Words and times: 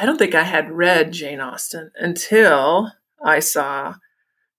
I 0.00 0.06
don't 0.06 0.16
think 0.16 0.34
I 0.34 0.44
had 0.44 0.70
read 0.70 1.12
Jane 1.12 1.40
Austen 1.40 1.92
until 1.94 2.90
I 3.22 3.40
saw 3.40 3.96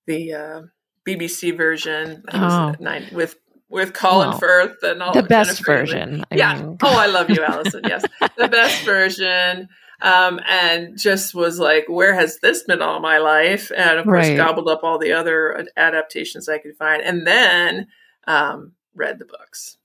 the 0.06 0.34
uh, 0.34 0.62
BBC 1.08 1.58
version 1.58 2.24
oh. 2.32 2.76
nine, 2.80 3.08
with 3.12 3.38
with 3.68 3.92
Colin 3.94 4.30
well, 4.30 4.38
Firth 4.38 4.84
and 4.84 5.02
all 5.02 5.14
the 5.14 5.24
best 5.24 5.66
version. 5.66 6.24
I 6.30 6.36
yeah. 6.36 6.62
Mean. 6.62 6.78
Oh, 6.84 6.96
I 6.96 7.08
love 7.08 7.32
you, 7.32 7.44
Allison. 7.48 7.82
Yes, 7.88 8.04
the 8.38 8.50
best 8.50 8.86
version. 8.86 9.68
Um, 10.04 10.40
and 10.48 11.00
just 11.00 11.34
was 11.34 11.58
like, 11.58 11.86
where 11.88 12.14
has 12.14 12.40
this 12.42 12.64
been 12.64 12.84
all 12.84 13.00
my 13.00 13.18
life? 13.18 13.72
And 13.76 13.98
of 13.98 14.06
course, 14.06 14.28
right. 14.28 14.38
gobbled 14.38 14.70
up 14.70 14.84
all 14.84 15.00
the 15.00 15.14
other 15.14 15.66
adaptations 15.76 16.50
I 16.50 16.60
could 16.60 16.76
find, 16.78 17.02
and 17.02 17.26
then 17.26 17.88
um, 18.28 18.74
read 18.94 19.18
the 19.18 19.26
books. 19.26 19.78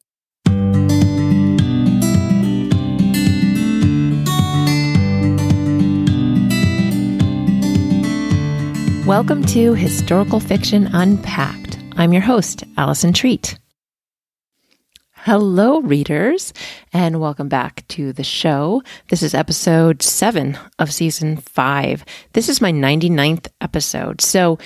Welcome 9.06 9.44
to 9.46 9.74
Historical 9.74 10.40
Fiction 10.40 10.88
Unpacked. 10.88 11.78
I'm 11.94 12.12
your 12.12 12.22
host, 12.22 12.64
Allison 12.76 13.12
Treat. 13.12 13.56
Hello, 15.12 15.80
readers, 15.80 16.52
and 16.92 17.20
welcome 17.20 17.48
back 17.48 17.86
to 17.86 18.12
the 18.12 18.24
show. 18.24 18.82
This 19.08 19.22
is 19.22 19.32
episode 19.32 20.02
seven 20.02 20.58
of 20.80 20.92
season 20.92 21.36
five. 21.36 22.04
This 22.32 22.48
is 22.48 22.60
my 22.60 22.72
99th 22.72 23.46
episode. 23.60 24.20
So, 24.20 24.58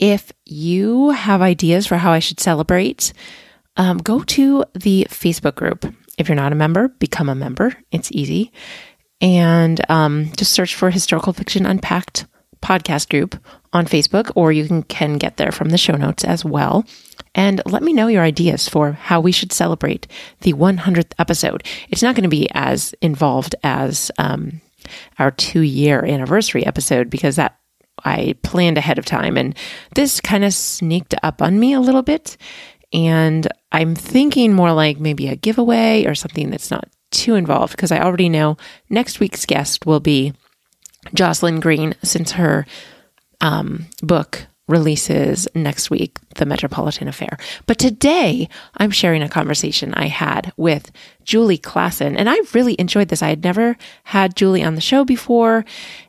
if 0.00 0.32
you 0.44 1.10
have 1.10 1.40
ideas 1.40 1.86
for 1.86 1.96
how 1.96 2.10
I 2.10 2.18
should 2.18 2.40
celebrate, 2.40 3.12
um, 3.76 3.98
go 3.98 4.24
to 4.24 4.64
the 4.74 5.06
Facebook 5.08 5.54
group. 5.54 5.86
If 6.18 6.28
you're 6.28 6.34
not 6.34 6.50
a 6.50 6.56
member, 6.56 6.88
become 6.88 7.28
a 7.28 7.36
member. 7.36 7.76
It's 7.92 8.10
easy. 8.10 8.50
And 9.20 9.80
um, 9.88 10.32
just 10.36 10.52
search 10.52 10.74
for 10.74 10.90
Historical 10.90 11.32
Fiction 11.32 11.64
Unpacked 11.64 12.26
podcast 12.64 13.10
group 13.10 13.36
on 13.72 13.86
Facebook, 13.86 14.32
or 14.34 14.52
you 14.52 14.66
can, 14.66 14.82
can 14.84 15.18
get 15.18 15.36
there 15.36 15.52
from 15.52 15.68
the 15.68 15.78
show 15.78 15.96
notes 15.96 16.24
as 16.24 16.44
well. 16.44 16.84
And 17.34 17.60
let 17.66 17.82
me 17.82 17.92
know 17.92 18.06
your 18.06 18.22
ideas 18.22 18.68
for 18.68 18.92
how 18.92 19.20
we 19.20 19.32
should 19.32 19.52
celebrate 19.52 20.06
the 20.40 20.54
100th 20.54 21.12
episode. 21.18 21.64
It's 21.90 22.02
not 22.02 22.14
going 22.14 22.22
to 22.22 22.28
be 22.28 22.48
as 22.52 22.94
involved 23.02 23.54
as 23.62 24.10
um, 24.18 24.60
our 25.18 25.30
two 25.30 25.60
year 25.60 26.04
anniversary 26.04 26.64
episode 26.64 27.10
because 27.10 27.36
that 27.36 27.58
I 28.04 28.36
planned 28.42 28.78
ahead 28.78 28.98
of 28.98 29.04
time. 29.04 29.36
And 29.36 29.56
this 29.94 30.20
kind 30.20 30.44
of 30.44 30.54
sneaked 30.54 31.14
up 31.22 31.42
on 31.42 31.58
me 31.58 31.74
a 31.74 31.80
little 31.80 32.02
bit. 32.02 32.36
And 32.92 33.48
I'm 33.72 33.94
thinking 33.94 34.52
more 34.52 34.72
like 34.72 35.00
maybe 35.00 35.28
a 35.28 35.36
giveaway 35.36 36.04
or 36.06 36.14
something 36.14 36.50
that's 36.50 36.70
not 36.70 36.88
too 37.10 37.34
involved 37.34 37.76
because 37.76 37.92
I 37.92 38.00
already 38.00 38.28
know 38.28 38.56
next 38.88 39.20
week's 39.20 39.46
guest 39.46 39.86
will 39.86 40.00
be 40.00 40.32
Jocelyn 41.12 41.60
Green, 41.60 41.94
since 42.02 42.32
her 42.32 42.66
um, 43.40 43.86
book 44.02 44.46
releases 44.66 45.46
next 45.54 45.90
week, 45.90 46.18
The 46.36 46.46
Metropolitan 46.46 47.06
Affair. 47.06 47.36
But 47.66 47.78
today, 47.78 48.48
I'm 48.78 48.90
sharing 48.90 49.22
a 49.22 49.28
conversation 49.28 49.92
I 49.94 50.06
had 50.06 50.52
with 50.56 50.90
Julie 51.24 51.58
Klassen, 51.58 52.14
and 52.16 52.30
I 52.30 52.38
really 52.54 52.74
enjoyed 52.78 53.08
this. 53.08 53.22
I 53.22 53.28
had 53.28 53.44
never 53.44 53.76
had 54.04 54.36
Julie 54.36 54.64
on 54.64 54.74
the 54.74 54.80
show 54.80 55.04
before, 55.04 55.64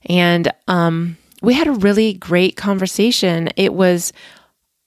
and 0.05 0.51
um, 0.67 1.17
we 1.41 1.53
had 1.53 1.67
a 1.67 1.73
really 1.73 2.13
great 2.13 2.55
conversation. 2.55 3.49
It 3.57 3.73
was 3.73 4.13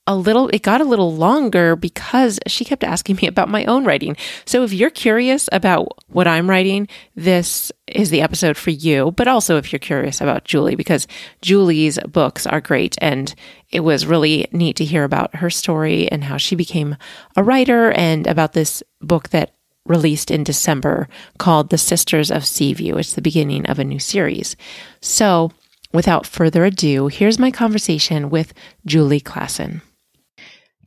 a 0.09 0.17
little, 0.17 0.49
it 0.49 0.63
got 0.63 0.81
a 0.81 0.85
little 0.85 1.15
longer 1.15 1.77
because 1.77 2.41
she 2.47 2.65
kept 2.65 2.83
asking 2.83 3.17
me 3.17 3.29
about 3.29 3.51
my 3.51 3.67
own 3.67 3.85
writing. 3.85 4.17
So 4.47 4.65
if 4.65 4.73
you're 4.73 4.89
curious 4.89 5.51
about 5.53 5.99
what 6.09 6.27
I'm 6.27 6.49
writing, 6.49 6.89
this 7.15 7.71
is 7.87 8.09
the 8.09 8.23
episode 8.23 8.57
for 8.57 8.71
you. 8.71 9.11
But 9.13 9.29
also 9.29 9.59
if 9.59 9.71
you're 9.71 9.79
curious 9.79 10.23
about 10.23 10.45
Julie, 10.45 10.77
because 10.77 11.07
Julie's 11.43 11.99
books 12.09 12.47
are 12.47 12.63
great. 12.63 12.97
And 13.03 13.35
it 13.71 13.81
was 13.81 14.07
really 14.07 14.49
neat 14.51 14.77
to 14.77 14.85
hear 14.87 15.05
about 15.05 15.37
her 15.37 15.51
story 15.51 16.11
and 16.11 16.25
how 16.25 16.39
she 16.39 16.57
became 16.57 16.97
a 17.37 17.45
writer 17.45 17.93
and 17.93 18.27
about 18.27 18.55
this 18.55 18.83
book 19.03 19.29
that 19.29 19.55
released 19.85 20.31
in 20.31 20.43
December 20.43 21.07
called 21.37 21.69
The 21.69 21.77
Sisters 21.77 22.31
of 22.31 22.47
Seaview. 22.47 22.97
It's 22.97 23.13
the 23.13 23.21
beginning 23.21 23.67
of 23.67 23.79
a 23.79 23.85
new 23.85 23.99
series. 23.99 24.57
So 25.03 25.53
without 25.93 26.27
further 26.27 26.65
ado, 26.65 27.09
here's 27.09 27.39
my 27.39 27.51
conversation 27.51 28.31
with 28.31 28.55
Julie 28.87 29.21
Klassen. 29.21 29.83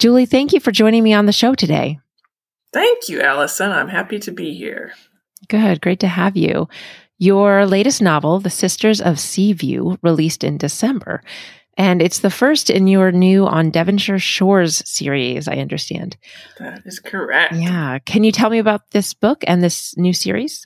Julie, 0.02 0.26
thank 0.26 0.52
you 0.52 0.60
for 0.60 0.72
joining 0.72 1.04
me 1.04 1.14
on 1.14 1.28
the 1.28 1.32
show 1.32 1.54
today. 1.54 2.00
Thank 2.74 3.08
you, 3.08 3.22
Allison. 3.22 3.70
I'm 3.70 3.88
happy 3.88 4.18
to 4.18 4.32
be 4.32 4.56
here. 4.56 4.94
Good. 5.48 5.80
Great 5.80 6.00
to 6.00 6.08
have 6.08 6.36
you. 6.36 6.68
Your 7.20 7.68
latest 7.68 8.02
novel, 8.02 8.40
The 8.40 8.50
Sisters 8.50 9.00
of 9.00 9.20
Seaview, 9.20 9.98
released 10.02 10.44
in 10.44 10.58
December. 10.58 11.22
And 11.78 12.02
it's 12.02 12.18
the 12.18 12.32
first 12.32 12.72
in 12.72 12.88
your 12.88 13.12
new 13.12 13.46
On 13.46 13.70
Devonshire 13.70 14.18
Shores 14.18 14.82
series, 14.90 15.48
I 15.48 15.58
understand. 15.58 16.18
That 16.58 16.82
is 16.84 17.00
correct. 17.00 17.54
Yeah. 17.54 18.00
Can 18.00 18.24
you 18.24 18.32
tell 18.32 18.50
me 18.50 18.58
about 18.58 18.90
this 18.90 19.14
book 19.14 19.44
and 19.46 19.64
this 19.64 19.96
new 19.98 20.14
series? 20.14 20.66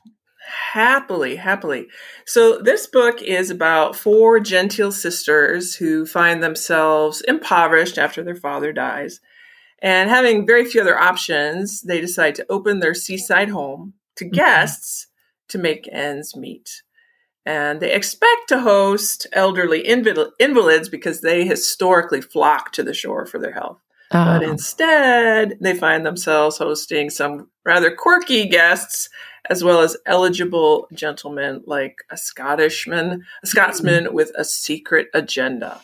Happily, 0.74 1.36
happily. 1.36 1.88
So, 2.26 2.60
this 2.60 2.88
book 2.88 3.22
is 3.22 3.50
about 3.50 3.96
four 3.96 4.40
genteel 4.40 4.92
sisters 4.92 5.76
who 5.76 6.06
find 6.06 6.44
themselves 6.44 7.22
impoverished 7.22 7.98
after 7.98 8.24
their 8.24 8.36
father 8.36 8.72
dies. 8.72 9.20
And 9.80 10.10
having 10.10 10.48
very 10.48 10.66
few 10.66 10.82
other 10.82 10.98
options, 10.98 11.82
they 11.82 12.00
decide 12.02 12.36
to 12.36 12.46
open 12.50 12.80
their 12.80 12.94
seaside 12.94 13.50
home 13.50 13.94
to 14.18 14.26
mm-hmm. 14.26 14.36
guests 14.36 15.08
to 15.50 15.58
make 15.58 15.90
ends 15.92 16.36
meet. 16.36 16.82
And 17.46 17.80
they 17.80 17.94
expect 17.94 18.50
to 18.50 18.62
host 18.62 19.28
elderly 19.32 19.84
inval- 19.84 20.32
invalids 20.40 20.90
because 20.90 21.22
they 21.22 21.46
historically 21.46 22.22
flock 22.22 22.72
to 22.74 22.84
the 22.84 22.94
shore 22.94 23.26
for 23.26 23.40
their 23.40 23.54
health. 23.54 23.80
But 24.12 24.44
ah. 24.44 24.50
instead, 24.50 25.58
they 25.62 25.76
find 25.76 26.06
themselves 26.06 26.58
hosting 26.58 27.10
some 27.10 27.50
rather 27.64 27.96
quirky 27.96 28.48
guests 28.48 29.10
as 29.50 29.64
well 29.64 29.82
as 29.82 29.98
eligible 30.06 30.88
gentlemen 30.94 31.64
like 31.66 31.98
a 32.10 32.18
Scottishman, 32.18 33.24
a 33.44 33.48
Scotsman 33.48 34.14
with 34.14 34.32
a 34.36 34.46
secret 34.46 35.08
agenda. 35.14 35.82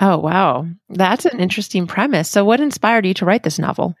Oh, 0.00 0.18
wow. 0.18 0.66
That's 0.88 1.24
an 1.24 1.40
interesting 1.40 1.86
premise. 1.86 2.28
So, 2.28 2.44
what 2.44 2.60
inspired 2.60 3.04
you 3.04 3.14
to 3.14 3.24
write 3.24 3.42
this 3.42 3.58
novel? 3.58 3.94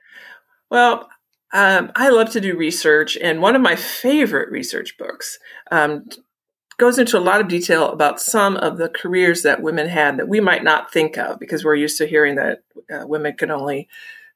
Well, 0.70 1.08
um, 1.52 1.90
I 1.96 2.10
love 2.10 2.30
to 2.30 2.40
do 2.40 2.56
research, 2.56 3.16
and 3.16 3.40
one 3.40 3.56
of 3.56 3.62
my 3.62 3.74
favorite 3.74 4.50
research 4.50 4.96
books 4.98 5.38
um, 5.70 6.06
goes 6.78 6.98
into 6.98 7.18
a 7.18 7.20
lot 7.20 7.40
of 7.40 7.48
detail 7.48 7.90
about 7.90 8.20
some 8.20 8.56
of 8.56 8.78
the 8.78 8.88
careers 8.88 9.42
that 9.42 9.62
women 9.62 9.88
had 9.88 10.18
that 10.18 10.28
we 10.28 10.40
might 10.40 10.62
not 10.62 10.92
think 10.92 11.16
of 11.16 11.38
because 11.40 11.64
we're 11.64 11.74
used 11.74 11.98
to 11.98 12.06
hearing 12.06 12.36
that 12.36 12.62
uh, 12.92 13.06
women 13.06 13.34
can 13.34 13.50
only 13.50 13.88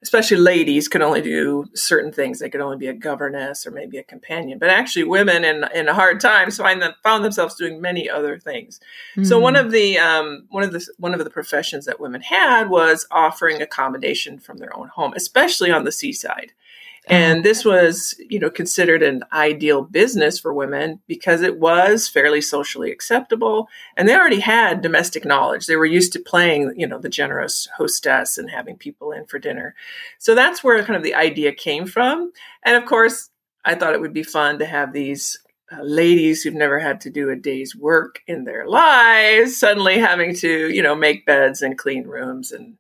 especially 0.02 0.36
ladies 0.36 0.88
could 0.88 1.02
only 1.02 1.22
do 1.22 1.64
certain 1.74 2.12
things. 2.12 2.38
They 2.38 2.50
could 2.50 2.60
only 2.60 2.76
be 2.76 2.88
a 2.88 2.92
governess 2.92 3.66
or 3.66 3.70
maybe 3.70 3.98
a 3.98 4.02
companion. 4.02 4.58
But 4.58 4.70
actually, 4.70 5.04
women 5.04 5.44
in 5.44 5.64
in 5.74 5.86
hard 5.86 6.20
times 6.20 6.56
find 6.56 6.82
them 6.82 6.94
found 7.02 7.24
themselves 7.24 7.54
doing 7.54 7.80
many 7.80 8.10
other 8.10 8.38
things. 8.38 8.80
Mm-hmm. 9.12 9.24
So 9.24 9.38
one 9.38 9.56
of 9.56 9.70
the 9.70 9.98
um, 9.98 10.46
one 10.50 10.64
of 10.64 10.72
the 10.72 10.86
one 10.98 11.14
of 11.14 11.22
the 11.22 11.30
professions 11.30 11.86
that 11.86 12.00
women 12.00 12.22
had 12.22 12.68
was 12.68 13.06
offering 13.10 13.62
accommodation 13.62 14.38
from 14.38 14.58
their 14.58 14.76
own 14.76 14.88
home, 14.88 15.12
especially 15.16 15.70
on 15.70 15.84
the 15.84 15.92
seaside. 15.92 16.52
And 17.08 17.44
this 17.44 17.64
was, 17.64 18.14
you 18.30 18.38
know, 18.38 18.50
considered 18.50 19.02
an 19.02 19.24
ideal 19.32 19.82
business 19.82 20.38
for 20.38 20.54
women 20.54 21.00
because 21.08 21.42
it 21.42 21.58
was 21.58 22.08
fairly 22.08 22.40
socially 22.40 22.92
acceptable 22.92 23.68
and 23.96 24.08
they 24.08 24.14
already 24.14 24.38
had 24.38 24.82
domestic 24.82 25.24
knowledge. 25.24 25.66
They 25.66 25.76
were 25.76 25.84
used 25.84 26.12
to 26.12 26.20
playing, 26.20 26.74
you 26.76 26.86
know, 26.86 26.98
the 26.98 27.08
generous 27.08 27.68
hostess 27.76 28.38
and 28.38 28.50
having 28.50 28.76
people 28.76 29.10
in 29.10 29.26
for 29.26 29.40
dinner. 29.40 29.74
So 30.18 30.36
that's 30.36 30.62
where 30.62 30.82
kind 30.84 30.96
of 30.96 31.02
the 31.02 31.14
idea 31.14 31.52
came 31.52 31.86
from. 31.86 32.32
And 32.62 32.76
of 32.76 32.84
course, 32.84 33.30
I 33.64 33.74
thought 33.74 33.94
it 33.94 34.00
would 34.00 34.14
be 34.14 34.22
fun 34.22 34.60
to 34.60 34.66
have 34.66 34.92
these 34.92 35.38
uh, 35.72 35.82
ladies 35.82 36.42
who've 36.42 36.54
never 36.54 36.78
had 36.78 37.00
to 37.00 37.10
do 37.10 37.30
a 37.30 37.36
day's 37.36 37.74
work 37.74 38.20
in 38.28 38.44
their 38.44 38.66
lives 38.68 39.56
suddenly 39.56 39.98
having 39.98 40.36
to, 40.36 40.72
you 40.72 40.82
know, 40.82 40.94
make 40.94 41.26
beds 41.26 41.62
and 41.62 41.78
clean 41.78 42.06
rooms 42.06 42.52
and 42.52 42.76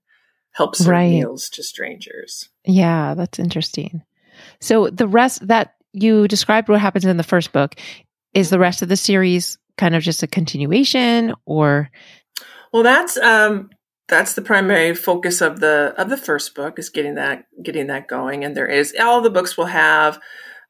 help 0.52 0.76
serve 0.76 0.88
right. 0.88 1.10
meals 1.10 1.48
to 1.50 1.62
strangers. 1.62 2.50
Yeah, 2.64 3.14
that's 3.14 3.38
interesting. 3.38 4.02
So 4.62 4.88
the 4.88 5.08
rest 5.08 5.46
that 5.48 5.74
you 5.92 6.28
described 6.28 6.68
what 6.68 6.80
happens 6.80 7.04
in 7.04 7.16
the 7.16 7.22
first 7.22 7.52
book 7.52 7.74
is 8.32 8.48
the 8.48 8.58
rest 8.58 8.80
of 8.80 8.88
the 8.88 8.96
series 8.96 9.58
kind 9.76 9.94
of 9.94 10.02
just 10.02 10.22
a 10.22 10.26
continuation 10.26 11.34
or 11.46 11.90
well 12.72 12.82
that's 12.82 13.16
um 13.18 13.70
that's 14.06 14.34
the 14.34 14.42
primary 14.42 14.94
focus 14.94 15.40
of 15.40 15.60
the 15.60 15.94
of 15.96 16.10
the 16.10 16.16
first 16.16 16.54
book 16.54 16.78
is 16.78 16.90
getting 16.90 17.14
that 17.14 17.46
getting 17.62 17.86
that 17.86 18.06
going 18.06 18.44
and 18.44 18.56
there 18.56 18.66
is 18.66 18.94
all 19.00 19.20
the 19.20 19.30
books 19.30 19.56
will 19.56 19.66
have 19.66 20.20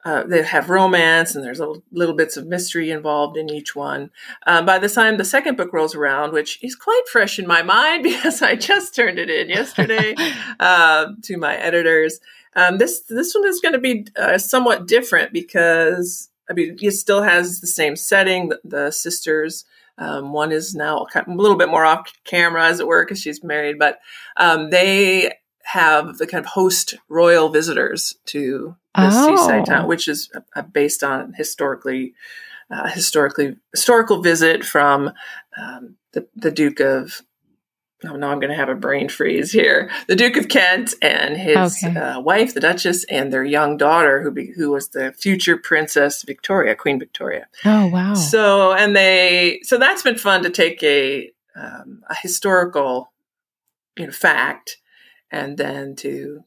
uh, 0.04 0.24
they 0.24 0.42
have 0.42 0.68
romance 0.68 1.34
and 1.34 1.44
there's 1.44 1.60
little, 1.60 1.80
little, 1.92 2.16
bits 2.16 2.36
of 2.36 2.44
mystery 2.44 2.90
involved 2.90 3.36
in 3.36 3.48
each 3.48 3.76
one. 3.76 4.10
Uh, 4.44 4.60
by 4.60 4.76
the 4.76 4.88
time 4.88 5.16
the 5.16 5.24
second 5.24 5.56
book 5.56 5.72
rolls 5.72 5.94
around, 5.94 6.32
which 6.32 6.58
is 6.60 6.74
quite 6.74 7.04
fresh 7.10 7.38
in 7.38 7.46
my 7.46 7.62
mind 7.62 8.02
because 8.02 8.42
I 8.42 8.56
just 8.56 8.96
turned 8.96 9.20
it 9.20 9.30
in 9.30 9.48
yesterday 9.48 10.16
uh, 10.60 11.06
to 11.22 11.36
my 11.36 11.54
editors, 11.54 12.18
um, 12.54 12.78
this 12.78 13.00
this 13.08 13.34
one 13.34 13.46
is 13.46 13.60
going 13.60 13.72
to 13.72 13.78
be 13.78 14.06
uh, 14.16 14.38
somewhat 14.38 14.86
different 14.86 15.32
because 15.32 16.30
I 16.50 16.54
mean, 16.54 16.76
it 16.80 16.92
still 16.92 17.22
has 17.22 17.60
the 17.60 17.66
same 17.66 17.96
setting. 17.96 18.50
The, 18.50 18.60
the 18.64 18.90
sisters, 18.90 19.64
um, 19.98 20.32
one 20.32 20.52
is 20.52 20.74
now 20.74 21.06
a 21.14 21.24
little 21.30 21.56
bit 21.56 21.68
more 21.68 21.84
off 21.84 22.12
camera, 22.24 22.66
as 22.66 22.80
it 22.80 22.86
were, 22.86 23.04
because 23.04 23.20
she's 23.20 23.42
married, 23.42 23.78
but 23.78 24.00
um, 24.36 24.70
they 24.70 25.32
have 25.64 26.18
the 26.18 26.26
kind 26.26 26.44
of 26.44 26.50
host 26.50 26.94
royal 27.08 27.48
visitors 27.48 28.16
to 28.26 28.76
the 28.94 29.08
oh. 29.10 29.36
seaside 29.36 29.64
town, 29.64 29.88
which 29.88 30.08
is 30.08 30.30
uh, 30.54 30.62
based 30.62 31.02
on 31.02 31.34
historically. 31.34 32.14
Uh, 32.70 32.88
historically 32.88 33.54
historical 33.74 34.22
visit 34.22 34.64
from 34.64 35.12
um, 35.58 35.96
the, 36.12 36.26
the 36.34 36.50
Duke 36.50 36.80
of 36.80 37.20
oh 38.04 38.16
no, 38.16 38.28
I'm 38.28 38.40
going 38.40 38.50
to 38.50 38.56
have 38.56 38.68
a 38.68 38.74
brain 38.74 39.08
freeze 39.08 39.52
here. 39.52 39.90
The 40.08 40.16
Duke 40.16 40.36
of 40.36 40.48
Kent 40.48 40.94
and 41.02 41.36
his 41.36 41.82
okay. 41.84 41.98
uh, 41.98 42.20
wife, 42.20 42.54
the 42.54 42.60
Duchess, 42.60 43.04
and 43.04 43.32
their 43.32 43.44
young 43.44 43.76
daughter, 43.76 44.22
who 44.22 44.30
be, 44.30 44.52
who 44.56 44.70
was 44.70 44.88
the 44.88 45.12
future 45.12 45.56
Princess 45.56 46.22
Victoria, 46.22 46.74
Queen 46.74 46.98
Victoria. 46.98 47.46
Oh 47.64 47.86
wow! 47.86 48.14
So 48.14 48.72
and 48.72 48.94
they 48.96 49.60
so 49.62 49.78
that's 49.78 50.02
been 50.02 50.18
fun 50.18 50.42
to 50.42 50.50
take 50.50 50.82
a 50.82 51.30
um, 51.56 52.02
a 52.08 52.14
historical 52.14 53.12
you 53.96 54.06
know 54.06 54.12
fact 54.12 54.78
and 55.30 55.56
then 55.58 55.96
to 55.96 56.44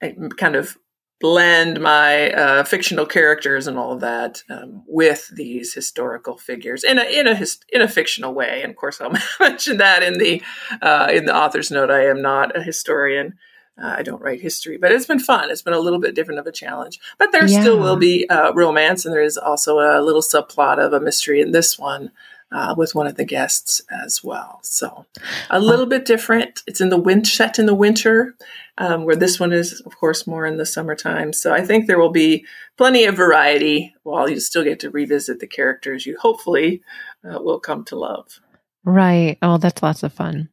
eh, 0.00 0.12
kind 0.36 0.56
of 0.56 0.76
blend 1.20 1.80
my 1.80 2.30
uh, 2.30 2.64
fictional 2.64 3.06
characters 3.06 3.66
and 3.66 3.78
all 3.78 3.92
of 3.92 4.00
that 4.00 4.42
um, 4.50 4.82
with 4.86 5.28
these 5.34 5.72
historical 5.72 6.36
figures 6.36 6.84
in 6.84 6.98
a 6.98 7.04
in 7.04 7.26
a 7.26 7.34
his, 7.34 7.58
in 7.72 7.80
a 7.80 7.88
fictional 7.88 8.34
way. 8.34 8.60
And 8.62 8.70
of 8.70 8.76
course, 8.76 9.00
I'll 9.00 9.12
mention 9.40 9.78
that 9.78 10.02
in 10.02 10.18
the 10.18 10.42
uh, 10.82 11.10
in 11.12 11.24
the 11.24 11.36
author's 11.36 11.70
note. 11.70 11.90
I 11.90 12.06
am 12.06 12.20
not 12.20 12.56
a 12.56 12.62
historian. 12.62 13.34
Uh, 13.78 13.96
I 13.98 14.02
don't 14.02 14.22
write 14.22 14.40
history, 14.40 14.78
but 14.78 14.90
it's 14.90 15.04
been 15.04 15.18
fun. 15.18 15.50
It's 15.50 15.60
been 15.60 15.74
a 15.74 15.78
little 15.78 15.98
bit 15.98 16.14
different 16.14 16.40
of 16.40 16.46
a 16.46 16.52
challenge, 16.52 16.98
but 17.18 17.30
there 17.32 17.46
yeah. 17.46 17.60
still 17.60 17.78
will 17.78 17.96
be 17.96 18.26
uh, 18.30 18.52
romance, 18.54 19.04
and 19.04 19.14
there 19.14 19.22
is 19.22 19.36
also 19.36 19.80
a 19.80 20.00
little 20.00 20.22
subplot 20.22 20.78
of 20.78 20.94
a 20.94 21.00
mystery 21.00 21.42
in 21.42 21.52
this 21.52 21.78
one. 21.78 22.10
Uh, 22.52 22.76
with 22.78 22.94
one 22.94 23.08
of 23.08 23.16
the 23.16 23.24
guests 23.24 23.82
as 23.90 24.22
well. 24.22 24.60
So 24.62 25.04
a 25.50 25.58
little 25.58 25.84
bit 25.84 26.04
different. 26.04 26.62
It's 26.68 26.80
in 26.80 26.90
the 26.90 26.96
wind 26.96 27.26
set 27.26 27.58
in 27.58 27.66
the 27.66 27.74
winter, 27.74 28.36
um, 28.78 29.04
where 29.04 29.16
this 29.16 29.40
one 29.40 29.52
is, 29.52 29.80
of 29.80 29.96
course, 29.98 30.28
more 30.28 30.46
in 30.46 30.56
the 30.56 30.64
summertime. 30.64 31.32
So 31.32 31.52
I 31.52 31.62
think 31.62 31.86
there 31.86 31.98
will 31.98 32.12
be 32.12 32.46
plenty 32.76 33.04
of 33.04 33.16
variety 33.16 33.94
while 34.04 34.30
you 34.30 34.38
still 34.38 34.62
get 34.62 34.78
to 34.80 34.90
revisit 34.90 35.40
the 35.40 35.48
characters 35.48 36.06
you 36.06 36.16
hopefully 36.18 36.82
uh, 37.24 37.40
will 37.42 37.58
come 37.58 37.84
to 37.86 37.96
love. 37.96 38.38
Right. 38.84 39.38
Oh, 39.42 39.58
that's 39.58 39.82
lots 39.82 40.04
of 40.04 40.12
fun. 40.12 40.48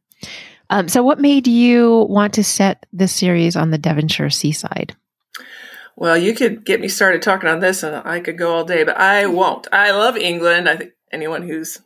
Um, 0.70 0.88
so, 0.88 1.02
what 1.02 1.20
made 1.20 1.46
you 1.46 2.06
want 2.08 2.34
to 2.34 2.44
set 2.44 2.86
this 2.92 3.12
series 3.12 3.54
on 3.54 3.70
the 3.70 3.78
Devonshire 3.78 4.30
seaside? 4.30 4.96
Well, 5.96 6.16
you 6.16 6.34
could 6.34 6.64
get 6.64 6.80
me 6.80 6.88
started 6.88 7.22
talking 7.22 7.48
on 7.48 7.60
this 7.60 7.84
and 7.84 7.96
I 7.96 8.18
could 8.18 8.36
go 8.36 8.52
all 8.52 8.64
day, 8.64 8.82
but 8.82 8.96
I 8.96 9.26
won't. 9.26 9.68
I 9.70 9.92
love 9.92 10.16
England. 10.16 10.68
I 10.68 10.76
think 10.76 10.92
anyone 11.14 11.42
who's 11.42 11.80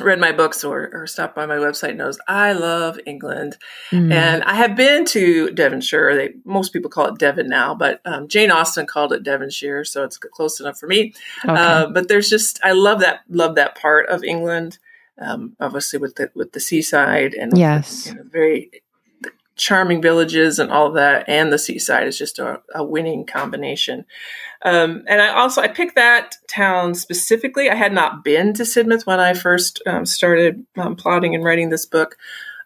read 0.00 0.18
my 0.18 0.32
books 0.32 0.64
or, 0.64 0.90
or 0.92 1.06
stopped 1.06 1.34
by 1.34 1.44
my 1.44 1.56
website 1.56 1.96
knows 1.96 2.18
I 2.26 2.52
love 2.52 2.98
England. 3.04 3.58
Mm. 3.90 4.12
And 4.12 4.42
I 4.44 4.54
have 4.54 4.74
been 4.74 5.04
to 5.06 5.50
Devonshire. 5.50 6.14
They, 6.16 6.34
most 6.44 6.72
people 6.72 6.90
call 6.90 7.06
it 7.06 7.18
Devon 7.18 7.48
now, 7.48 7.74
but 7.74 8.00
um, 8.04 8.26
Jane 8.28 8.50
Austen 8.50 8.86
called 8.86 9.12
it 9.12 9.22
Devonshire, 9.22 9.84
so 9.84 10.02
it's 10.04 10.16
close 10.16 10.60
enough 10.60 10.78
for 10.78 10.86
me. 10.86 11.12
Okay. 11.44 11.54
Uh, 11.54 11.86
but 11.88 12.08
there's 12.08 12.30
just 12.30 12.58
I 12.64 12.72
love 12.72 13.00
that 13.00 13.20
love 13.28 13.56
that 13.56 13.76
part 13.76 14.08
of 14.08 14.24
England. 14.24 14.78
Um, 15.18 15.56
obviously 15.60 15.98
with 15.98 16.16
the 16.16 16.30
with 16.34 16.52
the 16.52 16.60
seaside 16.60 17.34
and 17.34 17.56
yes, 17.56 18.04
the, 18.04 18.10
you 18.10 18.16
know, 18.16 18.22
very 18.30 18.70
charming 19.56 20.00
villages 20.00 20.58
and 20.58 20.70
all 20.70 20.86
of 20.86 20.94
that, 20.94 21.28
and 21.28 21.52
the 21.52 21.58
seaside 21.58 22.06
is 22.06 22.18
just 22.18 22.38
a, 22.38 22.60
a 22.74 22.84
winning 22.84 23.24
combination. 23.26 24.04
Um, 24.64 25.02
and 25.06 25.20
I 25.20 25.28
also 25.28 25.60
I 25.60 25.68
picked 25.68 25.96
that 25.96 26.36
town 26.48 26.94
specifically. 26.94 27.68
I 27.68 27.74
had 27.74 27.92
not 27.92 28.24
been 28.24 28.52
to 28.54 28.62
Sidmouth 28.62 29.06
when 29.06 29.20
I 29.20 29.34
first 29.34 29.82
um, 29.86 30.06
started 30.06 30.64
um, 30.76 30.96
plotting 30.96 31.34
and 31.34 31.44
writing 31.44 31.70
this 31.70 31.86
book. 31.86 32.16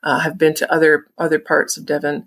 Uh, 0.03 0.21
have 0.21 0.38
been 0.38 0.55
to 0.55 0.73
other 0.73 1.06
other 1.19 1.38
parts 1.38 1.77
of 1.77 1.87
Devon, 1.87 2.27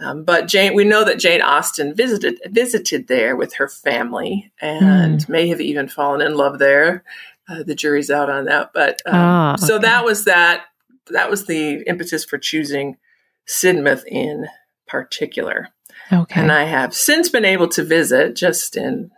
um, 0.00 0.24
but 0.24 0.48
Jane. 0.48 0.74
We 0.74 0.84
know 0.84 1.04
that 1.04 1.18
Jane 1.18 1.42
Austen 1.42 1.94
visited 1.94 2.40
visited 2.46 3.06
there 3.08 3.36
with 3.36 3.54
her 3.54 3.68
family 3.68 4.52
and 4.60 5.20
mm. 5.20 5.28
may 5.28 5.48
have 5.48 5.60
even 5.60 5.86
fallen 5.86 6.22
in 6.22 6.34
love 6.34 6.58
there. 6.58 7.04
Uh, 7.48 7.62
the 7.62 7.74
jury's 7.74 8.10
out 8.10 8.30
on 8.30 8.46
that, 8.46 8.72
but 8.72 9.00
oh, 9.06 9.50
okay. 9.50 9.66
so 9.66 9.78
that 9.78 10.04
was 10.04 10.24
that. 10.24 10.64
That 11.10 11.30
was 11.30 11.46
the 11.46 11.82
impetus 11.86 12.24
for 12.24 12.38
choosing 12.38 12.96
Sidmouth 13.48 14.04
in 14.06 14.46
particular. 14.86 15.68
Okay. 16.12 16.40
And 16.40 16.50
I 16.50 16.64
have 16.64 16.94
since 16.94 17.28
been 17.28 17.44
able 17.44 17.68
to 17.68 17.84
visit 17.84 18.34
just 18.34 18.76
in 18.76 19.10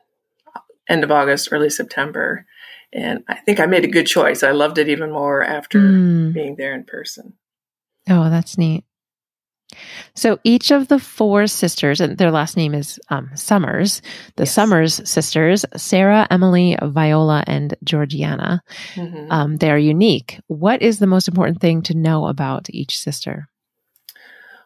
end 0.89 1.05
of 1.05 1.11
August, 1.11 1.49
early 1.53 1.71
September. 1.71 2.47
And 2.93 3.25
I 3.29 3.37
think 3.37 3.61
I 3.61 3.67
made 3.67 3.85
a 3.85 3.89
good 3.89 4.07
choice. 4.07 4.43
I 4.43 4.51
loved 4.51 4.79
it 4.79 4.89
even 4.89 5.11
more 5.11 5.43
after 5.43 5.79
mm. 5.79 6.35
being 6.35 6.57
there 6.57 6.75
in 6.75 6.85
person. 6.85 7.35
Oh, 8.09 8.29
that's 8.29 8.59
neat. 8.59 8.85
So 10.15 10.39
each 10.45 10.71
of 10.71 10.89
the 10.89 10.99
four 10.99 11.47
sisters, 11.47 12.01
and 12.01 12.19
their 12.19 12.31
last 12.31 12.59
name 12.59 12.75
is 12.75 13.01
um, 13.09 13.31
Summers, 13.35 14.03
the 14.37 14.43
yes. 14.43 14.53
Summers 14.53 15.09
sisters, 15.09 15.65
Sarah, 15.77 16.27
Emily, 16.31 16.77
Viola, 16.83 17.43
and 17.47 17.75
Georgiana, 17.83 18.63
mm-hmm. 18.95 19.31
um, 19.31 19.57
they 19.57 19.71
are 19.71 19.79
unique. 19.79 20.41
What 20.49 20.83
is 20.83 20.99
the 20.99 21.07
most 21.07 21.29
important 21.29 21.63
thing 21.63 21.81
to 21.83 21.97
know 21.97 22.27
about 22.27 22.69
each 22.69 22.99
sister? 22.99 23.49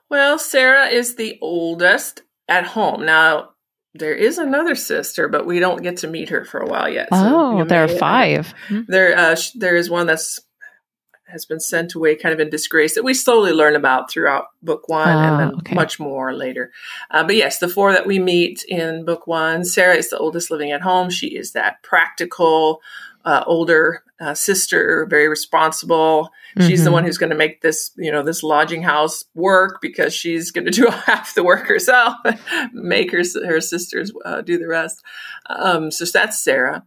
Well, 0.08 0.38
Sarah 0.38 0.86
is 0.86 1.16
the 1.16 1.38
oldest 1.40 2.22
at 2.48 2.64
home. 2.64 3.04
Now, 3.04 3.50
there 3.94 4.14
is 4.14 4.38
another 4.38 4.74
sister, 4.74 5.28
but 5.28 5.46
we 5.46 5.58
don't 5.58 5.82
get 5.82 5.98
to 5.98 6.08
meet 6.08 6.28
her 6.28 6.44
for 6.44 6.60
a 6.60 6.66
while 6.66 6.88
yet. 6.88 7.08
So 7.12 7.60
oh, 7.60 7.64
there 7.64 7.84
are 7.84 7.88
five. 7.88 8.52
Hmm. 8.68 8.82
There, 8.88 9.16
uh, 9.16 9.36
there 9.54 9.76
is 9.76 9.90
one 9.90 10.06
that's 10.06 10.40
has 11.28 11.44
been 11.44 11.58
sent 11.58 11.94
away, 11.94 12.14
kind 12.14 12.32
of 12.32 12.38
in 12.38 12.50
disgrace, 12.50 12.94
that 12.94 13.02
we 13.02 13.12
slowly 13.12 13.52
learn 13.52 13.74
about 13.74 14.10
throughout 14.10 14.46
book 14.62 14.88
one, 14.88 15.08
and 15.08 15.34
ah, 15.34 15.38
then 15.38 15.54
okay. 15.56 15.74
much 15.74 15.98
more 15.98 16.32
later. 16.32 16.70
Uh, 17.10 17.24
but 17.24 17.34
yes, 17.34 17.58
the 17.58 17.68
four 17.68 17.92
that 17.92 18.06
we 18.06 18.18
meet 18.18 18.64
in 18.68 19.04
book 19.04 19.26
one, 19.26 19.64
Sarah 19.64 19.96
is 19.96 20.10
the 20.10 20.18
oldest 20.18 20.50
living 20.50 20.70
at 20.70 20.82
home. 20.82 21.10
She 21.10 21.36
is 21.36 21.52
that 21.52 21.82
practical, 21.82 22.80
uh, 23.26 23.42
older 23.46 24.04
uh, 24.20 24.32
sister, 24.32 25.04
very 25.10 25.28
responsible. 25.28 26.30
Mm-hmm. 26.56 26.68
She's 26.68 26.80
the 26.80 26.86
mm-hmm. 26.86 26.94
one 26.94 27.04
who's 27.04 27.18
going 27.18 27.30
to 27.30 27.36
make 27.36 27.60
this, 27.60 27.90
you 27.96 28.10
know, 28.10 28.22
this 28.22 28.42
lodging 28.42 28.82
house 28.82 29.24
work 29.34 29.80
because 29.82 30.14
she's 30.14 30.50
going 30.52 30.64
to 30.64 30.70
do 30.70 30.86
half 31.06 31.34
the 31.34 31.44
work 31.44 31.66
herself, 31.66 32.14
make 32.72 33.10
her 33.10 33.22
her 33.44 33.60
sisters 33.60 34.12
uh, 34.24 34.40
do 34.40 34.56
the 34.56 34.68
rest. 34.68 35.02
Um, 35.50 35.90
so 35.90 36.04
that's 36.06 36.40
Sarah. 36.40 36.86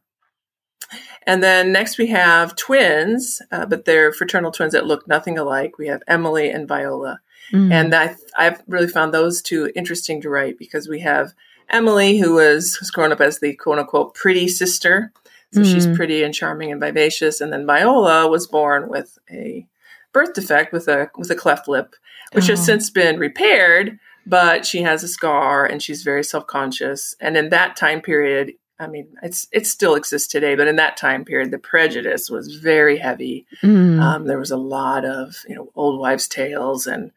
And 1.27 1.43
then 1.43 1.71
next 1.71 1.99
we 1.99 2.07
have 2.07 2.55
twins, 2.55 3.41
uh, 3.51 3.65
but 3.65 3.85
they're 3.85 4.11
fraternal 4.11 4.51
twins 4.51 4.73
that 4.73 4.87
look 4.87 5.07
nothing 5.07 5.37
alike. 5.37 5.77
We 5.77 5.87
have 5.87 6.01
Emily 6.07 6.49
and 6.49 6.67
Viola. 6.67 7.19
Mm-hmm. 7.53 7.71
And 7.71 7.93
I, 7.93 8.15
I've 8.35 8.63
really 8.67 8.87
found 8.87 9.13
those 9.13 9.41
two 9.41 9.71
interesting 9.75 10.21
to 10.21 10.29
write 10.29 10.57
because 10.57 10.87
we 10.87 11.01
have 11.01 11.33
Emily, 11.69 12.17
who 12.17 12.33
was, 12.33 12.79
was 12.79 12.89
grown 12.89 13.11
up 13.11 13.21
as 13.21 13.39
the 13.39 13.55
quote 13.55 13.77
unquote 13.77 14.15
pretty 14.15 14.47
sister. 14.47 15.11
So 15.53 15.61
mm-hmm. 15.61 15.73
she's 15.73 15.87
pretty 15.87 16.23
and 16.23 16.33
charming 16.33 16.71
and 16.71 16.81
vivacious. 16.81 17.41
And 17.41 17.51
then 17.51 17.65
Viola 17.65 18.27
was 18.29 18.47
born 18.47 18.89
with 18.89 19.17
a 19.31 19.67
birth 20.13 20.33
defect 20.33 20.73
with 20.73 20.87
a 20.87 21.09
with 21.17 21.31
a 21.31 21.35
cleft 21.35 21.67
lip, 21.67 21.95
which 22.33 22.45
oh. 22.45 22.53
has 22.53 22.65
since 22.65 22.89
been 22.89 23.19
repaired, 23.19 23.99
but 24.25 24.65
she 24.65 24.81
has 24.81 25.03
a 25.03 25.07
scar 25.07 25.65
and 25.65 25.81
she's 25.81 26.03
very 26.03 26.23
self-conscious. 26.23 27.15
And 27.19 27.35
in 27.35 27.49
that 27.49 27.75
time 27.75 28.01
period, 28.01 28.53
I 28.79 28.87
mean, 28.87 29.07
it's 29.21 29.47
it 29.51 29.67
still 29.67 29.95
exists 29.95 30.27
today, 30.27 30.55
but 30.55 30.67
in 30.67 30.77
that 30.77 30.95
time 30.95 31.25
period, 31.25 31.51
the 31.51 31.59
prejudice 31.59 32.29
was 32.29 32.55
very 32.55 32.97
heavy. 32.97 33.45
Mm. 33.61 33.99
Um, 33.99 34.25
there 34.25 34.39
was 34.39 34.51
a 34.51 34.57
lot 34.57 35.03
of 35.03 35.35
you 35.47 35.55
know 35.55 35.69
old 35.75 35.99
wives' 35.99 36.27
tales 36.27 36.87
and 36.87 37.11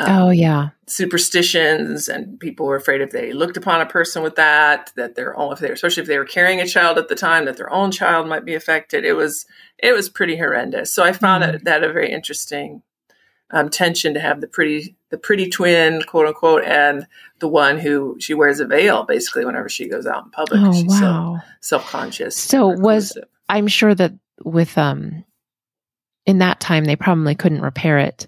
um, 0.00 0.22
oh 0.22 0.30
yeah, 0.30 0.70
superstitions, 0.86 2.08
and 2.08 2.40
people 2.40 2.66
were 2.66 2.76
afraid 2.76 3.00
if 3.00 3.10
they 3.10 3.32
looked 3.32 3.56
upon 3.56 3.80
a 3.80 3.86
person 3.86 4.22
with 4.22 4.34
that, 4.36 4.92
that 4.96 5.14
their 5.14 5.36
own, 5.38 5.52
if 5.52 5.58
they, 5.58 5.70
especially 5.70 6.02
if 6.02 6.08
they 6.08 6.18
were 6.18 6.24
carrying 6.24 6.60
a 6.60 6.66
child 6.66 6.98
at 6.98 7.08
the 7.08 7.14
time, 7.14 7.44
that 7.44 7.56
their 7.56 7.72
own 7.72 7.90
child 7.90 8.26
might 8.26 8.44
be 8.44 8.54
affected. 8.54 9.04
It 9.04 9.12
was, 9.12 9.46
it 9.78 9.92
was 9.92 10.08
pretty 10.08 10.36
horrendous. 10.36 10.92
So 10.92 11.04
I 11.04 11.12
found 11.12 11.44
mm-hmm. 11.44 11.52
that, 11.52 11.64
that 11.64 11.84
a 11.84 11.92
very 11.92 12.10
interesting 12.10 12.82
um, 13.50 13.68
tension 13.68 14.14
to 14.14 14.20
have 14.20 14.40
the 14.40 14.46
pretty, 14.46 14.96
the 15.10 15.18
pretty 15.18 15.50
twin, 15.50 16.02
quote 16.02 16.26
unquote, 16.26 16.64
and 16.64 17.06
the 17.40 17.48
one 17.48 17.78
who 17.78 18.16
she 18.18 18.32
wears 18.32 18.58
a 18.60 18.66
veil 18.66 19.04
basically 19.04 19.44
whenever 19.44 19.68
she 19.68 19.88
goes 19.88 20.06
out 20.06 20.24
in 20.24 20.30
public. 20.30 20.60
Oh 20.62 20.72
She's 20.72 21.00
wow, 21.00 21.40
so 21.40 21.46
self 21.60 21.90
conscious. 21.90 22.36
So 22.36 22.68
was 22.68 23.16
I'm 23.48 23.66
sure 23.66 23.94
that 23.94 24.12
with 24.44 24.78
um 24.78 25.24
in 26.26 26.38
that 26.38 26.60
time 26.60 26.84
they 26.84 26.96
probably 26.96 27.34
couldn't 27.34 27.62
repair 27.62 27.98
it 27.98 28.26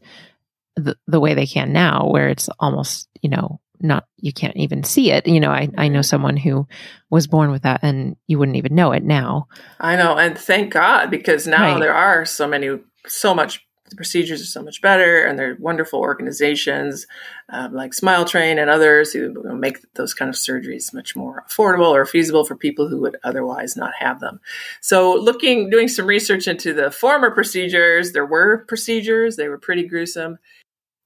the, 0.77 0.97
the 1.07 1.21
way 1.21 1.35
they 1.35 1.47
can 1.47 1.73
now, 1.73 2.09
where 2.09 2.29
it's 2.29 2.49
almost, 2.59 3.09
you 3.21 3.31
know, 3.31 3.61
not, 3.81 4.07
you 4.19 4.33
can't 4.33 4.57
even 4.57 4.85
see 4.85 5.11
it. 5.11 5.27
You 5.27 5.41
know, 5.41 5.51
I, 5.51 5.69
I 5.77 5.89
know 5.89 6.03
someone 6.03 6.37
who 6.37 6.67
was 7.11 7.27
born 7.27 7.51
with 7.51 7.63
that 7.63 7.81
and 7.83 8.17
you 8.29 8.39
wouldn't 8.39 8.57
even 8.57 8.75
know 8.75 8.93
it 8.93 9.03
now. 9.03 9.49
I 9.81 9.97
know. 9.97 10.17
And 10.17 10.39
thank 10.39 10.73
God, 10.73 11.11
because 11.11 11.47
now 11.47 11.73
right. 11.73 11.81
there 11.81 11.95
are 11.95 12.25
so 12.25 12.47
many, 12.47 12.79
so 13.07 13.35
much 13.35 13.67
the 13.93 13.97
procedures 13.97 14.41
are 14.41 14.47
so 14.47 14.63
much 14.63 14.81
better, 14.81 15.25
and 15.25 15.39
they're 15.39 15.57
wonderful 15.61 16.01
organizations 16.01 17.07
um, 17.51 17.75
like 17.75 17.93
Smile 17.93 18.25
Train 18.25 18.59
and 18.59 18.71
others 18.71 19.13
who 19.13 19.35
make 19.55 19.79
those 19.95 20.15
kind 20.15 20.29
of 20.29 20.35
surgeries 20.35 20.95
much 20.95 21.15
more 21.15 21.45
affordable 21.49 21.91
or 21.91 22.07
feasible 22.07 22.45
for 22.45 22.57
people 22.57 22.89
who 22.89 23.01
would 23.01 23.19
otherwise 23.23 23.77
not 23.77 23.93
have 23.99 24.19
them. 24.21 24.41
So, 24.81 25.15
looking, 25.15 25.69
doing 25.69 25.89
some 25.89 26.07
research 26.07 26.49
into 26.49 26.73
the 26.73 26.91
former 26.91 27.31
procedures, 27.31 28.13
there 28.13 28.27
were 28.27 28.65
procedures, 28.67 29.37
they 29.37 29.49
were 29.49 29.59
pretty 29.59 29.87
gruesome 29.87 30.39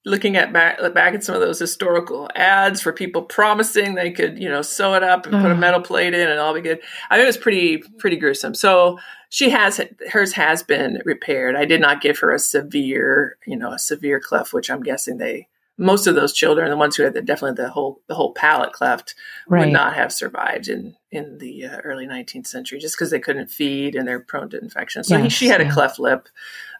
looking 0.06 0.36
at 0.36 0.52
back, 0.52 0.78
back 0.94 1.14
at 1.14 1.24
some 1.24 1.34
of 1.34 1.40
those 1.40 1.58
historical 1.58 2.30
ads 2.36 2.80
for 2.80 2.92
people 2.92 3.22
promising 3.22 3.96
they 3.96 4.12
could, 4.12 4.38
you 4.38 4.48
know, 4.48 4.62
sew 4.62 4.94
it 4.94 5.02
up 5.02 5.26
and 5.26 5.42
put 5.42 5.50
a 5.50 5.54
metal 5.56 5.80
plate 5.80 6.14
in 6.14 6.30
and 6.30 6.38
all 6.38 6.54
be 6.54 6.60
good. 6.60 6.80
I 7.10 7.16
mean, 7.16 7.24
it 7.24 7.26
was 7.26 7.36
pretty, 7.36 7.78
pretty 7.98 8.16
gruesome. 8.16 8.54
So 8.54 9.00
she 9.30 9.50
has, 9.50 9.80
hers 10.12 10.32
has 10.34 10.62
been 10.62 11.02
repaired. 11.04 11.56
I 11.56 11.64
did 11.64 11.80
not 11.80 12.00
give 12.00 12.20
her 12.20 12.30
a 12.30 12.38
severe, 12.38 13.36
you 13.48 13.56
know, 13.56 13.72
a 13.72 13.80
severe 13.80 14.20
cleft, 14.20 14.52
which 14.52 14.70
I'm 14.70 14.80
guessing 14.80 15.18
they, 15.18 15.48
most 15.76 16.06
of 16.06 16.14
those 16.14 16.32
children, 16.32 16.70
the 16.70 16.76
ones 16.76 16.94
who 16.94 17.02
had 17.02 17.14
the, 17.14 17.20
definitely 17.20 17.60
the 17.60 17.70
whole, 17.70 18.00
the 18.06 18.14
whole 18.14 18.32
palate 18.32 18.72
cleft 18.72 19.16
right. 19.48 19.64
would 19.64 19.72
not 19.72 19.94
have 19.94 20.12
survived 20.12 20.68
in, 20.68 20.94
in 21.10 21.38
the 21.38 21.64
uh, 21.64 21.78
early 21.78 22.06
19th 22.06 22.46
century 22.46 22.78
just 22.78 22.96
because 22.96 23.10
they 23.10 23.18
couldn't 23.18 23.50
feed 23.50 23.96
and 23.96 24.06
they're 24.06 24.20
prone 24.20 24.50
to 24.50 24.60
infection. 24.60 25.02
So 25.02 25.16
yes, 25.16 25.24
he, 25.24 25.30
she 25.30 25.46
had 25.48 25.60
yeah. 25.60 25.68
a 25.68 25.72
cleft 25.72 25.98
lip, 25.98 26.28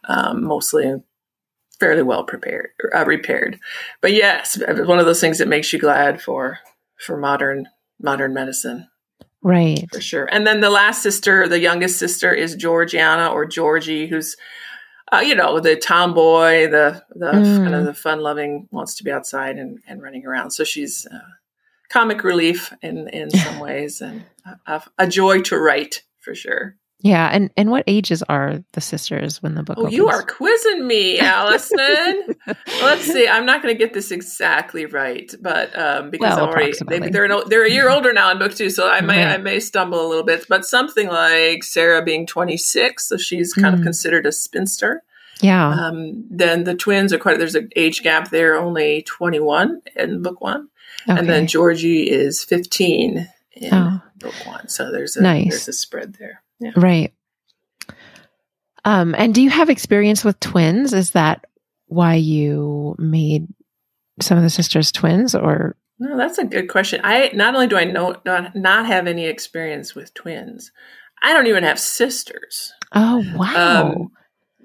um, 0.05 0.45
mostly 0.45 1.01
fairly 1.79 2.03
well 2.03 2.23
prepared, 2.23 2.69
uh, 2.95 3.05
repaired. 3.05 3.59
But 4.01 4.13
yes, 4.13 4.59
one 4.67 4.99
of 4.99 5.05
those 5.05 5.21
things 5.21 5.37
that 5.37 5.47
makes 5.47 5.71
you 5.71 5.79
glad 5.79 6.21
for 6.21 6.59
for 6.97 7.17
modern 7.17 7.67
modern 8.01 8.33
medicine. 8.33 8.87
Right. 9.43 9.85
For 9.93 10.01
sure. 10.01 10.25
And 10.25 10.45
then 10.45 10.61
the 10.61 10.69
last 10.69 11.01
sister, 11.03 11.47
the 11.47 11.59
youngest 11.59 11.97
sister 11.97 12.33
is 12.33 12.55
Georgiana 12.55 13.27
or 13.31 13.45
Georgie, 13.45 14.07
who's 14.07 14.35
uh, 15.11 15.19
you 15.19 15.35
know, 15.35 15.59
the 15.59 15.75
tomboy, 15.75 16.69
the 16.69 17.01
the 17.15 17.31
mm. 17.31 17.63
kind 17.63 17.75
of 17.75 17.85
the 17.85 17.93
fun 17.93 18.19
loving, 18.19 18.67
wants 18.71 18.95
to 18.95 19.03
be 19.03 19.11
outside 19.11 19.57
and, 19.57 19.79
and 19.87 20.01
running 20.01 20.25
around. 20.25 20.51
So 20.51 20.63
she's 20.63 21.07
uh, 21.07 21.19
comic 21.89 22.23
relief 22.23 22.73
in 22.81 23.07
in 23.09 23.29
some 23.29 23.59
ways 23.61 24.01
and 24.01 24.23
a, 24.65 24.81
a 24.97 25.07
joy 25.07 25.41
to 25.43 25.57
write 25.57 26.03
for 26.19 26.35
sure. 26.35 26.75
Yeah, 26.99 27.29
and 27.31 27.51
and 27.55 27.69
what 27.69 27.83
ages 27.85 28.23
are 28.27 28.63
the 28.73 28.81
sisters 28.81 29.41
when 29.43 29.53
the 29.53 29.61
book? 29.61 29.77
Oh, 29.77 29.81
opens? 29.81 29.95
you 29.95 30.07
are 30.07 30.23
quizzing 30.23 30.87
me, 30.87 31.19
Allison. 31.19 32.35
Let's 32.81 33.03
see. 33.03 33.27
I'm 33.27 33.45
not 33.45 33.61
going 33.61 33.73
to 33.73 33.77
get 33.77 33.93
this 33.93 34.09
exactly 34.09 34.87
right, 34.87 35.31
but 35.39 35.77
um, 35.77 36.09
because 36.09 36.35
well, 36.35 36.47
already 36.47 36.73
they, 36.87 37.19
are 37.19 37.25
an, 37.25 37.41
they're 37.49 37.65
a 37.65 37.71
year 37.71 37.91
older 37.91 38.13
now 38.13 38.31
in 38.31 38.39
book 38.39 38.55
two, 38.55 38.71
so 38.71 38.89
I 38.89 39.01
may 39.01 39.23
right. 39.23 39.35
I 39.35 39.37
may 39.37 39.59
stumble 39.59 40.07
a 40.07 40.09
little 40.09 40.23
bit. 40.23 40.47
But 40.49 40.65
something 40.65 41.07
like 41.07 41.63
Sarah 41.63 42.03
being 42.03 42.25
26, 42.25 43.07
so 43.07 43.15
she's 43.15 43.53
kind 43.53 43.67
mm. 43.67 43.73
of 43.73 43.79
hmm. 43.79 43.83
considered 43.83 44.25
a 44.25 44.31
spinster. 44.31 45.03
Yeah. 45.39 45.69
Um, 45.69 46.25
then 46.31 46.63
the 46.63 46.73
twins 46.73 47.13
are 47.13 47.19
quite. 47.19 47.37
There's 47.37 47.53
an 47.53 47.69
age 47.75 48.01
gap 48.01 48.31
there, 48.31 48.55
only 48.55 49.03
21 49.03 49.83
in 49.95 50.23
book 50.23 50.41
one, 50.41 50.69
okay. 51.07 51.19
and 51.19 51.29
then 51.29 51.45
Georgie 51.45 52.09
is 52.09 52.43
15 52.43 53.29
in 53.51 53.73
oh. 53.73 54.01
book 54.15 54.33
one. 54.47 54.67
So 54.67 54.91
there's 54.91 55.15
a 55.15 55.21
nice. 55.21 55.49
there's 55.49 55.67
a 55.67 55.73
spread 55.73 56.15
there. 56.15 56.41
Yeah. 56.59 56.71
Right. 56.75 57.13
Um, 58.85 59.15
and 59.17 59.33
do 59.35 59.41
you 59.41 59.49
have 59.49 59.69
experience 59.69 60.23
with 60.23 60.39
twins? 60.39 60.93
Is 60.93 61.11
that 61.11 61.45
why 61.87 62.15
you 62.15 62.95
made 62.97 63.47
some 64.21 64.37
of 64.37 64.43
the 64.43 64.49
sisters 64.49 64.91
twins 64.91 65.35
or? 65.35 65.75
No, 65.99 66.15
that's 66.17 66.37
a 66.37 66.45
good 66.45 66.69
question. 66.69 67.01
I 67.03 67.31
not 67.33 67.55
only 67.55 67.67
do 67.67 67.77
I 67.77 67.83
know 67.83 68.15
not, 68.25 68.55
not 68.55 68.85
have 68.85 69.07
any 69.07 69.25
experience 69.25 69.95
with 69.95 70.13
twins, 70.13 70.71
I 71.21 71.33
don't 71.33 71.47
even 71.47 71.63
have 71.63 71.79
sisters. 71.79 72.71
Oh 72.93 73.25
wow! 73.35 73.91
Um, 73.91 74.11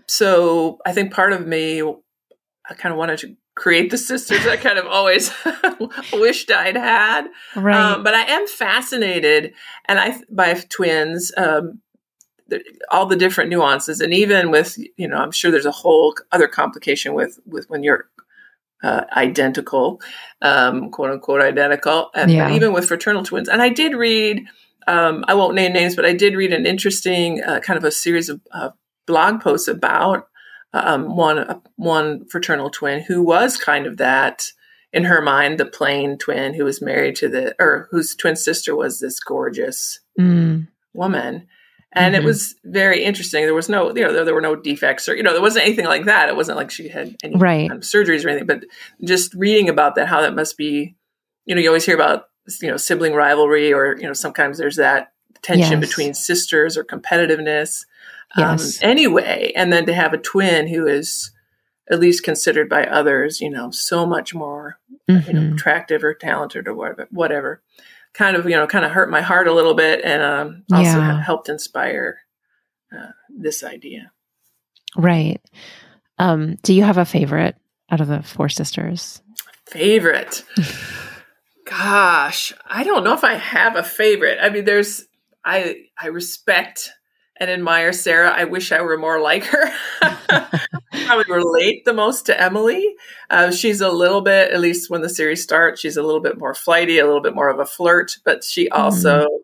so 0.06 0.78
I 0.86 0.92
think 0.92 1.12
part 1.12 1.32
of 1.32 1.46
me, 1.46 1.82
I 1.82 2.74
kind 2.74 2.92
of 2.92 2.98
wanted 2.98 3.18
to 3.20 3.36
create 3.54 3.90
the 3.90 3.98
sisters. 3.98 4.46
I 4.46 4.56
kind 4.56 4.78
of 4.78 4.86
always 4.86 5.32
wished 6.12 6.50
I'd 6.50 6.76
had. 6.76 7.28
Right. 7.54 7.74
Um, 7.74 8.02
but 8.02 8.14
I 8.14 8.22
am 8.22 8.46
fascinated, 8.46 9.54
and 9.86 9.98
I 9.98 10.20
by 10.30 10.54
twins. 10.54 11.32
Um, 11.36 11.80
all 12.90 13.06
the 13.06 13.16
different 13.16 13.48
nuances 13.48 14.02
and 14.02 14.12
even 14.12 14.50
with 14.50 14.76
you 14.98 15.08
know 15.08 15.16
i'm 15.16 15.30
sure 15.30 15.50
there's 15.50 15.64
a 15.64 15.70
whole 15.70 16.14
other 16.32 16.46
complication 16.46 17.14
with 17.14 17.38
with 17.46 17.64
when 17.70 17.82
you're 17.82 18.10
uh, 18.82 19.04
identical 19.16 20.02
um, 20.42 20.90
quote 20.90 21.10
unquote 21.10 21.40
identical 21.40 22.10
and 22.14 22.30
yeah. 22.30 22.52
even 22.52 22.74
with 22.74 22.84
fraternal 22.84 23.22
twins 23.22 23.48
and 23.48 23.62
i 23.62 23.70
did 23.70 23.94
read 23.94 24.44
um, 24.86 25.24
i 25.28 25.34
won't 25.34 25.54
name 25.54 25.72
names 25.72 25.96
but 25.96 26.04
i 26.04 26.12
did 26.12 26.34
read 26.34 26.52
an 26.52 26.66
interesting 26.66 27.42
uh, 27.42 27.60
kind 27.60 27.78
of 27.78 27.84
a 27.84 27.90
series 27.90 28.28
of 28.28 28.40
uh, 28.50 28.68
blog 29.06 29.40
posts 29.40 29.68
about 29.68 30.26
um, 30.72 31.16
one 31.16 31.38
uh, 31.38 31.60
one 31.76 32.24
fraternal 32.26 32.70
twin 32.70 33.00
who 33.00 33.22
was 33.22 33.56
kind 33.56 33.86
of 33.86 33.96
that 33.98 34.46
in 34.92 35.04
her 35.04 35.20
mind 35.20 35.58
the 35.58 35.66
plain 35.66 36.18
twin 36.18 36.54
who 36.54 36.64
was 36.64 36.82
married 36.82 37.16
to 37.16 37.28
the 37.28 37.54
or 37.58 37.88
whose 37.90 38.14
twin 38.14 38.36
sister 38.36 38.74
was 38.74 39.00
this 39.00 39.20
gorgeous 39.20 40.00
mm. 40.18 40.66
woman 40.94 41.46
and 41.94 42.14
mm-hmm. 42.14 42.22
it 42.22 42.26
was 42.26 42.54
very 42.64 43.04
interesting. 43.04 43.44
There 43.44 43.54
was 43.54 43.68
no, 43.68 43.88
you 43.88 44.02
know, 44.02 44.12
there, 44.12 44.24
there, 44.24 44.34
were 44.34 44.40
no 44.40 44.56
defects 44.56 45.08
or, 45.08 45.14
you 45.14 45.22
know, 45.22 45.32
there 45.32 45.42
wasn't 45.42 45.66
anything 45.66 45.84
like 45.84 46.06
that. 46.06 46.28
It 46.28 46.36
wasn't 46.36 46.56
like 46.56 46.70
she 46.70 46.88
had 46.88 47.14
any 47.22 47.36
right. 47.36 47.68
kind 47.68 47.78
of 47.78 47.86
surgeries 47.86 48.24
or 48.24 48.30
anything, 48.30 48.46
but 48.46 48.64
just 49.04 49.34
reading 49.34 49.68
about 49.68 49.94
that, 49.96 50.08
how 50.08 50.22
that 50.22 50.34
must 50.34 50.56
be, 50.56 50.96
you 51.44 51.54
know, 51.54 51.60
you 51.60 51.68
always 51.68 51.84
hear 51.84 51.94
about, 51.94 52.28
you 52.62 52.70
know, 52.70 52.78
sibling 52.78 53.12
rivalry 53.12 53.72
or, 53.74 53.96
you 53.96 54.06
know, 54.06 54.14
sometimes 54.14 54.56
there's 54.56 54.76
that 54.76 55.12
tension 55.42 55.80
yes. 55.80 55.88
between 55.88 56.14
sisters 56.14 56.78
or 56.78 56.84
competitiveness. 56.84 57.84
Um, 58.36 58.58
yes. 58.58 58.82
Um, 58.82 58.90
anyway, 58.90 59.52
and 59.54 59.72
then 59.72 59.86
to 59.86 59.94
have 59.94 60.12
a 60.12 60.18
twin 60.18 60.68
who 60.68 60.86
is 60.86 61.32
at 61.90 62.00
least 62.00 62.22
considered 62.22 62.68
by 62.68 62.84
others, 62.84 63.40
you 63.40 63.50
know, 63.50 63.70
so 63.70 64.06
much 64.06 64.34
more 64.34 64.78
mm-hmm. 65.08 65.28
you 65.28 65.34
know, 65.34 65.40
mm-hmm. 65.42 65.54
attractive 65.54 66.04
or 66.04 66.14
talented 66.14 66.68
or 66.68 66.74
whatever, 66.74 67.08
whatever 67.10 67.62
kind 68.14 68.36
of 68.36 68.44
you 68.44 68.56
know 68.56 68.66
kind 68.66 68.84
of 68.84 68.90
hurt 68.90 69.10
my 69.10 69.20
heart 69.20 69.48
a 69.48 69.52
little 69.52 69.74
bit 69.74 70.00
and 70.04 70.22
um, 70.22 70.64
also 70.72 70.98
yeah. 70.98 71.22
helped 71.22 71.48
inspire 71.48 72.18
uh, 72.96 73.10
this 73.30 73.64
idea 73.64 74.12
right 74.96 75.40
um, 76.18 76.56
do 76.62 76.74
you 76.74 76.82
have 76.82 76.98
a 76.98 77.04
favorite 77.04 77.56
out 77.90 78.00
of 78.00 78.08
the 78.08 78.22
four 78.22 78.48
sisters 78.48 79.22
favorite 79.66 80.44
gosh 81.66 82.52
i 82.66 82.84
don't 82.84 83.04
know 83.04 83.14
if 83.14 83.24
i 83.24 83.34
have 83.34 83.76
a 83.76 83.82
favorite 83.82 84.38
i 84.42 84.50
mean 84.50 84.64
there's 84.64 85.06
i 85.44 85.76
i 86.00 86.08
respect 86.08 86.90
and 87.42 87.50
admire 87.50 87.92
Sarah. 87.92 88.30
I 88.30 88.44
wish 88.44 88.70
I 88.70 88.82
were 88.82 88.96
more 88.96 89.20
like 89.20 89.42
her. 89.46 89.72
I 90.00 90.68
probably 91.06 91.34
relate 91.34 91.84
the 91.84 91.92
most 91.92 92.26
to 92.26 92.40
Emily. 92.40 92.94
Uh, 93.28 93.50
she's 93.50 93.80
a 93.80 93.90
little 93.90 94.20
bit, 94.20 94.52
at 94.52 94.60
least 94.60 94.88
when 94.88 95.02
the 95.02 95.08
series 95.08 95.42
starts, 95.42 95.80
she's 95.80 95.96
a 95.96 96.04
little 96.04 96.20
bit 96.20 96.38
more 96.38 96.54
flighty, 96.54 97.00
a 97.00 97.04
little 97.04 97.20
bit 97.20 97.34
more 97.34 97.48
of 97.48 97.58
a 97.58 97.66
flirt, 97.66 98.18
but 98.24 98.44
she 98.44 98.68
also. 98.70 99.24
Mm. 99.24 99.38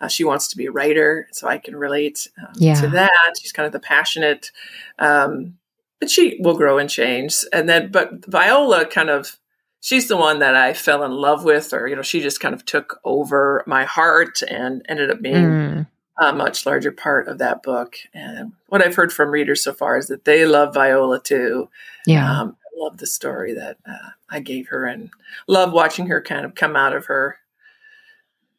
Uh, 0.00 0.06
she 0.06 0.22
wants 0.22 0.46
to 0.46 0.56
be 0.56 0.66
a 0.66 0.70
writer, 0.70 1.26
so 1.32 1.48
I 1.48 1.58
can 1.58 1.74
relate 1.74 2.28
um, 2.40 2.52
yeah. 2.54 2.74
to 2.74 2.86
that. 2.90 3.34
She's 3.42 3.50
kind 3.50 3.66
of 3.66 3.72
the 3.72 3.80
passionate, 3.80 4.52
um, 5.00 5.58
but 5.98 6.08
she 6.08 6.38
will 6.38 6.56
grow 6.56 6.78
and 6.78 6.88
change. 6.88 7.34
And 7.52 7.68
then, 7.68 7.90
but 7.90 8.24
Viola 8.24 8.86
kind 8.86 9.10
of, 9.10 9.40
she's 9.80 10.06
the 10.06 10.16
one 10.16 10.38
that 10.38 10.54
I 10.54 10.72
fell 10.72 11.02
in 11.02 11.10
love 11.10 11.42
with, 11.42 11.72
or 11.72 11.88
you 11.88 11.96
know, 11.96 12.02
she 12.02 12.20
just 12.20 12.38
kind 12.38 12.54
of 12.54 12.64
took 12.64 13.00
over 13.02 13.64
my 13.66 13.82
heart 13.82 14.40
and 14.48 14.86
ended 14.88 15.10
up 15.10 15.20
being 15.20 15.34
mm 15.34 15.86
a 16.20 16.32
much 16.32 16.66
larger 16.66 16.92
part 16.92 17.28
of 17.28 17.38
that 17.38 17.62
book. 17.62 17.96
And 18.12 18.52
what 18.66 18.82
I've 18.82 18.96
heard 18.96 19.12
from 19.12 19.30
readers 19.30 19.62
so 19.62 19.72
far 19.72 19.96
is 19.96 20.08
that 20.08 20.24
they 20.24 20.46
love 20.46 20.74
Viola 20.74 21.20
too. 21.20 21.68
Yeah. 22.06 22.40
Um, 22.40 22.56
I 22.64 22.84
love 22.84 22.98
the 22.98 23.06
story 23.06 23.54
that 23.54 23.78
uh, 23.88 24.10
I 24.28 24.40
gave 24.40 24.68
her 24.68 24.84
and 24.84 25.10
love 25.46 25.72
watching 25.72 26.06
her 26.08 26.20
kind 26.20 26.44
of 26.44 26.54
come 26.54 26.76
out 26.76 26.94
of 26.94 27.06
her 27.06 27.38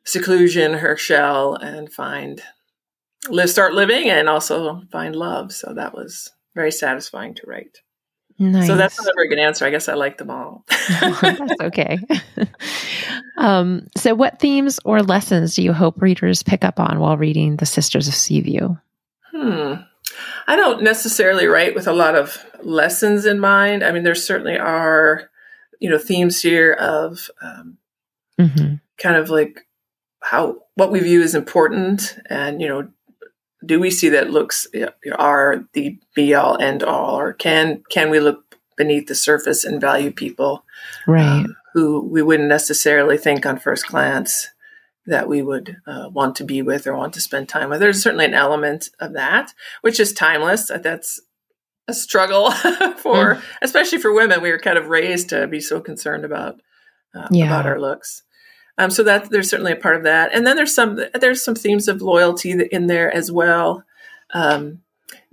seclusion, 0.04 0.76
her 0.76 0.98
shell, 0.98 1.56
and 1.56 1.92
find, 1.92 2.42
live, 3.30 3.50
start 3.50 3.74
living 3.74 4.10
and 4.10 4.28
also 4.30 4.82
find 4.92 5.16
love. 5.16 5.52
So 5.52 5.74
that 5.74 5.94
was 5.94 6.32
very 6.56 6.72
satisfying 6.72 7.34
to 7.36 7.44
write. 7.46 7.82
Nice. 8.42 8.68
So 8.68 8.78
that's 8.78 8.98
not 8.98 9.12
a 9.12 9.14
very 9.16 9.28
good 9.28 9.40
answer. 9.40 9.66
I 9.66 9.70
guess 9.70 9.90
I 9.90 9.96
like 9.96 10.18
them 10.18 10.32
all. 10.32 10.66
that's 11.00 11.62
okay. 11.62 12.00
um, 13.38 13.88
so, 13.98 14.16
what 14.16 14.40
themes 14.40 14.80
or 14.86 15.04
lessons 15.04 15.56
do 15.56 15.62
you 15.62 15.74
hope 15.74 16.02
readers 16.02 16.42
pick 16.42 16.64
up 16.64 16.80
on 16.80 17.00
while 17.00 17.18
reading 17.18 17.58
The 17.58 17.66
Sisters 17.66 18.08
of 18.08 18.14
Seaview? 18.16 18.78
Hmm. 19.32 19.74
I 20.48 20.56
don't 20.56 20.82
necessarily 20.82 21.48
write 21.48 21.76
with 21.76 21.88
a 21.88 21.94
lot 21.94 22.16
of 22.16 22.44
lessons 22.64 23.26
in 23.26 23.40
mind. 23.40 23.84
I 23.84 23.92
mean, 23.92 24.04
there 24.04 24.16
certainly 24.16 24.58
are, 24.58 25.30
you 25.80 25.90
know, 25.90 25.98
themes 25.98 26.42
here 26.42 26.74
of 26.74 27.30
um, 27.42 27.78
mm-hmm. 28.40 28.76
kind 28.98 29.18
of 29.18 29.30
like 29.30 29.68
how 30.22 30.60
what 30.76 30.92
we 30.92 31.02
view 31.02 31.22
as 31.22 31.36
important, 31.36 32.18
and 32.30 32.62
you 32.62 32.70
know, 32.70 32.90
do 33.66 33.80
we 33.80 33.92
see 33.92 34.10
that 34.10 34.32
looks 34.32 34.68
are 35.18 35.66
the 35.74 35.98
be 36.16 36.34
all 36.34 36.58
end 36.58 36.84
all, 36.84 37.20
or 37.20 37.34
can 37.34 37.84
can 37.90 38.10
we 38.10 38.20
look 38.20 38.56
beneath 38.78 39.08
the 39.08 39.16
surface 39.16 39.66
and 39.66 39.82
value 39.82 40.12
people, 40.12 40.64
right? 41.08 41.46
Um, 41.46 41.56
who 41.74 42.02
we 42.02 42.22
wouldn't 42.22 42.50
necessarily 42.50 43.18
think 43.18 43.46
on 43.46 43.60
first 43.60 43.88
glance 43.88 44.50
that 45.06 45.28
we 45.28 45.42
would 45.42 45.78
uh, 45.88 46.10
want 46.12 46.36
to 46.36 46.44
be 46.44 46.62
with 46.62 46.88
or 46.88 46.96
want 46.96 47.14
to 47.14 47.22
spend 47.22 47.50
time 47.50 47.70
with. 47.70 47.80
There's 47.80 48.02
certainly 48.02 48.26
an 48.26 48.34
element 48.34 48.90
of 49.00 49.14
that, 49.14 49.54
which 49.82 50.00
is 50.00 50.14
timeless. 50.14 50.68
That's 50.68 51.20
a 51.88 51.94
struggle 51.94 52.52
for, 52.98 53.36
mm. 53.36 53.42
especially 53.62 53.98
for 53.98 54.14
women. 54.14 54.42
We 54.42 54.52
were 54.52 54.60
kind 54.60 54.78
of 54.78 54.88
raised 54.88 55.30
to 55.30 55.48
be 55.48 55.60
so 55.60 55.82
concerned 55.82 56.26
about 56.26 56.62
uh, 57.14 57.28
yeah. 57.32 57.46
about 57.46 57.66
our 57.66 57.80
looks. 57.80 58.24
Um, 58.80 58.90
so 58.90 59.04
that 59.04 59.30
there's 59.30 59.50
certainly 59.50 59.74
a 59.74 59.76
part 59.76 59.98
of 59.98 60.04
that, 60.04 60.34
and 60.34 60.48
then 60.48 60.56
there's 60.56 60.74
some 60.74 61.00
there's 61.14 61.44
some 61.44 61.54
themes 61.54 61.90
of 61.90 62.02
loyalty 62.02 62.52
in 62.52 62.88
there 62.88 63.14
as 63.14 63.30
well. 63.30 63.84
Um, 64.34 64.82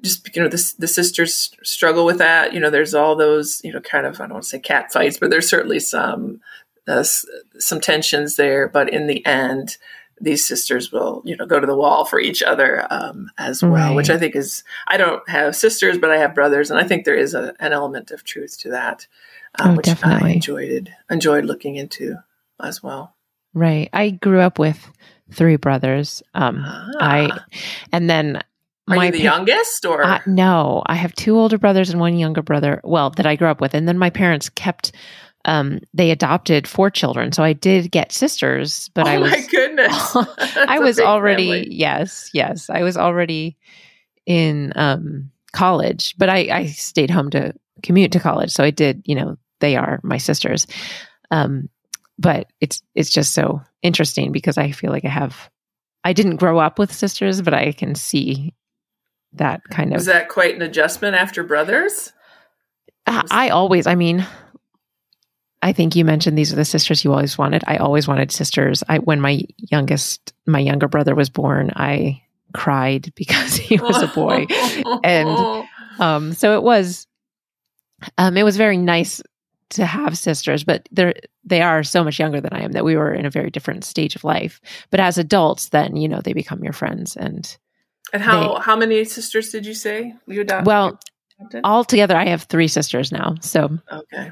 just 0.03 0.35
you 0.35 0.43
know 0.43 0.49
the, 0.49 0.75
the 0.81 0.89
sisters 0.89 1.53
struggle 1.63 2.05
with 2.05 2.19
that. 2.19 2.53
You 2.53 2.61
know, 2.61 2.71
there's 2.71 2.93
all 2.93 3.15
those 3.15 3.61
you 3.63 3.73
know 3.73 3.81
kind 3.81 4.05
of 4.05 4.17
I 4.21 4.25
don't 4.25 4.33
want 4.33 4.43
to 4.43 4.49
say 4.49 4.59
cat 4.59 4.93
fights, 4.93 5.19
but 5.19 5.31
there's 5.31 5.49
certainly 5.49 5.79
some 5.79 6.41
uh, 6.89 7.05
some 7.05 7.81
tensions 7.81 8.35
there. 8.35 8.69
But 8.69 8.93
in 8.93 9.07
the 9.07 9.25
end, 9.25 9.77
these 10.21 10.45
sisters 10.45 10.91
will 10.91 11.23
you 11.25 11.37
know 11.37 11.47
go 11.47 11.61
to 11.61 11.67
the 11.67 11.77
wall 11.77 12.05
for 12.05 12.19
each 12.19 12.43
other 12.43 12.87
um, 12.91 13.31
as 13.39 13.63
well 13.63 13.73
right. 13.73 13.95
which 13.95 14.11
i 14.11 14.17
think 14.17 14.35
is 14.35 14.65
i 14.89 14.97
don't 14.97 15.29
have 15.29 15.55
sisters 15.55 15.99
but 15.99 16.11
i 16.11 16.17
have 16.17 16.35
brothers 16.35 16.71
and 16.71 16.81
i 16.81 16.85
think 16.85 17.05
there 17.05 17.15
is 17.15 17.35
a, 17.35 17.55
an 17.61 17.73
element 17.73 18.11
of 18.11 18.25
truth 18.25 18.59
to 18.59 18.71
that 18.71 19.07
um, 19.59 19.73
oh, 19.73 19.77
which 19.77 19.87
definitely. 19.87 20.31
i 20.31 20.33
enjoyed 20.33 20.95
enjoyed 21.11 21.45
looking 21.45 21.77
into 21.77 22.17
as 22.63 22.83
well 22.83 23.15
right 23.57 23.89
i 23.93 24.11
grew 24.11 24.41
up 24.41 24.59
with 24.59 24.91
three 25.33 25.57
brothers 25.57 26.23
um, 26.35 26.63
ah. 26.65 26.89
i 27.01 27.41
and 27.93 28.09
then 28.09 28.37
are 28.89 28.97
my 28.97 29.07
you 29.07 29.13
the 29.13 29.19
pa- 29.19 29.25
youngest 29.25 29.85
or 29.85 30.05
uh, 30.05 30.21
no 30.27 30.83
i 30.87 30.95
have 30.95 31.13
two 31.15 31.37
older 31.37 31.59
brothers 31.59 31.91
and 31.91 31.99
one 31.99 32.17
younger 32.17 32.43
brother 32.43 32.81
well 32.85 33.11
that 33.11 33.27
i 33.27 33.35
grew 33.35 33.49
up 33.49 33.61
with 33.61 33.75
and 33.75 33.89
then 33.89 33.99
my 33.99 34.11
parents 34.11 34.49
kept 34.49 34.93
um, 35.47 35.79
they 35.95 36.11
adopted 36.11 36.67
four 36.67 36.91
children. 36.91 37.31
So 37.31 37.45
I 37.45 37.53
did 37.53 37.93
get 37.93 38.11
sisters, 38.11 38.91
but 38.95 39.07
oh 39.07 39.11
I 39.11 39.19
was, 39.19 39.31
my 39.31 39.47
goodness, 39.49 40.17
I 40.57 40.81
was 40.81 40.99
already, 40.99 41.45
family. 41.45 41.69
yes, 41.71 42.31
yes, 42.35 42.69
I 42.69 42.83
was 42.83 42.97
already 42.97 43.57
in, 44.27 44.73
um, 44.75 45.31
college, 45.57 46.15
but 46.19 46.29
I, 46.29 46.49
I 46.53 46.67
stayed 46.67 47.11
home 47.11 47.31
to 47.31 47.55
commute 47.83 48.13
to 48.13 48.21
college. 48.21 48.51
So 48.51 48.63
I 48.63 48.71
did, 48.71 49.03
you 49.07 49.15
know, 49.15 49.37
they 49.61 49.77
are 49.77 50.01
my 50.03 50.19
sisters. 50.19 50.67
Um, 51.31 51.69
but 52.19 52.47
it's, 52.61 52.83
it's 52.95 53.11
just 53.11 53.33
so 53.33 53.63
interesting 53.83 54.33
because 54.33 54.59
I 54.59 54.73
feel 54.73 54.91
like 54.91 55.05
I 55.05 55.11
have, 55.11 55.51
I 56.05 56.13
didn't 56.13 56.37
grow 56.37 56.59
up 56.59 56.79
with 56.79 56.93
sisters, 56.93 57.43
but 57.43 57.55
I 57.55 57.73
can 57.73 57.95
see 57.95 58.55
that 59.35 59.63
kind 59.71 59.93
of. 59.93 59.99
Is 59.99 60.07
that 60.07 60.29
quite 60.29 60.55
an 60.55 60.63
adjustment 60.63 61.17
after 61.17 61.43
brothers? 61.43 62.13
I, 63.07 63.23
I 63.31 63.49
always, 63.51 63.87
I 63.87 63.95
mean, 63.95 64.27
I 65.63 65.73
think 65.73 65.97
you 65.97 66.05
mentioned 66.05 66.37
these 66.37 66.53
are 66.53 66.57
the 66.57 66.65
sisters 66.65 67.05
you 67.05 67.13
always 67.13 67.39
wanted. 67.39 67.65
I 67.67 67.79
always 67.79 68.07
wanted 68.07 68.31
sisters. 68.31 68.85
I 68.89 68.99
when 68.99 69.21
my 69.21 69.43
youngest 69.57 70.33
my 70.47 70.59
younger 70.59 70.87
brother 70.87 71.15
was 71.15 71.31
born, 71.31 71.73
I 71.75 72.23
cried 72.53 73.13
because 73.17 73.57
he 73.57 73.79
was 73.79 74.03
a 74.03 74.09
boy. 74.09 74.47
and 75.05 75.67
um 75.99 76.33
so 76.35 76.55
it 76.55 76.63
was 76.63 77.07
um 78.19 78.37
it 78.37 78.45
was 78.45 78.57
very 78.57 78.77
nice 78.77 79.23
to 79.71 79.87
have 79.87 80.17
sisters, 80.17 80.65
but 80.65 80.89
they're 80.91 81.15
they 81.45 81.63
are 81.63 81.83
so 81.83 82.05
much 82.05 82.19
younger 82.19 82.41
than 82.41 82.53
I 82.53 82.63
am 82.63 82.73
that 82.73 82.85
we 82.85 82.97
were 82.97 83.13
in 83.13 83.27
a 83.27 83.31
very 83.31 83.51
different 83.51 83.85
stage 83.85 84.17
of 84.17 84.25
life. 84.25 84.61
But 84.91 85.01
as 85.01 85.19
adults, 85.19 85.71
then 85.71 85.97
you 85.97 86.09
know 86.09 86.21
they 86.21 86.33
become 86.33 86.63
your 86.63 86.73
friends 86.73 87.17
and. 87.17 87.57
And 88.13 88.23
how 88.23 88.55
they, 88.55 88.61
how 88.63 88.77
many 88.77 89.05
sisters 89.05 89.51
did 89.51 89.67
you 89.67 89.75
say 89.75 90.15
you 90.29 90.43
adopted? 90.43 90.67
Well, 90.67 91.01
altogether, 91.65 92.17
I 92.17 92.27
have 92.27 92.45
three 92.45 92.69
sisters 92.69 93.11
now. 93.11 93.35
So 93.41 93.79
okay, 93.91 94.31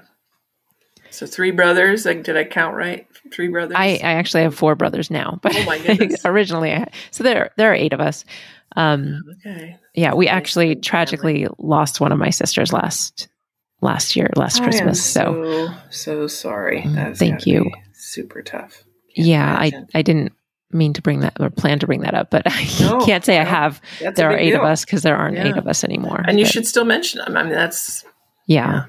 so 1.11 1.27
three 1.27 1.51
brothers. 1.51 2.05
Like, 2.05 2.23
did 2.23 2.37
I 2.37 2.45
count 2.45 2.77
right? 2.77 3.07
Three 3.33 3.49
brothers. 3.49 3.77
I, 3.77 4.01
I 4.03 4.13
actually 4.13 4.43
have 4.43 4.55
four 4.55 4.75
brothers 4.75 5.11
now, 5.11 5.39
but 5.43 5.57
oh 5.57 5.65
my 5.65 5.79
goodness. 5.87 6.25
originally, 6.25 6.73
I, 6.73 6.89
so 7.11 7.25
there 7.25 7.51
there 7.57 7.73
are 7.73 7.75
eight 7.75 7.93
of 7.93 8.01
us. 8.01 8.25
Um, 8.77 9.23
okay. 9.39 9.77
Yeah, 9.95 10.15
we 10.15 10.29
actually 10.29 10.77
tragically 10.77 11.47
lost 11.59 12.01
one 12.01 12.13
of 12.13 12.19
my 12.19 12.31
sisters 12.31 12.73
last 12.73 13.29
last 13.81 14.17
year, 14.17 14.31
last 14.37 14.61
I 14.61 14.65
Christmas. 14.65 15.05
so 15.05 15.69
so 15.91 16.27
sorry. 16.27 16.83
Mm, 16.83 16.95
That's 16.95 17.19
thank 17.19 17.47
you. 17.47 17.71
Super 17.93 18.43
tough. 18.43 18.85
Can't 19.15 19.29
yeah, 19.29 19.57
imagine. 19.57 19.89
I 19.95 19.99
I 19.99 20.03
didn't 20.03 20.33
mean 20.71 20.93
to 20.95 21.03
bring 21.03 21.21
that 21.21 21.37
or 21.39 21.51
plan 21.51 21.79
to 21.79 21.87
bring 21.87 22.01
that 22.01 22.15
up, 22.15 22.31
but 22.31 22.43
I 22.47 22.69
no, 22.81 23.05
can't 23.05 23.25
say 23.25 23.39
I 23.39 23.45
have. 23.45 23.81
There 24.01 24.31
are 24.31 24.37
eight 24.37 24.51
deal. 24.51 24.61
of 24.61 24.67
us 24.67 24.85
because 24.85 25.03
there 25.03 25.17
aren't 25.17 25.37
yeah. 25.37 25.49
eight 25.49 25.57
of 25.57 25.67
us 25.67 25.85
anymore. 25.85 26.25
And 26.27 26.39
you 26.39 26.47
should 26.47 26.67
still 26.67 26.85
mention 26.85 27.21
them. 27.21 27.37
I 27.37 27.43
mean, 27.43 27.53
that's 27.53 28.05
yeah. 28.47 28.73
yeah 28.73 28.85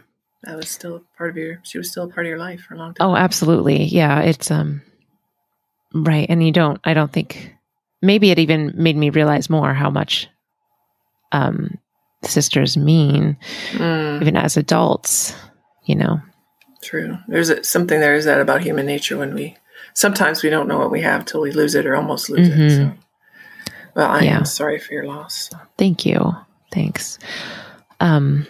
that 0.46 0.58
was 0.58 0.70
still 0.70 1.04
part 1.18 1.32
of 1.32 1.38
your 1.38 1.60
she 1.64 1.78
was 1.78 1.92
still 1.92 2.04
a 2.04 2.08
part 2.08 2.26
of 2.26 2.30
your 2.30 2.40
life 2.40 2.62
for 2.62 2.76
a 2.76 2.78
long 2.78 2.94
time 2.94 3.08
oh 3.08 3.16
absolutely 3.16 3.84
yeah 3.84 4.22
it's 4.22 4.50
um 4.52 4.82
right 5.94 6.28
and 6.30 6.46
you 6.46 6.52
don't 6.52 6.80
i 6.84 6.94
don't 6.94 7.12
think 7.12 7.54
maybe 8.02 8.32
it 8.32 8.40
even 8.40 8.72
made 8.76 8.96
me 8.96 9.10
realize 9.10 9.50
more 9.50 9.74
how 9.74 9.90
much 9.90 10.28
um 11.32 11.78
sisters 12.26 12.78
mean 12.78 13.38
mm. 13.72 14.22
even 14.22 14.36
as 14.36 14.58
adults 14.58 15.36
you 15.86 15.96
know 15.96 16.20
true 16.82 17.18
there's 17.28 17.50
a, 17.50 17.64
something 17.64 18.00
there 18.00 18.16
is 18.16 18.26
that 18.26 18.42
about 18.42 18.62
human 18.62 18.86
nature 18.86 19.18
when 19.18 19.34
we 19.34 19.56
sometimes 19.94 20.44
we 20.44 20.50
don't 20.50 20.68
know 20.68 20.78
what 20.78 20.92
we 20.92 21.02
have 21.02 21.26
till 21.26 21.42
we 21.42 21.52
lose 21.52 21.76
it 21.76 21.86
or 21.86 21.96
almost 21.96 22.30
lose 22.30 22.50
mm-hmm. 22.50 22.62
it 22.62 22.76
so. 22.76 22.92
well 23.96 24.10
i 24.10 24.22
yeah. 24.22 24.38
am 24.38 24.46
sorry 24.46 24.80
for 24.80 24.94
your 24.94 25.06
loss 25.06 25.50
thank 25.78 26.06
you 26.06 26.34
thanks 26.72 27.20
um 28.00 28.46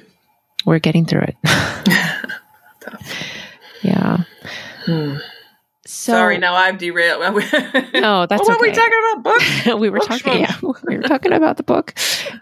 we're 0.65 0.79
getting 0.79 1.05
through 1.05 1.21
it. 1.21 1.35
yeah. 3.81 4.23
Hmm. 4.85 5.17
So, 5.87 6.13
Sorry, 6.13 6.39
now 6.39 6.55
I've 6.55 6.79
derailed. 6.79 7.21
no, 7.93 8.25
that's 8.25 8.41
what 8.41 8.41
okay. 8.41 8.53
were 8.53 8.61
we 8.61 8.71
talking 8.71 8.99
about? 8.99 9.23
Book. 9.23 9.79
we 9.79 9.89
were 9.91 9.99
book 9.99 10.07
talking. 10.07 10.41
Yeah, 10.41 10.55
we 10.87 10.97
were 10.97 11.03
talking 11.03 11.31
about 11.31 11.57
the 11.57 11.63
book 11.63 11.93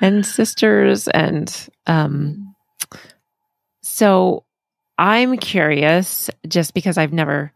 and 0.01 0.25
sisters, 0.25 1.08
and 1.10 1.69
um. 1.86 2.56
So, 3.82 4.45
I'm 4.97 5.38
curious, 5.38 6.29
just 6.47 6.73
because 6.73 6.97
I've 6.97 7.12
never 7.12 7.51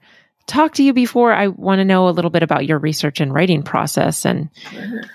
talked 0.46 0.76
to 0.76 0.84
you 0.84 0.92
before. 0.92 1.32
I 1.34 1.48
want 1.48 1.80
to 1.80 1.86
know 1.86 2.10
a 2.10 2.12
little 2.12 2.32
bit 2.32 2.44
about 2.44 2.66
your 2.66 2.80
research 2.80 3.22
and 3.22 3.34
writing 3.34 3.64
process, 3.64 4.26
and 4.26 4.50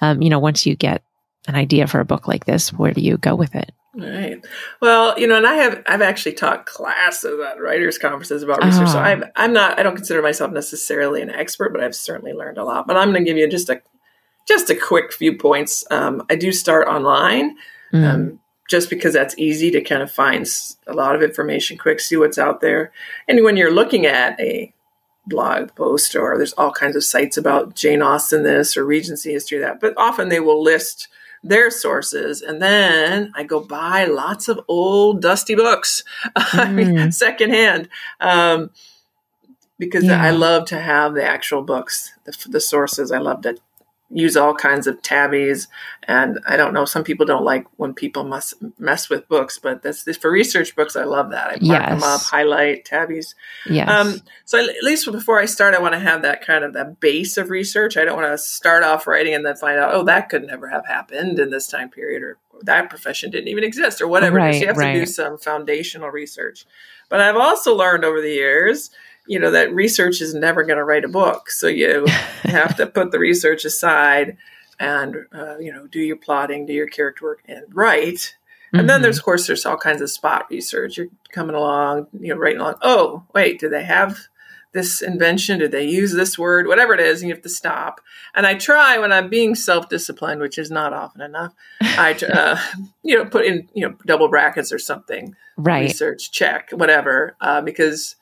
um, 0.00 0.22
you 0.22 0.30
know, 0.30 0.38
once 0.38 0.64
you 0.64 0.74
get 0.74 1.02
an 1.48 1.54
idea 1.54 1.86
for 1.86 2.00
a 2.00 2.04
book 2.06 2.26
like 2.26 2.46
this, 2.46 2.72
where 2.72 2.92
do 2.92 3.02
you 3.02 3.18
go 3.18 3.34
with 3.34 3.54
it? 3.54 3.72
Right. 3.94 4.42
Well, 4.80 5.18
you 5.18 5.26
know, 5.26 5.36
and 5.36 5.46
I 5.46 5.54
have 5.54 5.82
I've 5.86 6.00
actually 6.00 6.32
taught 6.32 6.64
classes 6.64 7.38
at 7.40 7.60
writers 7.60 7.98
conferences 7.98 8.42
about 8.42 8.64
research. 8.64 8.88
So 8.88 8.98
ah. 8.98 9.02
I'm 9.02 9.24
I'm 9.36 9.52
not 9.52 9.78
I 9.78 9.82
don't 9.82 9.96
consider 9.96 10.22
myself 10.22 10.50
necessarily 10.50 11.20
an 11.20 11.28
expert, 11.28 11.72
but 11.72 11.82
I've 11.82 11.94
certainly 11.94 12.32
learned 12.32 12.56
a 12.56 12.64
lot. 12.64 12.86
But 12.86 12.96
I'm 12.96 13.12
going 13.12 13.24
to 13.24 13.30
give 13.30 13.36
you 13.36 13.48
just 13.48 13.68
a 13.68 13.82
just 14.48 14.70
a 14.70 14.74
quick 14.74 15.12
few 15.12 15.36
points. 15.36 15.84
Um, 15.90 16.24
I 16.30 16.36
do 16.36 16.52
start 16.52 16.88
online, 16.88 17.56
mm. 17.92 18.04
um, 18.04 18.40
just 18.68 18.88
because 18.88 19.12
that's 19.12 19.38
easy 19.38 19.70
to 19.72 19.82
kind 19.82 20.02
of 20.02 20.10
find 20.10 20.48
a 20.86 20.94
lot 20.94 21.14
of 21.14 21.22
information 21.22 21.76
quick, 21.76 22.00
see 22.00 22.16
what's 22.16 22.38
out 22.38 22.60
there. 22.60 22.92
And 23.28 23.44
when 23.44 23.58
you're 23.58 23.74
looking 23.74 24.06
at 24.06 24.40
a 24.40 24.72
blog 25.26 25.74
post 25.76 26.16
or 26.16 26.36
there's 26.36 26.54
all 26.54 26.72
kinds 26.72 26.96
of 26.96 27.04
sites 27.04 27.36
about 27.36 27.74
Jane 27.74 28.02
Austen 28.02 28.42
this 28.42 28.76
or 28.76 28.84
Regency 28.84 29.32
history 29.32 29.58
that, 29.58 29.80
but 29.80 29.94
often 29.98 30.30
they 30.30 30.40
will 30.40 30.62
list 30.62 31.08
their 31.42 31.70
sources. 31.70 32.42
And 32.42 32.62
then 32.62 33.32
I 33.34 33.42
go 33.42 33.60
buy 33.60 34.04
lots 34.04 34.48
of 34.48 34.60
old 34.68 35.22
dusty 35.22 35.54
books, 35.54 36.04
mm. 36.36 37.12
secondhand, 37.12 37.88
um, 38.20 38.70
because 39.78 40.04
yeah. 40.04 40.22
I 40.22 40.30
love 40.30 40.66
to 40.66 40.78
have 40.78 41.14
the 41.14 41.24
actual 41.24 41.62
books, 41.62 42.12
the, 42.24 42.36
the 42.48 42.60
sources. 42.60 43.10
I 43.10 43.18
love 43.18 43.42
to 43.42 43.56
use 44.12 44.36
all 44.36 44.54
kinds 44.54 44.86
of 44.86 45.00
tabbies. 45.02 45.68
And 46.04 46.38
I 46.46 46.56
don't 46.56 46.74
know, 46.74 46.84
some 46.84 47.04
people 47.04 47.24
don't 47.24 47.44
like 47.44 47.66
when 47.76 47.94
people 47.94 48.24
must 48.24 48.54
mess 48.78 49.08
with 49.08 49.28
books, 49.28 49.58
but 49.58 49.82
that's 49.82 50.04
for 50.16 50.30
research 50.30 50.76
books. 50.76 50.96
I 50.96 51.04
love 51.04 51.30
that. 51.30 51.46
I 51.46 51.50
mark 51.50 51.62
yes. 51.62 51.88
them 51.88 52.02
up, 52.02 52.20
highlight 52.22 52.84
tabbies. 52.84 53.34
Yes. 53.68 53.88
Um, 53.88 54.20
so 54.44 54.58
at 54.58 54.82
least 54.82 55.10
before 55.10 55.40
I 55.40 55.46
start, 55.46 55.74
I 55.74 55.80
want 55.80 55.94
to 55.94 56.00
have 56.00 56.22
that 56.22 56.44
kind 56.44 56.64
of 56.64 56.72
that 56.74 57.00
base 57.00 57.36
of 57.36 57.50
research. 57.50 57.96
I 57.96 58.04
don't 58.04 58.20
want 58.20 58.32
to 58.32 58.38
start 58.38 58.84
off 58.84 59.06
writing 59.06 59.34
and 59.34 59.46
then 59.46 59.56
find 59.56 59.78
out, 59.78 59.94
oh, 59.94 60.04
that 60.04 60.28
could 60.28 60.44
never 60.44 60.68
have 60.68 60.86
happened 60.86 61.38
in 61.38 61.50
this 61.50 61.68
time 61.68 61.88
period, 61.88 62.22
or 62.22 62.38
that 62.62 62.90
profession 62.90 63.30
didn't 63.30 63.48
even 63.48 63.64
exist, 63.64 64.00
or 64.00 64.08
whatever. 64.08 64.36
Right, 64.36 64.54
so 64.54 64.60
you 64.60 64.66
have 64.66 64.76
right. 64.76 64.92
to 64.94 65.00
do 65.00 65.06
some 65.06 65.38
foundational 65.38 66.10
research. 66.10 66.66
But 67.08 67.20
I've 67.20 67.36
also 67.36 67.76
learned 67.76 68.04
over 68.04 68.20
the 68.20 68.32
years 68.32 68.90
you 69.26 69.38
know 69.38 69.50
that 69.50 69.72
research 69.72 70.20
is 70.20 70.34
never 70.34 70.64
going 70.64 70.78
to 70.78 70.84
write 70.84 71.04
a 71.04 71.08
book. 71.08 71.50
So 71.50 71.66
you 71.66 72.06
have 72.42 72.76
to 72.76 72.86
put 72.86 73.12
the 73.12 73.18
research 73.18 73.64
aside 73.64 74.36
and 74.80 75.26
uh, 75.32 75.58
you 75.58 75.72
know 75.72 75.86
do 75.86 76.00
your 76.00 76.16
plotting 76.16 76.66
do 76.66 76.72
your 76.72 76.88
character 76.88 77.24
work 77.24 77.42
and 77.46 77.64
write. 77.70 78.36
And 78.72 78.80
mm-hmm. 78.80 78.86
then 78.88 79.02
there's 79.02 79.18
of 79.18 79.24
course 79.24 79.46
there's 79.46 79.66
all 79.66 79.76
kinds 79.76 80.00
of 80.00 80.10
spot 80.10 80.46
research. 80.50 80.96
You're 80.96 81.08
coming 81.30 81.56
along 81.56 82.08
you 82.18 82.34
know 82.34 82.40
writing 82.40 82.60
along 82.60 82.76
oh 82.82 83.24
wait 83.34 83.60
do 83.60 83.68
they 83.68 83.84
have 83.84 84.18
this 84.72 85.02
invention? 85.02 85.58
Did 85.58 85.70
they 85.70 85.86
use 85.86 86.12
this 86.14 86.38
word? 86.38 86.66
Whatever 86.66 86.94
it 86.94 87.00
is 87.00 87.20
and 87.20 87.28
you 87.28 87.34
have 87.34 87.42
to 87.42 87.48
stop. 87.48 88.00
And 88.34 88.46
i 88.46 88.54
try 88.54 88.98
when 88.98 89.12
i'm 89.12 89.28
being 89.28 89.54
self-disciplined 89.54 90.40
which 90.40 90.58
is 90.58 90.70
not 90.70 90.92
often 90.92 91.20
enough 91.20 91.52
i 91.80 92.12
uh, 92.32 92.58
you 93.02 93.16
know 93.16 93.26
put 93.26 93.44
in 93.44 93.68
you 93.74 93.86
know 93.86 93.94
double 94.04 94.28
brackets 94.28 94.72
or 94.72 94.78
something. 94.78 95.36
Right. 95.56 95.82
Research 95.82 96.32
check 96.32 96.70
whatever 96.72 97.36
uh, 97.40 97.60
because 97.60 98.16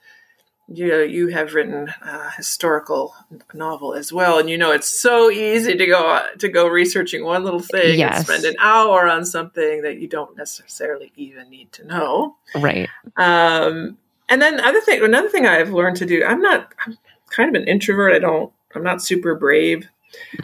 you 0.73 0.87
know, 0.89 1.01
you 1.01 1.29
have 1.29 1.55
written 1.55 1.93
a 2.03 2.31
historical 2.37 3.15
novel 3.53 3.95
as 3.95 4.13
well, 4.13 4.39
and 4.39 4.49
you 4.49 4.57
know 4.57 4.71
it's 4.71 4.87
so 4.89 5.31
easy 5.31 5.77
to 5.77 5.87
go 5.87 6.25
to 6.39 6.49
go 6.49 6.69
researching 6.69 7.25
one 7.25 7.43
little 7.45 7.61
thing 7.61 7.99
Yes. 7.99 8.19
and 8.19 8.27
spend 8.27 8.45
an 8.45 8.55
hour 8.61 9.09
on 9.09 9.25
something 9.25 9.83
that 9.83 9.99
you 9.99 10.07
don't 10.07 10.37
necessarily 10.37 11.13
even 11.17 11.51
need 11.51 11.73
to 11.73 11.87
know. 11.87 12.37
Right. 12.55 12.89
Um, 13.17 13.99
and 14.29 14.41
then 14.41 14.61
other 14.61 14.81
thing, 14.81 15.03
another 15.03 15.29
thing 15.29 15.47
I've 15.47 15.71
learned 15.73 15.97
to 15.97 16.07
do. 16.07 16.25
I'm 16.25 16.41
not. 16.41 16.73
I'm 16.87 16.97
kind 17.31 17.55
of 17.55 17.61
an 17.61 17.69
introvert. 17.69 18.13
I 18.15 18.19
don't. 18.21 18.53
I'm 18.75 18.83
not 18.85 19.03
super 19.03 19.35
brave 19.35 19.89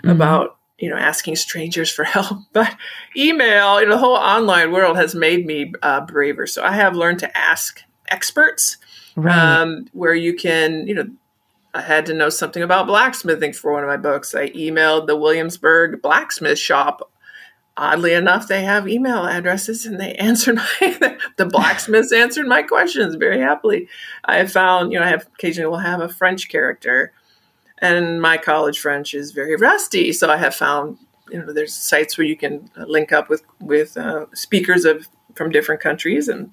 Mhm. 0.02 0.10
about 0.12 0.56
you 0.78 0.88
know 0.90 0.96
asking 0.96 1.34
strangers 1.36 1.90
for 1.90 2.04
help 2.16 2.38
but 2.52 2.76
email 3.16 3.80
you 3.80 3.86
know 3.86 3.92
the 3.92 3.98
whole 3.98 4.14
online 4.14 4.70
world 4.70 4.96
has 4.96 5.12
made 5.14 5.44
me 5.46 5.72
uh, 5.82 6.00
braver 6.02 6.46
so 6.46 6.62
i 6.62 6.70
have 6.70 6.94
learned 6.94 7.18
to 7.18 7.36
ask 7.36 7.82
experts 8.08 8.76
right. 9.14 9.36
um, 9.36 9.86
where 9.92 10.14
you 10.14 10.34
can 10.34 10.86
you 10.86 10.94
know 10.94 11.08
i 11.74 11.80
had 11.80 12.06
to 12.06 12.14
know 12.14 12.28
something 12.28 12.62
about 12.62 12.86
blacksmithing 12.86 13.52
for 13.52 13.72
one 13.72 13.82
of 13.82 13.88
my 13.88 13.96
books 13.96 14.34
i 14.34 14.48
emailed 14.50 15.06
the 15.06 15.16
williamsburg 15.16 16.00
blacksmith 16.02 16.58
shop 16.58 17.10
oddly 17.76 18.14
enough 18.14 18.48
they 18.48 18.62
have 18.62 18.88
email 18.88 19.26
addresses 19.26 19.84
and 19.84 20.00
they 20.00 20.14
answered 20.18 20.56
my 20.56 21.18
the 21.36 21.46
blacksmiths 21.46 22.12
answered 22.12 22.46
my 22.46 22.62
questions 22.62 23.14
very 23.16 23.40
happily 23.40 23.88
i 24.24 24.36
have 24.36 24.50
found 24.50 24.92
you 24.92 24.98
know 24.98 25.04
i 25.04 25.08
have 25.08 25.26
occasionally 25.34 25.68
will 25.68 25.78
have 25.78 26.00
a 26.00 26.08
french 26.08 26.48
character 26.48 27.12
and 27.78 28.20
my 28.20 28.38
college 28.38 28.78
French 28.78 29.14
is 29.14 29.32
very 29.32 29.56
rusty. 29.56 30.12
So 30.12 30.30
I 30.30 30.36
have 30.36 30.54
found, 30.54 30.98
you 31.30 31.38
know, 31.38 31.52
there's 31.52 31.74
sites 31.74 32.16
where 32.16 32.26
you 32.26 32.36
can 32.36 32.70
link 32.76 33.12
up 33.12 33.28
with 33.28 33.42
with 33.60 33.96
uh, 33.96 34.26
speakers 34.34 34.84
of 34.84 35.08
from 35.34 35.50
different 35.50 35.80
countries, 35.80 36.28
and 36.28 36.52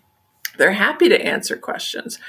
they're 0.57 0.73
happy 0.73 1.09
to 1.09 1.21
answer 1.25 1.57
questions. 1.57 2.19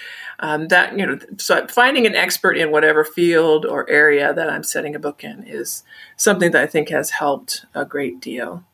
Um, 0.40 0.68
that 0.68 0.98
you 0.98 1.06
know, 1.06 1.18
so 1.38 1.66
finding 1.68 2.06
an 2.06 2.16
expert 2.16 2.56
in 2.56 2.72
whatever 2.72 3.04
field 3.04 3.64
or 3.64 3.88
area 3.88 4.34
that 4.34 4.50
I'm 4.50 4.64
setting 4.64 4.94
a 4.96 4.98
book 4.98 5.22
in 5.22 5.44
is 5.46 5.84
something 6.16 6.50
that 6.50 6.62
I 6.62 6.66
think 6.66 6.88
has 6.88 7.10
helped 7.10 7.66
a 7.74 7.84
great 7.84 8.20
deal. 8.20 8.64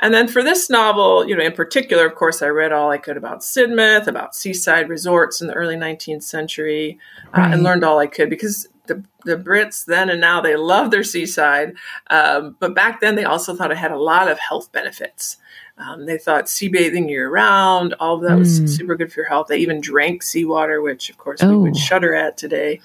And 0.00 0.12
then 0.12 0.26
for 0.26 0.42
this 0.42 0.68
novel, 0.68 1.28
you 1.28 1.36
know, 1.36 1.44
in 1.44 1.52
particular, 1.52 2.06
of 2.06 2.16
course, 2.16 2.42
I 2.42 2.48
read 2.48 2.72
all 2.72 2.90
I 2.90 2.98
could 2.98 3.16
about 3.16 3.40
Sidmouth, 3.42 4.08
about 4.08 4.34
seaside 4.34 4.88
resorts 4.88 5.40
in 5.40 5.46
the 5.46 5.54
early 5.54 5.76
19th 5.76 6.24
century, 6.24 6.98
uh, 7.26 7.42
Right. 7.42 7.52
and 7.54 7.62
learned 7.62 7.84
all 7.84 8.00
I 8.00 8.08
could 8.08 8.28
because 8.28 8.66
the, 8.86 9.04
the 9.24 9.36
Brits 9.36 9.84
then 9.84 10.10
and 10.10 10.20
now 10.20 10.40
they 10.40 10.56
love 10.56 10.90
their 10.90 11.04
seaside, 11.04 11.74
um, 12.10 12.56
but 12.58 12.74
back 12.74 13.00
then 13.00 13.14
they 13.14 13.24
also 13.24 13.54
thought 13.54 13.70
it 13.70 13.76
had 13.76 13.92
a 13.92 13.98
lot 13.98 14.28
of 14.28 14.40
health 14.40 14.72
benefits. 14.72 15.36
Um, 15.78 16.06
they 16.06 16.18
thought 16.18 16.48
sea 16.48 16.68
bathing 16.68 17.08
year 17.08 17.28
round, 17.30 17.94
all 17.98 18.16
of 18.16 18.22
that 18.22 18.38
was 18.38 18.60
Mm. 18.60 18.68
super 18.68 18.94
good 18.94 19.12
for 19.12 19.20
your 19.20 19.28
health. 19.28 19.46
They 19.48 19.56
even 19.58 19.80
drank 19.80 20.22
seawater, 20.22 20.80
which 20.82 21.08
of 21.10 21.18
course 21.18 21.42
we 21.42 21.48
Oh. 21.48 21.58
would 21.60 21.76
shudder 21.76 22.14
at 22.14 22.36
today. 22.36 22.80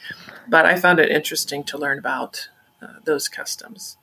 But 0.48 0.66
I 0.66 0.76
found 0.78 1.00
it 1.00 1.10
interesting 1.10 1.64
to 1.66 1.78
learn 1.78 2.00
about 2.00 2.48
uh, 2.82 2.88
those 3.06 3.28
customs. 3.28 3.98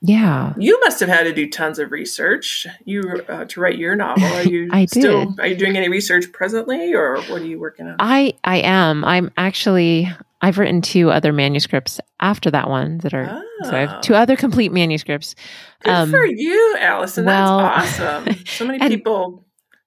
yeah. 0.00 0.52
You 0.58 0.78
must 0.80 1.00
have 1.00 1.08
had 1.08 1.24
to 1.24 1.32
do 1.32 1.48
tons 1.48 1.78
of 1.78 1.90
research. 1.90 2.66
You 2.84 3.22
uh, 3.28 3.44
to 3.46 3.60
write 3.60 3.76
your 3.78 3.96
novel. 3.96 4.24
Are 4.24 4.42
you 4.42 4.68
I 4.72 4.86
still 4.86 5.26
did. 5.26 5.40
are 5.40 5.46
you 5.46 5.56
doing 5.56 5.76
any 5.76 5.88
research 5.88 6.30
presently, 6.32 6.94
or 6.94 7.16
what 7.22 7.42
are 7.42 7.46
you 7.46 7.58
working 7.58 7.86
on? 7.88 7.96
I 7.98 8.34
I 8.44 8.58
am. 8.58 9.04
I'm 9.04 9.30
actually 9.36 10.10
I've 10.44 10.58
written 10.58 10.82
two 10.82 11.10
other 11.10 11.32
manuscripts 11.32 12.00
after 12.20 12.50
that 12.50 12.68
one 12.68 12.98
that 12.98 13.14
are 13.14 13.42
so 13.64 13.70
I 13.70 13.84
Ah. 13.84 13.86
have 13.88 14.00
two 14.02 14.14
other 14.14 14.36
complete 14.36 14.72
manuscripts. 14.72 15.34
Good 15.82 15.90
um, 15.94 16.10
for 16.10 16.24
you, 16.26 16.76
Allison. 16.78 17.24
well- 17.24 17.58
that's 17.60 17.98
awesome. 18.00 18.36
So 18.44 18.66
many 18.66 18.78
And- 18.82 18.90
people 18.92 19.40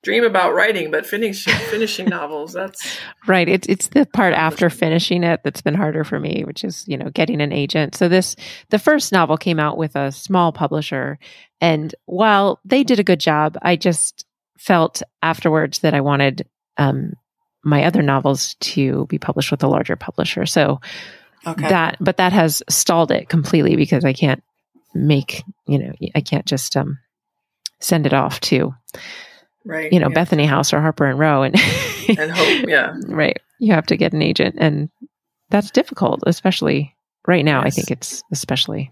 dream 0.03 0.23
about 0.23 0.53
writing, 0.53 0.89
but 0.89 1.05
finishing 1.05 1.53
finishing 1.69 2.07
novels. 2.07 2.53
That's 2.53 2.97
Right. 3.27 3.47
It's 3.49 3.67
it's 3.67 3.87
the 3.87 4.05
part 4.13 4.33
after 4.33 4.69
finishing 4.69 5.23
it 5.23 5.41
that's 5.43 5.61
been 5.61 5.73
harder 5.75 6.03
for 6.03 6.19
me, 6.19 6.43
which 6.45 6.63
is, 6.63 6.85
you 6.87 6.97
know, 6.97 7.09
getting 7.09 7.41
an 7.41 7.51
agent. 7.51 7.93
So 7.95 8.07
this 8.07 8.35
the 8.69 8.79
first 8.79 9.11
novel 9.11 9.37
came 9.37 9.59
out 9.59 9.77
with 9.77 9.95
a 9.95 10.11
small 10.11 10.51
publisher 10.51 11.19
and 11.61 11.93
while 12.05 12.59
they 12.63 12.83
did 12.83 12.99
a 12.99 13.03
good 13.03 13.19
job, 13.19 13.57
I 13.61 13.75
just 13.75 14.25
felt 14.57 15.01
afterwards 15.21 15.79
that 15.79 15.93
I 15.93 16.01
wanted 16.01 16.47
um 16.77 17.13
my 17.67 17.83
other 17.83 18.01
novels 18.01 18.55
to 18.61 19.05
be 19.07 19.17
published 19.17 19.51
with 19.51 19.63
a 19.63 19.67
larger 19.67 19.95
publisher. 19.95 20.45
So 20.45 20.79
okay. 21.45 21.69
that 21.69 21.97
but 21.99 22.17
that 22.17 22.33
has 22.33 22.63
stalled 22.69 23.11
it 23.11 23.29
completely 23.29 23.75
because 23.75 24.05
I 24.05 24.13
can't 24.13 24.43
make, 24.93 25.43
you 25.67 25.79
know, 25.79 25.91
I 26.15 26.21
can't 26.21 26.45
just 26.45 26.75
um 26.77 26.97
send 27.79 28.05
it 28.07 28.13
off 28.13 28.39
to, 28.39 28.73
right. 29.65 29.91
you 29.91 29.99
know, 29.99 30.09
yeah. 30.09 30.15
Bethany 30.15 30.45
House 30.45 30.73
or 30.73 30.81
Harper 30.81 31.05
and 31.05 31.19
Row 31.19 31.43
and 31.43 31.55
and 32.17 32.31
hope. 32.31 32.65
Yeah. 32.67 32.95
right 33.07 33.39
you 33.59 33.73
have 33.73 33.85
to 33.87 33.97
get 33.97 34.13
an 34.13 34.21
agent 34.21 34.55
and 34.59 34.89
that's 35.49 35.71
difficult 35.71 36.23
especially 36.25 36.95
right 37.27 37.45
now 37.45 37.61
i 37.61 37.69
think 37.69 37.91
it's 37.91 38.23
especially 38.31 38.91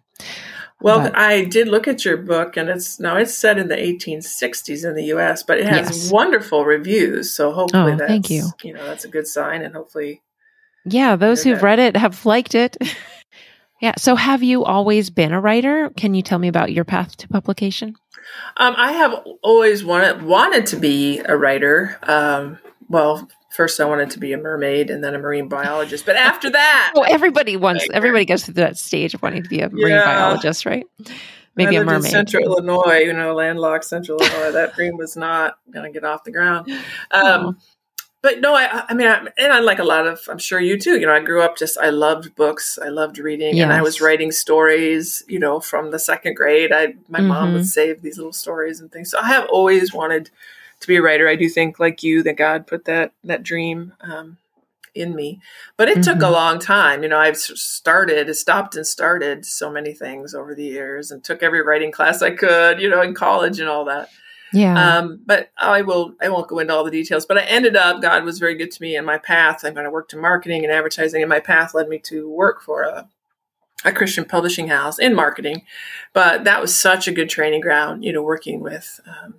Well, 0.82 1.00
But- 1.00 1.18
I 1.18 1.46
did 1.46 1.68
look 1.68 1.88
at 1.88 2.04
your 2.06 2.18
book, 2.18 2.58
and 2.58 2.70
it's 2.70 3.00
now 3.00 3.16
it's 3.18 3.34
set 3.34 3.58
in 3.58 3.70
the 3.70 3.78
1860s 3.78 4.84
in 4.84 4.94
the 4.96 5.06
U.S., 5.06 5.42
but 5.42 5.58
it 5.58 5.66
has 5.68 5.90
Yes. 5.90 6.12
wonderful 6.12 6.66
reviews. 6.66 7.34
So 7.34 7.52
hopefully, 7.52 7.94
Oh, 7.94 7.96
that's 7.98 8.10
thank 8.10 8.30
you. 8.30 8.50
You 8.64 8.74
know, 8.74 8.86
that's 8.86 9.06
a 9.06 9.08
good 9.10 9.26
sign, 9.28 9.62
and 9.62 9.74
hopefully, 9.74 10.22
yeah 10.88 11.16
those 11.16 11.44
who've 11.44 11.64
read 11.64 11.80
it 11.80 11.98
have 11.98 12.24
liked 12.28 12.54
it 12.54 12.78
yeah 13.82 13.94
so 13.98 14.14
have 14.16 14.44
you 14.44 14.64
always 14.64 15.10
been 15.10 15.34
a 15.34 15.42
writer 15.42 15.90
can 15.98 16.14
you 16.14 16.22
tell 16.22 16.38
me 16.38 16.48
about 16.48 16.72
your 16.72 16.84
path 16.86 17.18
to 17.18 17.28
publication 17.28 17.96
um, 18.58 18.76
I 18.78 18.92
have 18.92 19.20
always 19.42 19.84
wanted 19.84 20.22
wanted 20.22 20.66
to 20.68 20.76
be 20.78 21.20
a 21.26 21.36
writer. 21.38 21.98
Um, 22.04 22.58
well, 22.90 23.28
first 23.56 23.80
I 23.80 23.86
wanted 23.86 24.10
to 24.12 24.20
be 24.20 24.34
a 24.34 24.38
mermaid, 24.38 24.90
and 24.90 25.04
then 25.04 25.16
a 25.16 25.20
marine 25.20 25.48
biologist. 25.48 26.06
But 26.06 26.16
after 26.16 26.50
that, 26.50 26.94
oh 26.96 27.04
everybody 27.04 27.58
wants 27.58 27.86
everybody 27.94 28.26
goes 28.26 28.44
through 28.46 28.56
that 28.56 28.78
stage 28.78 29.14
of 29.14 29.22
wanting 29.22 29.44
to 29.44 29.50
be 29.50 29.62
a 29.62 29.70
marine 29.70 29.96
Yeah. 29.96 30.06
biologist 30.06 30.66
right 30.66 30.86
maybe 31.56 31.78
a 31.78 31.84
mermaid 31.86 32.12
Central 32.12 32.44
Illinois, 32.44 33.00
you 33.00 33.14
know, 33.14 33.34
landlocked 33.34 33.86
Central 33.86 34.20
Illinois. 34.20 34.52
That 34.52 34.76
dream 34.76 34.98
was 34.98 35.16
not 35.16 35.58
going 35.72 35.86
to 35.86 35.92
get 35.92 36.04
off 36.06 36.24
the 36.26 36.32
ground. 36.32 36.70
Um, 37.12 37.58
but 38.22 38.42
no, 38.42 38.56
I, 38.56 38.84
I 38.90 38.94
mean, 38.96 39.08
I, 39.08 39.28
and 39.38 39.54
I 39.54 39.60
like 39.60 39.78
a 39.78 39.84
lot 39.84 40.08
of, 40.08 40.20
I'm 40.28 40.40
sure 40.40 40.60
you 40.60 40.80
too. 40.80 41.00
You 41.00 41.06
know, 41.06 41.14
I 41.14 41.20
grew 41.20 41.44
up 41.44 41.58
just, 41.58 41.78
I 41.78 41.92
loved 41.92 42.34
books, 42.36 42.80
I 42.84 42.88
loved 42.90 43.20
reading, 43.20 43.60
and 43.60 43.72
I 43.72 43.84
was 43.84 44.02
writing 44.02 44.32
stories. 44.32 45.24
You 45.28 45.38
know, 45.38 45.60
from 45.60 45.92
the 45.92 46.00
second 46.00 46.36
grade, 46.36 46.72
I 46.74 46.96
my 47.08 47.22
mom 47.22 47.50
Mhm. 47.50 47.54
would 47.54 47.68
save 47.68 48.02
these 48.02 48.18
little 48.18 48.34
stories 48.34 48.80
and 48.82 48.92
things. 48.92 49.12
So 49.12 49.20
I 49.20 49.28
have 49.28 49.46
always 49.50 49.94
wanted 49.94 50.32
to 50.86 50.94
be 50.94 50.98
a 50.98 51.02
writer. 51.02 51.28
I 51.28 51.36
do 51.36 51.50
think, 51.50 51.80
like 51.80 52.04
you, 52.04 52.24
that 52.24 52.38
God 52.38 52.68
put 52.68 52.86
that 52.86 53.12
that 53.24 53.44
dream. 53.44 53.94
Um, 54.02 54.38
in 54.94 55.14
me, 55.14 55.42
but 55.76 55.90
it 55.90 56.02
took 56.04 56.22
a 56.22 56.26
Mhm. 56.26 56.32
long 56.32 56.58
time. 56.58 57.04
You 57.04 57.10
know, 57.10 57.20
I've 57.20 57.36
started, 57.36 58.34
stopped, 58.34 58.78
and 58.78 58.88
started 58.88 59.46
so 59.46 59.70
many 59.70 59.94
things 59.94 60.34
over 60.34 60.56
the 60.56 60.64
years, 60.64 61.12
and 61.12 61.22
took 61.22 61.44
every 61.44 61.62
writing 61.62 61.92
class 61.92 62.22
I 62.22 62.32
could. 62.32 62.80
You 62.80 62.90
know, 62.90 63.02
in 63.02 63.14
college 63.14 63.60
and 63.60 63.68
all 63.68 63.84
that. 63.86 64.08
yeah 64.54 65.00
Um, 65.00 65.20
but 65.26 65.50
I 65.58 65.82
will 65.82 66.16
I 66.22 66.30
won't 66.30 66.48
go 66.48 66.60
into 66.60 66.74
all 66.74 66.86
the 66.86 66.92
details. 66.92 67.26
But 67.26 67.38
I 67.38 67.42
ended 67.42 67.76
up 67.76 68.02
God 68.02 68.24
was 68.24 68.40
very 68.40 68.56
good 68.56 68.72
to 68.72 68.82
me 68.82 68.96
in 68.96 69.04
my 69.04 69.18
path. 69.18 69.66
I'm 69.66 69.74
going 69.74 69.84
to 69.84 69.92
work 69.92 70.14
in 70.14 70.22
marketing 70.22 70.64
and 70.64 70.72
advertising, 70.72 71.22
and 71.22 71.30
my 71.30 71.42
path 71.42 71.74
led 71.74 71.90
me 71.90 72.00
to 72.06 72.30
work 72.30 72.62
for 72.62 72.84
a 72.84 73.10
a 73.84 73.92
Christian 73.92 74.24
publishing 74.24 74.70
house 74.70 74.98
in 74.98 75.14
marketing. 75.14 75.64
But 76.14 76.46
that 76.46 76.62
was 76.62 76.74
such 76.74 77.06
a 77.10 77.12
good 77.12 77.30
training 77.30 77.60
ground, 77.62 78.06
you 78.06 78.14
know, 78.14 78.24
working 78.24 78.62
with 78.62 79.02
um, 79.06 79.36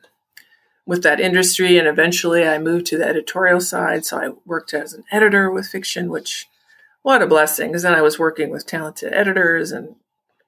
with 0.87 1.03
that 1.03 1.21
industry. 1.21 1.79
And 1.79 1.89
eventually, 1.89 2.47
I 2.47 2.59
moved 2.59 2.87
to 2.87 2.99
the 2.99 3.07
editorial 3.07 3.61
side. 3.61 4.05
So 4.05 4.19
I 4.19 4.31
worked 4.45 4.73
as 4.73 4.95
an 4.95 5.05
editor 5.11 5.51
with 5.51 5.67
fiction, 5.67 6.09
which 6.11 6.47
what 7.03 7.23
a 7.23 7.27
blessing! 7.27 7.69
Because 7.69 7.83
then 7.83 7.95
I 7.95 8.03
was 8.03 8.19
working 8.19 8.51
with 8.51 8.67
talented 8.67 9.13
editors 9.13 9.73
and 9.73 9.97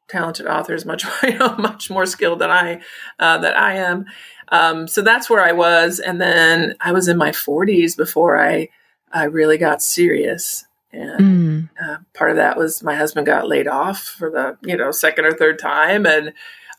talented 0.09 0.46
authors, 0.46 0.85
much 0.85 1.05
you 1.22 1.38
know, 1.38 1.55
much 1.59 1.90
more 1.90 2.07
skilled 2.07 2.38
than 2.40 2.51
I 2.51 2.81
uh, 3.18 3.38
that 3.38 3.57
I 3.57 3.74
am. 3.74 4.07
Um, 4.51 4.88
so 4.88 5.03
that's 5.03 5.29
where 5.29 5.44
I 5.44 5.53
was, 5.53 6.01
and 6.01 6.20
then 6.20 6.74
I 6.81 6.92
was 6.92 7.07
in 7.07 7.18
my 7.18 7.31
40s 7.31 7.96
before 7.96 8.38
I 8.40 8.68
I 9.12 9.24
really 9.24 9.59
got 9.59 9.83
serious. 9.83 10.64
And 10.92 11.20
Mm. 11.20 11.68
uh, 11.83 11.98
part 12.14 12.31
of 12.31 12.37
that 12.38 12.57
was 12.57 12.83
my 12.83 12.94
husband 12.94 13.27
got 13.27 13.46
laid 13.46 13.68
off 13.68 14.03
for 14.03 14.31
the 14.31 14.57
you 14.62 14.77
know 14.77 14.90
second 14.90 15.27
or 15.27 15.33
third 15.33 15.59
time, 15.59 16.07
and 16.07 16.33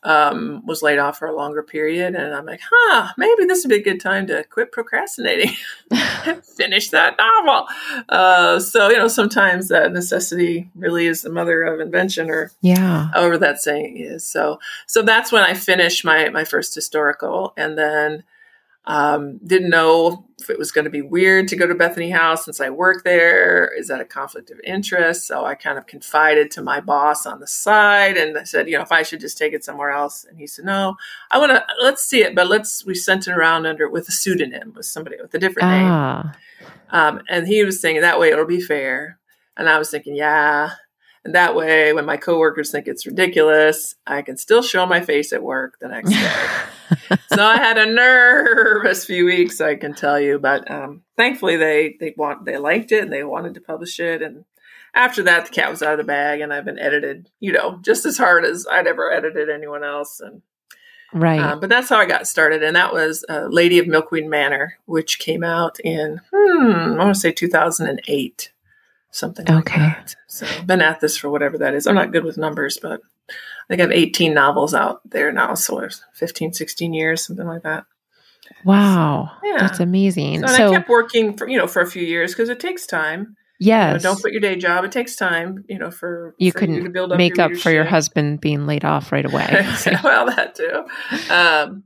um, 0.04 0.66
was 0.66 0.82
laid 0.82 1.00
off 1.00 1.18
for 1.20 1.28
a 1.28 1.36
longer 1.36 1.62
period. 1.62 2.16
And 2.16 2.34
I'm 2.34 2.46
like, 2.46 2.62
huh, 2.70 3.12
maybe 3.18 3.46
this 3.46 3.64
would 3.64 3.70
be 3.70 3.78
a 3.78 3.84
good 3.84 4.00
time 4.00 4.28
to 4.28 4.44
quit 4.46 4.72
procrastinating, 4.72 5.56
and 5.92 6.44
finish 6.58 6.90
that 6.90 7.18
novel. 7.18 7.68
Uh, 8.08 8.60
so 8.60 8.90
you 8.90 8.98
know, 8.98 9.08
sometimes 9.08 9.68
that 9.70 9.92
necessity 9.92 10.70
really 10.76 11.08
is 11.08 11.22
the 11.22 11.30
mother 11.30 11.64
of 11.64 11.80
invention, 11.80 12.30
or 12.30 12.52
yeah 12.62 13.10
however 13.14 13.38
that 13.38 13.62
saying 13.62 13.98
is. 13.98 14.26
So 14.26 14.60
so 14.86 15.02
that's 15.02 15.32
when 15.32 15.44
I 15.44 15.54
finished 15.54 16.06
my 16.06 16.30
my 16.30 16.44
first 16.44 16.76
historical, 16.76 17.54
and 17.58 17.78
then 17.78 18.24
um, 18.86 19.40
didn't 19.46 19.70
know 19.70 20.26
if 20.40 20.50
it 20.50 20.58
was 20.58 20.72
going 20.72 20.86
to 20.86 20.92
be 20.92 21.02
weird 21.02 21.48
to 21.50 21.56
go 21.56 21.68
to 21.68 21.76
Bethany 21.76 22.10
House 22.10 22.46
since 22.46 22.60
I 22.60 22.70
work 22.70 23.04
there. 23.04 23.72
Is 23.78 23.88
that 23.90 24.00
a 24.00 24.06
conflict 24.06 24.50
of 24.52 24.60
interest? 24.64 25.28
So 25.28 25.46
I 25.46 25.54
kind 25.56 25.78
of 25.78 25.86
confided 25.86 26.50
to 26.52 26.62
my 26.62 26.80
boss 26.80 27.26
on 27.26 27.40
the 27.40 27.48
side, 27.48 28.18
and 28.18 28.38
I 28.38 28.44
said, 28.44 28.68
you 28.70 28.78
know, 28.78 28.84
if 28.84 28.92
I 28.92 29.04
should 29.04 29.20
just 29.20 29.38
take 29.38 29.54
it 29.54 29.64
somewhere 29.64 29.92
else. 29.92 30.26
And 30.28 30.40
he 30.40 30.48
said, 30.48 30.66
no, 30.66 30.96
I 31.30 31.38
want 31.38 31.52
to 31.52 31.64
let's 31.82 32.04
see 32.04 32.24
it, 32.24 32.34
but 32.36 32.48
let's 32.48 32.86
we 32.86 32.96
sent 32.96 33.28
it 33.28 33.34
around 33.34 33.66
under 33.66 33.90
with 33.90 34.08
a 34.08 34.12
pseudonym 34.12 34.74
with 34.76 34.86
somebody 34.86 35.18
with 35.22 35.34
a 35.34 35.40
different 35.40 35.70
name. 35.70 35.88
ah 35.88 36.36
Um, 36.90 37.22
and 37.30 37.48
he 37.48 37.64
was 37.64 37.80
saying 37.80 38.02
that 38.02 38.20
way 38.20 38.30
it'll 38.30 38.46
be 38.46 38.62
fair. 38.62 39.20
And 39.56 39.70
I 39.70 39.78
was 39.78 39.92
thinking, 39.92 40.16
yeah. 40.16 40.72
And 41.26 41.36
that 41.36 41.56
way, 41.56 41.92
when 41.94 42.06
my 42.06 42.18
coworkers 42.18 42.72
think 42.72 42.88
it's 42.88 43.06
ridiculous, 43.06 43.96
I 44.08 44.22
can 44.22 44.38
still 44.38 44.62
show 44.62 44.86
my 44.86 45.02
face 45.02 45.34
at 45.34 45.44
work 45.44 45.78
the 45.80 45.90
next 45.90 46.12
day. 46.12 47.18
so 47.36 47.44
I 47.44 47.58
had 47.58 47.78
a 47.78 47.86
nervous 47.86 49.06
few 49.06 49.26
weeks, 49.26 49.60
I 49.60 49.76
can 49.76 49.94
tell 49.94 50.20
you. 50.20 50.40
But 50.40 50.70
um, 50.72 51.02
thankfully, 51.18 51.58
they 51.58 51.98
they 52.00 52.14
want 52.18 52.46
they 52.46 52.58
liked 52.58 52.92
it 52.92 53.04
and 53.04 53.12
they 53.12 53.24
wanted 53.24 53.54
to 53.56 53.62
publish 53.62 54.00
it. 54.00 54.22
And 54.22 54.46
after 54.94 55.24
that, 55.24 55.46
the 55.46 55.52
cat 55.52 55.70
was 55.70 55.84
out 55.84 55.94
of 55.94 55.98
the 55.98 56.04
bag, 56.04 56.42
and 56.42 56.54
I've 56.54 56.66
been 56.66 56.80
edited, 56.80 57.30
you 57.40 57.52
know, 57.52 57.80
just 57.82 58.06
as 58.06 58.18
hard 58.18 58.46
as 58.46 58.66
I'd 58.72 58.88
ever 58.88 59.12
edited 59.12 59.50
anyone 59.50 59.84
else. 59.84 60.20
And 60.20 60.42
Right. 61.12 61.40
um, 61.40 61.60
but 61.60 61.70
that's 61.70 61.90
how 61.90 61.98
I 61.98 62.06
got 62.06 62.28
started, 62.28 62.64
and 62.64 62.76
that 62.76 62.94
was 62.94 63.26
uh, 63.28 63.48
Lady 63.50 63.80
of 63.80 63.88
Milkweed 63.88 64.28
Manor, 64.28 64.78
which 64.86 65.18
came 65.18 65.44
out 65.44 65.80
in 65.80 66.22
hmm, 66.32 67.00
I 67.00 67.04
want 67.04 67.16
to 67.16 67.20
say 67.20 67.32
2008, 67.32 68.52
something 69.12 69.46
like 69.46 69.68
Okay. 69.72 69.80
that. 69.80 70.16
So 70.28 70.46
I've 70.46 70.68
been 70.68 70.82
at 70.82 71.00
this 71.00 71.18
for 71.18 71.30
whatever 71.30 71.58
that 71.60 71.74
is. 71.74 71.88
I'm 71.88 71.96
not 71.96 72.12
good 72.12 72.24
with 72.24 72.38
numbers, 72.38 72.78
but 72.82 73.02
I 73.30 73.34
think 73.68 73.82
I 73.82 73.84
have 73.84 73.92
18 73.92 74.34
novels 74.34 74.74
out 74.74 75.02
there 75.10 75.32
now, 75.32 75.54
so 75.54 75.80
it's 75.80 76.04
15, 76.16 76.54
16 76.54 76.94
years, 76.94 77.26
something 77.26 77.46
like 77.48 77.64
that. 77.64 77.86
wow. 78.66 79.32
Yeah. 79.44 79.58
That's 79.60 79.80
amazing. 79.80 80.42
So, 80.48 80.54
So, 80.56 80.70
I 80.70 80.74
kept 80.76 80.90
working 80.90 81.38
for 81.38 81.48
you 81.48 81.58
know 81.58 81.68
for 81.68 81.82
a 81.82 81.88
few 81.90 82.04
years 82.04 82.34
because 82.34 82.50
it 82.50 82.60
takes 82.60 82.86
time. 82.86 83.36
You 83.62 83.72
know, 83.72 83.76
yes. 83.78 84.04
don't 84.04 84.20
quit 84.22 84.32
your 84.34 84.40
day 84.42 84.56
job. 84.56 84.86
It 84.86 84.92
takes 84.94 85.18
time, 85.18 85.66
you 85.68 85.78
know, 85.78 85.92
for 85.92 86.34
you 86.38 86.52
for 86.54 86.60
couldn't 86.60 86.84
to 86.86 86.90
build 86.90 87.12
up 87.12 87.18
make 87.18 87.38
up 87.40 87.54
for 87.58 87.72
your 87.72 87.84
husband 87.84 88.40
being 88.40 88.66
laid 88.66 88.86
off 88.86 89.12
right 89.12 89.26
away. 89.26 89.48
well, 90.04 90.26
that 90.28 90.56
too. 90.56 90.86
Um, 91.34 91.84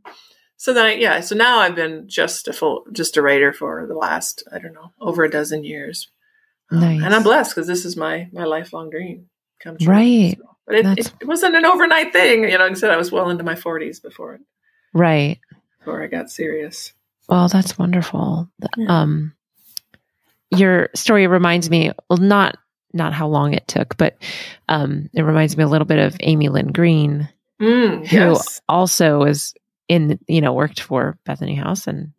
so 0.56 0.72
then, 0.74 0.86
I, 0.86 0.94
yeah. 0.94 1.20
So 1.22 1.36
now 1.36 1.58
I've 1.60 1.76
been 1.76 2.08
just 2.08 2.48
a 2.48 2.54
full, 2.54 2.84
just 2.94 3.18
a 3.18 3.24
writer 3.24 3.52
for 3.52 3.86
the 3.88 3.96
last, 3.96 4.44
I 4.54 4.60
don't 4.60 4.74
know, 4.74 4.92
over 5.02 5.24
a 5.24 5.30
dozen 5.32 5.64
years. 5.64 6.12
Um, 6.78 7.04
And 7.04 7.14
I'm 7.14 7.24
blessed 7.24 7.54
because 7.56 7.68
this 7.68 7.86
is 7.86 7.96
my 7.98 8.28
my 8.34 8.44
lifelong 8.46 8.90
dream 8.90 9.30
come 9.60 9.78
true. 9.78 9.88
Right. 9.92 10.38
So- 10.38 10.50
but 10.66 10.76
it, 10.76 10.86
it, 10.98 11.14
it 11.20 11.28
wasn't 11.28 11.58
an 11.58 11.66
overnight 11.66 12.14
thing. 12.14 12.44
You 12.44 12.58
know, 12.58 12.64
like 12.64 12.72
I 12.72 12.76
said, 12.76 12.90
I 12.92 12.96
was 12.96 13.12
well 13.12 13.30
into 13.30 13.44
my 13.44 13.54
40s 13.56 14.02
before 14.02 14.36
it. 14.36 14.42
right. 14.94 15.38
before 15.80 16.02
I 16.02 16.08
got 16.08 16.30
serious. 16.32 16.94
Well, 17.28 17.50
that's 17.50 17.78
wonderful. 17.78 18.50
Yeah. 18.78 19.02
Um, 19.02 19.34
your 20.52 20.88
story 20.96 21.28
reminds 21.28 21.70
me, 21.70 21.92
well, 22.10 22.18
not 22.18 22.58
not 22.94 23.12
how 23.12 23.28
long 23.28 23.54
it 23.54 23.68
took, 23.68 23.98
but 23.98 24.16
um, 24.70 25.10
it 25.14 25.24
reminds 25.24 25.58
me 25.58 25.64
a 25.64 25.68
little 25.68 25.86
bit 25.88 26.00
of 26.00 26.16
Amy 26.22 26.48
Lynn 26.50 26.72
Green, 26.72 27.28
Mm, 27.62 28.06
who 28.08 28.16
yes, 28.16 28.62
also 28.70 29.20
was 29.20 29.54
in, 29.90 30.20
you 30.28 30.42
know, 30.42 30.54
worked 30.54 30.80
for 30.80 31.18
Bethany 31.26 31.56
House, 31.56 31.88
and 31.88 32.12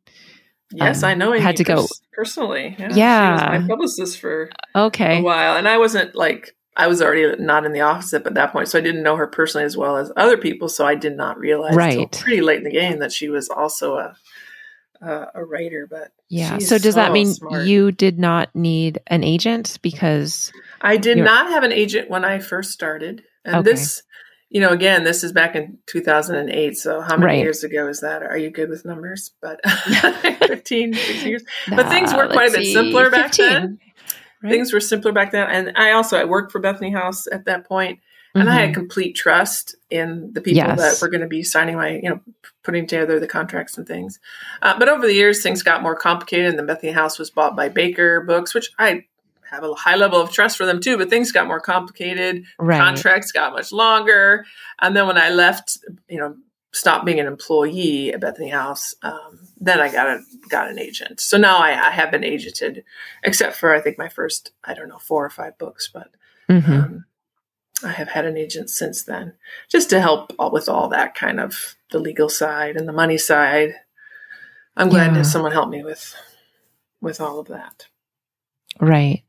yes, 0.73 1.03
um, 1.03 1.11
I 1.11 1.15
know. 1.15 1.33
Amy 1.33 1.43
had 1.43 1.57
to 1.57 1.65
go- 1.65 1.83
pers- 1.83 2.03
personally. 2.13 2.75
Yeah, 2.79 2.89
Yeah. 2.95 3.39
she 3.39 3.53
was 3.59 3.63
my 3.63 3.69
publicist 3.69 4.21
for 4.21 4.51
okay, 4.75 5.19
a 5.19 5.23
while, 5.23 5.57
and 5.57 5.69
I 5.69 5.79
wasn't 5.79 6.15
like 6.15 6.55
I 6.77 6.87
was 6.89 7.01
already 7.01 7.37
not 7.43 7.65
in 7.65 7.73
the 7.73 7.83
office 7.83 8.13
at 8.15 8.25
that 8.35 8.53
point, 8.53 8.69
so 8.69 8.79
I 8.79 8.83
didn't 8.83 9.03
know 9.05 9.15
her 9.17 9.27
personally 9.29 9.65
as 9.65 9.77
well 9.77 9.97
as 9.97 10.11
other 10.17 10.37
people. 10.37 10.69
So 10.69 10.85
I 10.85 10.95
did 10.97 11.17
not 11.17 11.39
realize 11.39 11.77
Right. 11.77 12.11
pretty 12.11 12.41
late 12.41 12.59
in 12.59 12.65
the 12.65 12.71
game 12.73 12.99
that 12.99 13.13
she 13.13 13.29
was 13.29 13.49
also 13.49 13.97
a 13.97 14.17
a, 15.01 15.27
a 15.37 15.45
writer. 15.45 15.87
But 15.89 16.13
yeah. 16.29 16.59
So 16.59 16.79
does 16.79 16.95
that 16.95 17.13
mean 17.13 17.27
smart. 17.35 17.65
you 17.67 17.93
did 17.93 18.19
not 18.19 18.49
need 18.55 19.01
an 19.09 19.23
agent 19.23 19.79
because 19.83 20.51
I 20.81 20.97
did 20.97 21.19
not 21.19 21.51
have 21.51 21.63
an 21.63 21.73
agent 21.73 22.09
when 22.11 22.25
I 22.25 22.39
first 22.39 22.71
started, 22.73 23.23
and 23.45 23.57
Okay. 23.57 23.71
this. 23.73 24.03
You 24.51 24.61
know, 24.61 24.71
again, 24.71 25.05
this 25.05 25.25
is 25.25 25.33
back 25.33 25.57
in 25.57 25.79
2008. 25.87 26.77
So, 26.77 27.01
how 27.01 27.17
many 27.17 27.25
Right. 27.35 27.43
years 27.43 27.65
ago 27.65 27.89
is 27.89 28.01
that? 28.01 28.23
Are 28.23 28.37
you 28.37 28.51
good 28.51 28.69
with 28.69 28.85
numbers? 28.85 29.33
But 29.41 29.61
15, 30.47 30.95
16 30.95 31.27
years. 31.27 31.45
But 31.69 31.89
things 31.89 32.13
were 32.15 32.29
quite 32.29 32.49
a 32.51 32.53
bit 32.53 32.65
see, 32.65 32.73
simpler 32.73 33.11
back 33.11 33.35
15, 33.35 33.49
then. 33.49 33.79
right? 34.43 34.51
Things 34.51 34.73
were 34.73 34.81
simpler 34.81 35.13
back 35.13 35.33
then. 35.33 35.49
And 35.49 35.73
I 35.77 35.93
also, 35.93 36.17
I 36.17 36.25
worked 36.25 36.53
for 36.53 36.61
Bethany 36.61 36.91
House 36.93 37.27
at 37.33 37.47
that 37.47 37.67
point, 37.67 37.99
and 38.35 38.49
I 38.49 38.53
Mhm. 38.53 38.67
had 38.67 38.75
complete 38.75 39.15
trust 39.17 39.75
in 39.91 40.33
the 40.35 40.41
people 40.41 40.69
Yes. 40.69 40.79
that 40.79 41.03
were 41.03 41.09
going 41.11 41.23
to 41.23 41.27
be 41.27 41.43
signing 41.43 41.77
my, 41.77 41.91
you 42.03 42.11
know, 42.11 42.21
putting 42.63 42.87
together 42.87 43.19
the 43.19 43.27
contracts 43.27 43.77
and 43.79 43.87
things. 43.89 44.21
Uh, 44.63 44.79
but 44.79 44.89
over 44.89 45.07
the 45.07 45.15
years, 45.15 45.43
things 45.43 45.63
got 45.63 45.83
more 45.83 45.97
complicated, 45.97 46.47
and 46.51 46.59
the 46.59 46.63
Bethany 46.63 46.93
House 46.93 47.19
was 47.19 47.31
bought 47.31 47.57
by 47.57 47.69
Baker 47.71 48.21
Books, 48.21 48.55
which 48.55 48.71
I 48.79 49.07
have 49.55 49.65
a 49.65 49.75
high 49.75 49.97
level 49.97 50.21
of 50.21 50.31
trust 50.31 50.57
for 50.57 50.67
them 50.67 50.81
too. 50.81 50.97
But 50.99 51.11
things 51.11 51.33
got 51.33 51.47
more 51.47 51.61
complicated. 51.61 52.45
right. 52.59 52.79
Contracts 52.79 53.33
got 53.33 53.53
much 53.53 53.73
longer, 53.73 54.45
and 54.81 54.97
then 54.97 55.07
when 55.07 55.19
I 55.19 55.31
left, 55.31 55.79
you 56.09 56.19
know, 56.19 56.37
stopped 56.73 57.05
being 57.07 57.21
an 57.21 57.27
employee 57.27 58.13
at 58.13 58.21
Bethany 58.21 58.49
House, 58.49 58.95
um, 59.03 59.39
then 59.59 59.81
I 59.81 59.91
got 59.93 60.07
a 60.09 60.21
got 60.49 60.69
an 60.71 60.79
agent. 60.79 61.21
So 61.21 61.39
now 61.39 61.59
I, 61.59 61.71
I 61.71 61.91
have 61.91 62.11
been 62.11 62.23
agented, 62.23 62.83
except 63.23 63.57
for 63.57 63.75
I 63.75 63.81
think 63.81 63.97
my 63.99 64.09
first, 64.09 64.51
I 64.65 64.75
don't 64.75 64.89
know, 64.89 64.99
four 64.99 65.25
or 65.25 65.31
five 65.31 65.57
books, 65.59 65.89
but 65.93 66.09
Mhm. 66.49 66.69
um, 66.69 67.05
I 67.85 67.93
have 67.93 68.09
had 68.09 68.25
an 68.25 68.37
agent 68.37 68.71
since 68.71 69.03
then, 69.05 69.35
just 69.69 69.89
to 69.91 70.01
help 70.01 70.33
all, 70.39 70.51
with 70.51 70.69
all 70.69 70.89
that 70.89 71.15
kind 71.15 71.39
of 71.39 71.77
the 71.91 71.99
legal 71.99 72.29
side 72.29 72.77
and 72.77 72.89
the 72.89 72.93
money 72.93 73.19
side. 73.19 73.75
I'm 74.77 74.89
glad 74.89 75.13
Yeah. 75.13 75.19
that 75.19 75.25
someone 75.27 75.53
helped 75.53 75.71
me 75.71 75.83
with 75.85 76.15
with 77.01 77.21
all 77.21 77.39
of 77.39 77.47
that. 77.49 77.87
Right. 78.81 79.23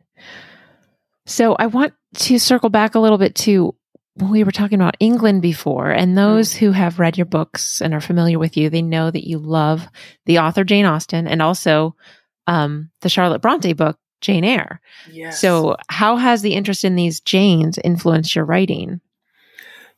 So 1.26 1.56
I 1.58 1.68
want 1.68 1.94
to 2.16 2.40
circle 2.40 2.70
back 2.70 2.96
a 2.96 3.00
little 3.00 3.18
bit 3.18 3.36
to 3.36 3.76
when 4.16 4.32
we 4.32 4.44
were 4.44 4.52
talking 4.52 4.80
about 4.80 4.96
England 5.00 5.42
before, 5.42 5.92
and 5.92 6.18
those 6.18 6.54
who 6.54 6.72
have 6.72 7.00
read 7.00 7.18
your 7.18 7.26
books 7.26 7.82
and 7.82 7.94
are 7.94 8.02
familiar 8.02 8.40
with 8.40 8.56
you, 8.56 8.70
they 8.70 8.82
know 8.82 9.12
that 9.12 9.28
you 9.28 9.38
love 9.38 9.86
the 10.26 10.40
author 10.40 10.64
Jane 10.64 10.86
Austen 10.86 11.28
and 11.28 11.42
also 11.42 11.96
um, 12.48 12.92
the 13.02 13.10
Charlotte 13.10 13.42
Bronte 13.42 13.74
book 13.74 13.98
Jane 14.22 14.46
Eyre. 14.46 14.80
Yes. 15.12 15.42
So, 15.42 15.76
how 15.90 16.16
has 16.16 16.42
the 16.42 16.54
interest 16.54 16.86
in 16.86 16.96
these 16.96 17.20
Janes 17.20 17.78
influenced 17.84 18.36
your 18.36 18.46
writing? 18.46 19.02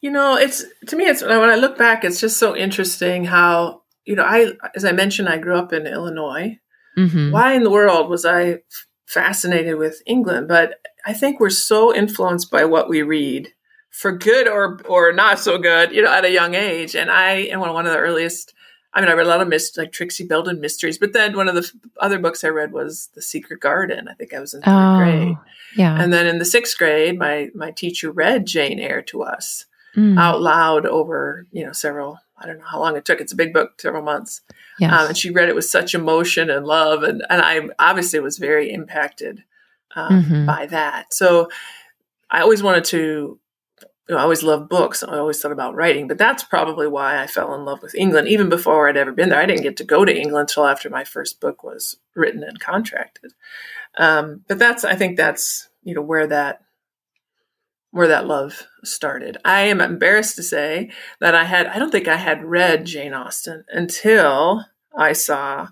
You 0.01 0.09
know, 0.09 0.35
it's 0.35 0.65
to 0.87 0.95
me, 0.95 1.05
it's 1.05 1.21
when 1.21 1.49
I 1.49 1.55
look 1.55 1.77
back, 1.77 2.03
it's 2.03 2.19
just 2.19 2.37
so 2.37 2.55
interesting 2.55 3.25
how 3.25 3.83
you 4.05 4.15
know, 4.15 4.23
I 4.23 4.53
as 4.73 4.85
I 4.85 4.93
mentioned, 4.93 5.29
I 5.29 5.37
grew 5.37 5.57
up 5.57 5.73
in 5.73 5.85
Illinois. 5.85 6.59
Mm-hmm. 6.97 7.31
Why 7.31 7.53
in 7.53 7.63
the 7.63 7.69
world 7.69 8.09
was 8.09 8.25
I 8.25 8.59
fascinated 9.07 9.77
with 9.77 10.01
England? 10.05 10.47
But 10.47 10.75
I 11.05 11.13
think 11.13 11.39
we're 11.39 11.49
so 11.49 11.93
influenced 11.95 12.51
by 12.51 12.65
what 12.65 12.89
we 12.89 13.01
read, 13.01 13.53
for 13.89 14.11
good 14.11 14.47
or 14.47 14.79
or 14.85 15.11
not 15.13 15.39
so 15.39 15.57
good, 15.57 15.91
you 15.91 16.03
know, 16.03 16.11
at 16.11 16.25
a 16.25 16.31
young 16.31 16.53
age. 16.53 16.95
And 16.95 17.09
I 17.09 17.31
am 17.51 17.59
one 17.61 17.87
of 17.87 17.91
the 17.93 17.97
earliest. 17.99 18.53
I 18.93 19.01
mean, 19.01 19.09
I 19.09 19.13
read 19.13 19.27
a 19.27 19.29
lot 19.29 19.41
of 19.41 19.47
myst- 19.47 19.77
like 19.77 19.91
Trixie 19.91 20.25
Belden 20.25 20.59
mysteries, 20.59 20.97
but 20.97 21.13
then 21.13 21.35
one 21.35 21.47
of 21.47 21.55
the 21.55 21.61
f- 21.61 21.71
other 21.99 22.17
books 22.17 22.43
I 22.43 22.47
read 22.49 22.71
was 22.71 23.09
The 23.15 23.21
Secret 23.21 23.59
Garden. 23.59 24.07
I 24.07 24.13
think 24.13 24.33
I 24.33 24.39
was 24.39 24.53
in 24.53 24.61
third 24.61 24.97
grade. 24.97 25.35
Oh, 25.37 25.43
yeah. 25.75 26.01
And 26.01 26.11
then 26.11 26.25
in 26.25 26.39
the 26.39 26.45
sixth 26.45 26.77
grade, 26.77 27.17
my 27.19 27.49
my 27.53 27.71
teacher 27.71 28.11
read 28.11 28.45
Jane 28.45 28.79
Eyre 28.79 29.01
to 29.03 29.23
us 29.23 29.65
Mm, 29.95 30.19
out 30.19 30.41
loud 30.41 30.85
over 30.85 31.47
you 31.51 31.65
know 31.65 31.71
several 31.71 32.19
i 32.39 32.45
don't 32.45 32.59
know 32.59 32.65
how 32.65 32.79
long 32.79 32.95
it 32.95 33.05
took. 33.05 33.19
It's 33.21 33.33
a 33.33 33.35
big 33.37 33.53
book 33.53 33.79
several 33.81 34.03
months. 34.03 34.41
Yes. 34.79 34.91
um, 34.93 35.07
and 35.07 35.17
she 35.17 35.31
read 35.31 35.49
it 35.49 35.55
with 35.55 35.65
such 35.65 35.95
emotion 35.95 36.49
and 36.49 36.65
love 36.65 37.03
and, 37.03 37.23
and 37.29 37.41
i 37.41 37.67
obviously 37.79 38.19
was 38.19 38.37
very 38.37 38.71
impacted 38.71 39.43
um, 39.95 40.23
Mhm. 40.23 40.45
by 40.45 40.65
that. 40.67 41.13
So 41.13 41.49
i 42.29 42.41
always 42.41 42.61
wanted 42.61 42.83
to 42.85 43.39
you 44.09 44.15
know, 44.15 44.17
i 44.19 44.23
always 44.23 44.43
loved 44.43 44.69
books. 44.69 45.03
I 45.03 45.17
always 45.17 45.39
thought 45.41 45.51
about 45.51 45.75
writing 45.75 46.07
but 46.07 46.17
that's 46.17 46.43
probably 46.43 46.87
why 46.87 47.21
i 47.21 47.27
fell 47.27 47.53
in 47.55 47.65
love 47.65 47.81
with 47.81 47.95
england. 47.95 48.27
Even 48.27 48.49
before 48.49 48.87
i'd 48.87 48.97
ever 48.97 49.11
been 49.11 49.29
there 49.29 49.41
i 49.41 49.45
didn't 49.45 49.63
get 49.63 49.77
to 49.77 49.83
go 49.83 50.05
to 50.05 50.15
england 50.15 50.49
until 50.49 50.65
after 50.67 50.89
my 50.89 51.03
first 51.03 51.41
book 51.41 51.63
was 51.63 51.97
written 52.15 52.43
and 52.43 52.59
contracted. 52.59 53.33
Um, 53.97 54.41
but 54.47 54.59
that's 54.59 54.83
i 54.85 54.95
think 54.95 55.17
that's 55.17 55.69
you 55.83 55.95
know 55.95 56.01
where 56.01 56.27
that 56.27 56.61
where 57.91 58.07
that 58.07 58.27
love 58.27 58.63
started. 58.83 59.37
I 59.45 59.61
am 59.61 59.81
embarrassed 59.81 60.35
to 60.35 60.43
say 60.43 60.91
that 61.19 61.33
I 61.35 61.45
had 61.45 61.67
I 61.67 61.79
don't 61.79 61.91
think 61.91 62.07
I 62.07 62.17
had 62.17 62.43
read 62.43 62.85
Jane 62.85 63.13
Austen 63.13 63.63
until 63.69 64.65
I 64.95 65.13
saw 65.13 65.69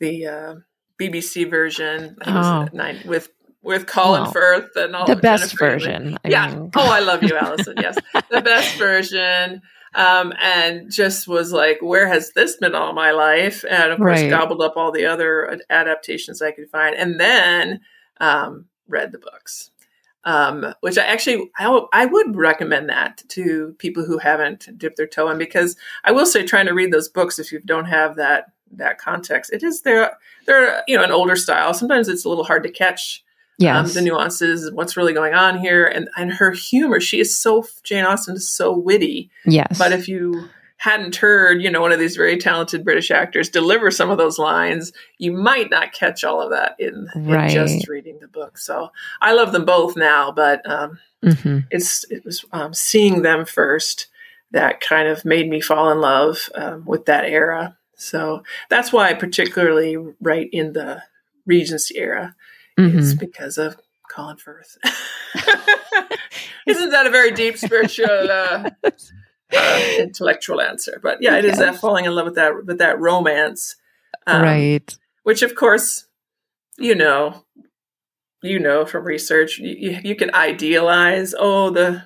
the 0.00 0.26
uh, 0.26 0.54
BBC 1.00 1.48
version 1.50 2.16
I 2.20 2.24
think 2.24 2.36
it 2.36 2.38
was 2.38 2.46
Oh. 2.46 2.76
nine, 2.76 3.02
with 3.06 3.30
with 3.62 3.86
Colin 3.86 4.22
Well, 4.22 4.32
Firth 4.32 4.76
and 4.76 4.94
all 4.94 5.06
the 5.06 5.16
best 5.16 5.50
Jennifer 5.58 5.70
version. 5.70 6.16
I 6.24 6.28
yeah. 6.28 6.48
mean, 6.54 6.70
oh, 6.76 6.90
I 6.90 7.00
love 7.00 7.22
you, 7.24 7.36
Allison. 7.36 7.74
Yes, 7.76 7.98
the 8.30 8.40
best 8.40 8.76
version. 8.78 9.62
Um, 9.94 10.32
and 10.40 10.92
just 10.92 11.26
was 11.26 11.50
like, 11.50 11.78
where 11.80 12.06
has 12.06 12.32
this 12.34 12.56
been 12.58 12.74
all 12.74 12.92
my 12.92 13.10
life? 13.10 13.64
And 13.68 13.90
of 13.90 13.98
course, 13.98 14.20
Right. 14.20 14.30
gobbled 14.30 14.60
up 14.62 14.74
all 14.76 14.92
the 14.92 15.06
other 15.06 15.58
adaptations 15.70 16.40
I 16.42 16.52
could 16.52 16.68
find, 16.70 16.94
and 16.94 17.18
then 17.18 17.80
um, 18.20 18.66
read 18.86 19.12
the 19.12 19.18
books. 19.18 19.70
Um, 20.28 20.74
which 20.80 20.98
I 20.98 21.04
actually 21.04 21.50
I, 21.56 21.80
I 21.92 22.04
would 22.04 22.36
recommend 22.36 22.90
that 22.90 23.22
to 23.28 23.74
people 23.78 24.04
who 24.04 24.18
haven't 24.18 24.68
dipped 24.76 24.98
their 24.98 25.06
toe 25.06 25.30
in 25.30 25.38
because 25.38 25.74
I 26.04 26.12
will 26.12 26.26
say 26.26 26.44
trying 26.44 26.66
to 26.66 26.74
read 26.74 26.92
those 26.92 27.08
books 27.08 27.38
if 27.38 27.50
you 27.50 27.60
don't 27.60 27.86
have 27.86 28.16
that 28.16 28.52
that 28.70 28.98
context 28.98 29.50
it 29.50 29.62
is 29.62 29.80
they're 29.80 30.18
they're 30.44 30.82
you 30.86 30.98
know 30.98 31.02
an 31.02 31.12
older 31.12 31.36
style 31.36 31.72
sometimes 31.72 32.08
it's 32.08 32.26
a 32.26 32.28
little 32.28 32.44
hard 32.44 32.62
to 32.64 32.70
catch 32.70 33.24
um, 33.66 33.88
the 33.88 34.02
nuances, 34.02 34.70
what's 34.72 34.96
really 34.96 35.12
going 35.12 35.34
on 35.34 35.58
here, 35.58 35.84
and 35.84 36.08
and 36.16 36.32
her 36.34 36.52
humor. 36.52 37.00
She 37.00 37.18
is 37.18 37.36
so 37.36 37.66
Jane 37.82 38.04
Austen 38.04 38.36
is 38.36 38.48
so 38.48 38.76
witty, 38.76 39.30
yes. 39.44 39.76
but 39.76 39.92
if 39.92 40.08
you 40.08 40.48
hadn't 40.78 41.16
heard, 41.16 41.60
you 41.60 41.70
know, 41.70 41.80
one 41.80 41.92
of 41.92 41.98
these 41.98 42.16
very 42.16 42.38
talented 42.38 42.84
British 42.84 43.10
actors 43.10 43.48
deliver 43.48 43.90
some 43.90 44.10
of 44.10 44.18
those 44.18 44.38
lines, 44.38 44.92
you 45.18 45.32
might 45.32 45.70
not 45.70 45.92
catch 45.92 46.24
all 46.24 46.40
of 46.40 46.50
that 46.50 46.76
in, 46.78 47.08
Right. 47.14 47.44
in 47.44 47.48
just 47.50 47.88
reading 47.88 48.18
the 48.20 48.28
book. 48.28 48.56
So 48.58 48.90
I 49.20 49.32
love 49.32 49.52
them 49.52 49.64
both 49.64 49.96
now, 49.96 50.32
but 50.32 50.68
um, 50.68 50.98
hmm 51.22 51.58
it's 51.70 52.04
it 52.10 52.24
was 52.24 52.44
um, 52.52 52.72
seeing 52.72 53.22
them 53.22 53.44
first 53.44 54.06
that 54.52 54.80
kind 54.80 55.08
of 55.08 55.24
made 55.24 55.50
me 55.50 55.60
fall 55.60 55.90
in 55.92 56.00
love 56.00 56.48
um, 56.54 56.84
with 56.86 57.04
that 57.06 57.24
era. 57.24 57.76
So 57.96 58.42
that's 58.70 58.92
why 58.92 59.10
I 59.10 59.14
particularly 59.14 59.96
write 60.20 60.48
in 60.52 60.72
the 60.72 61.02
Regency 61.44 61.98
era. 61.98 62.34
It's 62.78 63.14
hmm 63.14 63.18
because 63.18 63.58
of 63.58 63.76
Colin 64.10 64.36
Firth. 64.36 64.78
Isn't 66.66 66.90
that 66.90 67.06
a 67.06 67.10
very 67.10 67.32
deep 67.32 67.58
spiritual, 67.58 68.06
uh, 68.08 68.70
uh, 69.56 69.82
intellectual 69.98 70.60
answer? 70.60 71.00
But 71.02 71.18
yeah, 71.20 71.36
it 71.36 71.44
is 71.44 71.58
that 71.58 71.72
Yes. 71.72 71.80
falling 71.80 72.04
in 72.04 72.12
love 72.14 72.26
with 72.26 72.34
that 72.36 72.64
with 72.66 72.78
that 72.78 72.98
romance, 73.00 73.76
um, 74.26 74.42
right. 74.42 74.98
Which, 75.22 75.42
of 75.42 75.54
course, 75.54 76.06
you 76.78 76.94
know, 76.94 77.44
you 78.42 78.58
know 78.58 78.86
from 78.86 79.04
research, 79.04 79.58
you, 79.58 79.74
you, 79.90 80.00
you 80.04 80.16
can 80.16 80.34
idealize. 80.34 81.34
Oh, 81.38 81.70
the 81.70 82.04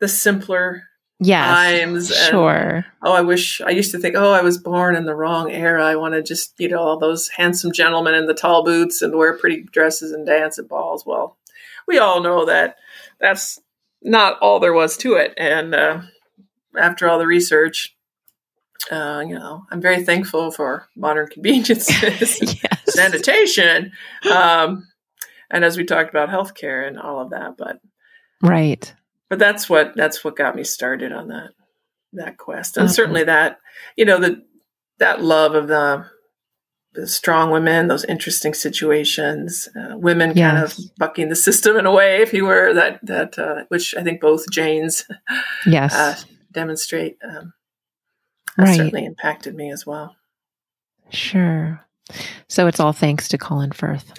the 0.00 0.08
simpler 0.08 0.84
Yes. 1.20 1.46
times. 1.46 2.10
and, 2.10 2.18
Sure. 2.30 2.86
oh, 3.02 3.12
I 3.12 3.20
wish 3.22 3.60
I 3.60 3.70
used 3.70 3.92
to 3.92 3.98
think, 3.98 4.16
oh, 4.16 4.32
I 4.32 4.42
was 4.42 4.58
born 4.58 4.96
in 4.96 5.06
the 5.06 5.14
wrong 5.14 5.50
era. 5.50 5.84
I 5.86 5.94
want 5.96 6.14
to 6.14 6.22
just, 6.22 6.54
you 6.58 6.68
know, 6.68 6.80
all 6.80 6.98
those 6.98 7.28
handsome 7.28 7.72
gentlemen 7.72 8.14
in 8.14 8.26
the 8.26 8.34
tall 8.34 8.64
boots 8.64 9.00
and 9.00 9.14
wear 9.14 9.32
pretty 9.38 9.62
dresses 9.62 10.10
and 10.12 10.26
dance 10.26 10.58
at 10.58 10.68
balls. 10.68 11.06
Well, 11.06 11.38
we 11.86 11.98
all 11.98 12.20
know 12.20 12.44
that 12.46 12.76
that's 13.20 13.60
not 14.02 14.38
all 14.40 14.58
there 14.58 14.72
was 14.72 14.96
to 14.98 15.14
it. 15.14 15.32
And 15.38 15.74
uh, 15.74 16.00
after 16.78 17.08
all 17.08 17.18
the 17.18 17.26
research, 17.26 17.96
uh, 18.90 19.22
you 19.26 19.34
know, 19.34 19.64
I'm 19.70 19.80
very 19.80 20.04
thankful 20.04 20.50
for 20.50 20.88
modern 20.96 21.28
conveniences, 21.28 22.38
yes. 22.62 22.82
sanitation, 22.88 23.92
um, 24.30 24.86
and 25.50 25.64
as 25.64 25.76
we 25.76 25.84
talked 25.84 26.10
about 26.10 26.28
healthcare 26.28 26.86
and 26.86 26.98
all 26.98 27.20
of 27.20 27.30
that. 27.30 27.56
But 27.56 27.80
Right. 28.42 28.92
but 29.30 29.38
that's 29.38 29.70
what 29.70 29.92
that's 29.96 30.22
what 30.24 30.36
got 30.36 30.54
me 30.56 30.64
started 30.64 31.12
on 31.12 31.28
that 31.28 31.50
that 32.12 32.36
quest 32.36 32.76
and 32.76 32.84
Okay. 32.84 32.92
certainly 32.92 33.24
that 33.24 33.58
you 33.96 34.04
know 34.04 34.18
the 34.20 34.42
that 34.98 35.22
love 35.22 35.54
of 35.54 35.66
the 35.68 36.04
the 36.92 37.08
strong 37.08 37.50
women 37.50 37.88
those 37.88 38.04
interesting 38.04 38.54
situations 38.54 39.68
uh, 39.76 39.96
women 39.96 40.32
kind 40.34 40.58
of 40.58 40.76
bucking 40.98 41.28
the 41.28 41.34
system 41.34 41.76
in 41.76 41.86
a 41.86 41.90
way 41.92 42.20
if 42.22 42.32
you 42.32 42.44
were 42.44 42.72
that 42.74 43.00
that 43.04 43.36
uh, 43.38 43.64
which 43.68 43.96
i 43.96 44.02
think 44.04 44.20
both 44.20 44.48
janes 44.50 45.04
Yes. 45.66 46.24
Demonstrate 46.54 47.18
um, 47.22 47.52
that 48.56 48.62
right. 48.64 48.76
certainly 48.76 49.04
impacted 49.04 49.54
me 49.54 49.70
as 49.70 49.84
well 49.84 50.16
Sure. 51.10 51.80
So 52.48 52.66
it's 52.66 52.80
all 52.80 52.92
thanks 52.92 53.28
to 53.28 53.38
Colin 53.38 53.72
Firth. 53.72 54.10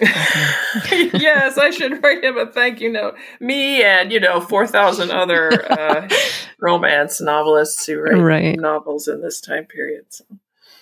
Yes 1.12 1.56
i 1.58 1.70
should 1.70 2.02
write 2.02 2.22
him 2.22 2.36
a 2.38 2.46
thank 2.46 2.80
you 2.80 2.90
note 2.92 3.14
me 3.40 3.82
and 3.82 4.12
you 4.12 4.20
know 4.20 4.40
4000 4.40 5.10
other 5.10 5.50
uh, 5.72 6.08
romance 6.60 7.20
novelists 7.20 7.84
who 7.86 7.98
write 8.00 8.14
Right. 8.20 8.58
novels 8.58 9.08
in 9.08 9.20
this 9.22 9.40
time 9.40 9.64
period 9.66 10.04
so. 10.10 10.24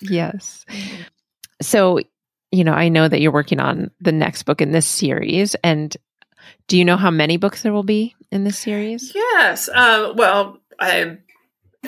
yes. 0.00 0.64
So, 1.62 2.00
you 2.50 2.64
know, 2.64 2.72
I 2.72 2.88
know 2.88 3.08
that 3.08 3.20
you're 3.20 3.32
working 3.32 3.60
on 3.60 3.90
the 4.00 4.12
next 4.12 4.42
book 4.42 4.60
in 4.60 4.72
this 4.72 4.86
series. 4.86 5.54
And 5.64 5.96
do 6.68 6.76
you 6.76 6.84
know 6.84 6.96
how 6.96 7.10
many 7.10 7.36
books 7.36 7.62
there 7.62 7.72
will 7.72 7.84
be 7.84 8.14
in 8.30 8.44
this 8.44 8.58
series? 8.58 9.12
Yes. 9.14 9.68
Uh, 9.68 10.12
well, 10.16 10.58
I 10.80 11.18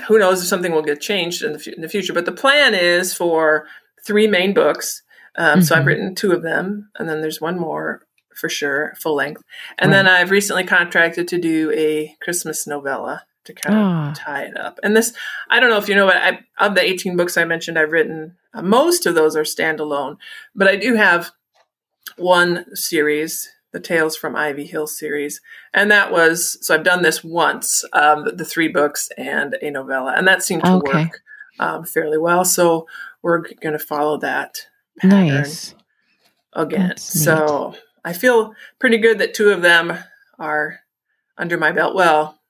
who 0.09 0.18
knows 0.18 0.40
if 0.42 0.48
something 0.48 0.72
will 0.72 0.82
get 0.82 1.00
changed 1.00 1.42
in 1.42 1.52
the, 1.52 1.74
in 1.74 1.82
the 1.82 1.88
future, 1.88 2.12
but 2.12 2.24
the 2.26 2.32
plan 2.32 2.74
is 2.74 3.14
for 3.14 3.66
three 4.04 4.26
main 4.26 4.54
books. 4.54 5.02
Um, 5.37 5.61
So 5.62 5.74
Mhm. 5.74 5.78
I've 5.78 5.87
written 5.87 6.14
two 6.14 6.32
of 6.32 6.42
them, 6.42 6.90
and 6.98 7.09
then 7.09 7.20
there's 7.20 7.40
one 7.40 7.59
more 7.59 8.02
for 8.35 8.48
sure, 8.50 8.94
full 8.98 9.14
length. 9.14 9.42
And 9.78 9.92
then 9.92 10.06
I've 10.06 10.30
recently 10.30 10.64
contracted 10.64 11.26
to 11.28 11.38
do 11.38 11.70
a 11.72 12.14
Christmas 12.20 12.66
novella 12.66 13.24
to 13.44 13.54
kind 13.54 13.76
of 13.76 13.82
Ah, 13.87 14.12
tie 14.14 14.42
it 14.42 14.56
up. 14.59 14.78
And 14.82 14.94
this, 14.94 15.14
I 15.48 15.59
don't 15.59 15.70
know 15.70 15.78
if 15.78 15.88
you 15.88 15.94
know, 15.94 16.06
but 16.06 16.16
I, 16.16 16.40
of 16.59 16.74
the 16.74 16.82
18 16.85 17.16
books 17.16 17.38
I 17.38 17.44
mentioned, 17.44 17.78
I've 17.78 17.92
written, 17.92 18.37
uh, 18.52 18.61
most 18.61 19.06
of 19.06 19.14
those 19.14 19.37
are 19.37 19.42
standalone, 19.44 20.18
but 20.54 20.68
I 20.68 20.76
do 20.76 20.94
have 20.96 21.30
one 22.16 22.64
series, 22.76 23.48
the 23.76 23.80
Tales 23.80 24.16
from 24.16 24.34
Ivy 24.34 24.64
Hill 24.64 24.86
series. 24.86 25.42
And 25.74 25.90
that 25.90 26.10
was, 26.10 26.56
so 26.66 26.74
I've 26.74 26.82
done 26.82 27.02
this 27.02 27.22
once, 27.22 27.84
um, 27.92 28.24
the, 28.34 28.44
three 28.44 28.68
books 28.68 29.10
and 29.18 29.52
a 29.60 29.70
novella, 29.70 30.14
and 30.16 30.26
that 30.26 30.42
seemed 30.42 30.64
to 30.64 30.72
Okay. 30.76 31.02
work 31.04 31.20
um, 31.60 31.84
fairly 31.84 32.16
well. 32.16 32.42
So 32.46 32.86
we're 33.20 33.42
going 33.60 33.74
to 33.74 33.78
follow 33.78 34.16
that 34.18 34.66
pattern 34.98 35.28
nice. 35.28 35.74
again. 36.54 36.88
That's 36.88 37.14
neat. 37.14 37.24
So 37.24 37.74
I 38.02 38.14
feel 38.14 38.54
pretty 38.78 38.96
good 38.96 39.18
that 39.18 39.34
two 39.34 39.50
of 39.50 39.60
them 39.60 39.92
are 40.38 40.80
under 41.36 41.58
my 41.58 41.70
belt. 41.70 41.94
Well, 41.94 42.40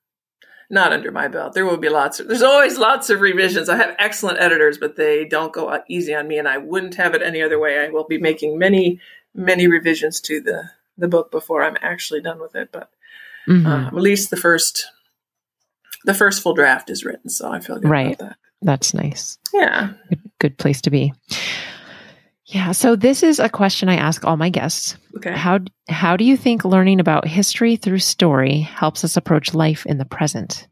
not 0.69 0.93
under 0.93 1.11
my 1.11 1.27
belt. 1.27 1.53
There 1.53 1.65
will 1.65 1.75
be 1.77 1.89
lots 1.89 2.21
of, 2.21 2.29
there's 2.29 2.41
always 2.41 2.77
lots 2.77 3.09
of 3.09 3.19
revisions. 3.19 3.67
I 3.67 3.75
have 3.75 3.95
excellent 3.99 4.39
editors, 4.39 4.77
but 4.77 4.95
they 4.95 5.25
don't 5.25 5.51
go 5.51 5.77
easy 5.89 6.15
on 6.15 6.27
me, 6.29 6.37
and 6.37 6.47
I 6.47 6.57
wouldn't 6.57 6.95
have 6.95 7.15
it 7.15 7.21
any 7.21 7.41
other 7.41 7.59
way. 7.59 7.79
I 7.79 7.89
will 7.89 8.05
be 8.05 8.17
making 8.17 8.57
many, 8.57 9.01
many 9.33 9.67
revisions 9.67 10.21
to 10.21 10.39
the, 10.39 10.69
the 10.97 11.07
book 11.07 11.31
before 11.31 11.63
I'm 11.63 11.77
actually 11.81 12.21
done 12.21 12.39
with 12.39 12.55
it. 12.55 12.69
But 12.71 12.89
Mhm. 13.47 13.65
um, 13.65 13.85
at 13.87 13.93
least 13.93 14.29
the 14.29 14.37
first, 14.37 14.87
the 16.05 16.13
first 16.13 16.41
full 16.41 16.53
draft 16.53 16.89
is 16.89 17.05
written, 17.05 17.29
so 17.29 17.49
I 17.51 17.59
feel 17.59 17.79
good 17.79 17.89
Right. 17.89 18.15
about 18.15 18.29
that. 18.29 18.37
That's 18.61 18.93
nice. 18.93 19.37
Yeah. 19.53 19.89
Good, 20.09 20.19
good 20.39 20.57
place 20.57 20.81
to 20.81 20.89
be. 20.89 21.13
Yeah. 22.45 22.71
So 22.71 22.95
this 22.95 23.23
is 23.23 23.39
a 23.39 23.49
question 23.49 23.89
I 23.89 23.95
ask 23.97 24.23
all 24.25 24.37
my 24.37 24.49
guests. 24.49 24.97
Okay. 25.17 25.31
How 25.33 25.59
how 25.89 26.15
do 26.17 26.23
you 26.23 26.37
think 26.37 26.63
learning 26.65 26.99
about 26.99 27.27
history 27.27 27.75
through 27.75 27.99
story 27.99 28.59
helps 28.59 29.03
us 29.03 29.17
approach 29.17 29.53
life 29.53 29.85
in 29.85 29.97
the 29.97 30.05
present? 30.05 30.67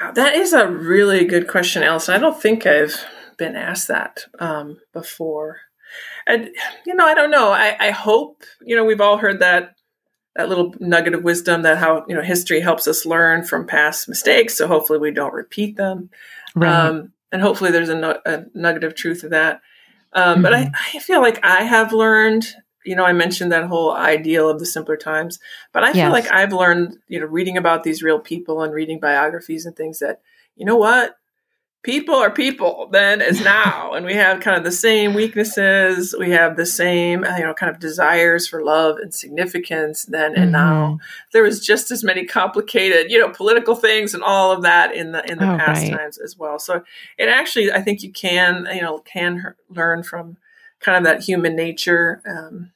Wow, 0.00 0.12
that 0.12 0.34
is 0.34 0.52
a 0.52 0.66
really 0.68 1.24
good 1.24 1.48
question, 1.48 1.82
Allison. 1.82 2.14
I 2.14 2.18
don't 2.18 2.40
think 2.40 2.66
I've 2.66 3.04
been 3.38 3.56
asked 3.56 3.88
that 3.88 4.24
um, 4.38 4.78
before. 4.92 5.58
And 6.30 6.50
you 6.86 6.94
know, 6.94 7.06
I 7.06 7.14
don't 7.14 7.30
know. 7.30 7.50
I, 7.50 7.76
I 7.78 7.90
hope 7.90 8.42
you 8.64 8.76
know 8.76 8.84
we've 8.84 9.00
all 9.00 9.16
heard 9.18 9.40
that 9.40 9.76
that 10.36 10.48
little 10.48 10.74
nugget 10.78 11.14
of 11.14 11.24
wisdom 11.24 11.62
that 11.62 11.78
how 11.78 12.04
you 12.08 12.14
know 12.14 12.22
history 12.22 12.60
helps 12.60 12.86
us 12.86 13.04
learn 13.04 13.44
from 13.44 13.66
past 13.66 14.08
mistakes. 14.08 14.56
So 14.56 14.66
hopefully 14.66 14.98
we 14.98 15.10
don't 15.10 15.34
repeat 15.34 15.76
them. 15.76 16.10
Um, 16.88 17.12
and 17.32 17.42
hopefully 17.42 17.70
there's 17.70 17.88
a, 17.88 17.94
nu- 17.94 18.20
a 18.26 18.44
nugget 18.54 18.84
of 18.84 18.94
truth 18.94 19.20
to 19.20 19.28
that. 19.30 19.60
Um, 20.12 20.42
But 20.42 20.54
I, 20.54 20.70
I 20.94 20.98
feel 20.98 21.20
like 21.20 21.44
I 21.44 21.62
have 21.62 21.92
learned, 21.92 22.46
you 22.84 22.96
know, 22.96 23.04
I 23.04 23.12
mentioned 23.12 23.52
that 23.52 23.66
whole 23.66 23.92
ideal 23.92 24.48
of 24.48 24.58
the 24.58 24.66
simpler 24.66 24.96
times, 24.96 25.38
but 25.72 25.84
I 25.84 25.92
feel 25.92 26.10
like 26.12 26.30
I've 26.32 26.52
learned, 26.52 26.96
you 27.06 27.20
know, 27.20 27.26
reading 27.26 27.56
about 27.56 27.84
these 27.84 28.02
real 28.02 28.18
people 28.18 28.62
and 28.62 28.72
reading 28.72 28.98
biographies 28.98 29.66
and 29.66 29.76
things 29.76 30.00
that, 30.00 30.20
you 30.56 30.66
know 30.66 30.76
what? 30.76 31.14
People 31.82 32.14
are 32.14 32.30
people 32.30 32.88
then 32.92 33.22
as 33.22 33.40
now. 33.44 33.92
and 33.94 34.04
we 34.04 34.14
have 34.14 34.40
kind 34.40 34.56
of 34.58 34.64
the 34.64 34.72
same 34.72 35.14
weaknesses. 35.14 36.14
We 36.18 36.30
have 36.30 36.56
the 36.56 36.66
same, 36.66 37.24
you 37.24 37.42
know, 37.42 37.54
kind 37.54 37.70
of 37.74 37.80
desires 37.80 38.46
for 38.46 38.62
love 38.62 38.98
and 38.98 39.14
significance 39.14 40.04
then 40.04 40.36
and 40.36 40.52
now 40.52 40.70
Mhm. 40.70 40.98
there 41.32 41.42
was 41.42 41.64
just 41.64 41.90
as 41.90 42.04
many 42.04 42.26
complicated, 42.26 43.10
you 43.10 43.18
know, 43.18 43.30
political 43.30 43.74
things 43.74 44.12
and 44.12 44.22
all 44.22 44.52
of 44.52 44.62
that 44.62 44.94
in 44.94 45.12
the 45.12 45.24
in 45.30 45.38
the 45.38 45.50
Oh, 45.50 45.56
past 45.56 45.90
right. 45.90 45.98
times 45.98 46.18
as 46.18 46.36
well. 46.36 46.58
So 46.58 46.82
it 47.16 47.28
actually, 47.28 47.72
I 47.72 47.80
think 47.80 48.02
you 48.02 48.12
can, 48.12 48.68
you 48.74 48.82
know, 48.82 48.98
can 48.98 49.54
learn 49.70 50.02
from 50.02 50.36
kind 50.80 50.98
of 50.98 51.04
that 51.04 51.22
human 51.22 51.56
nature 51.56 52.20
um, 52.26 52.72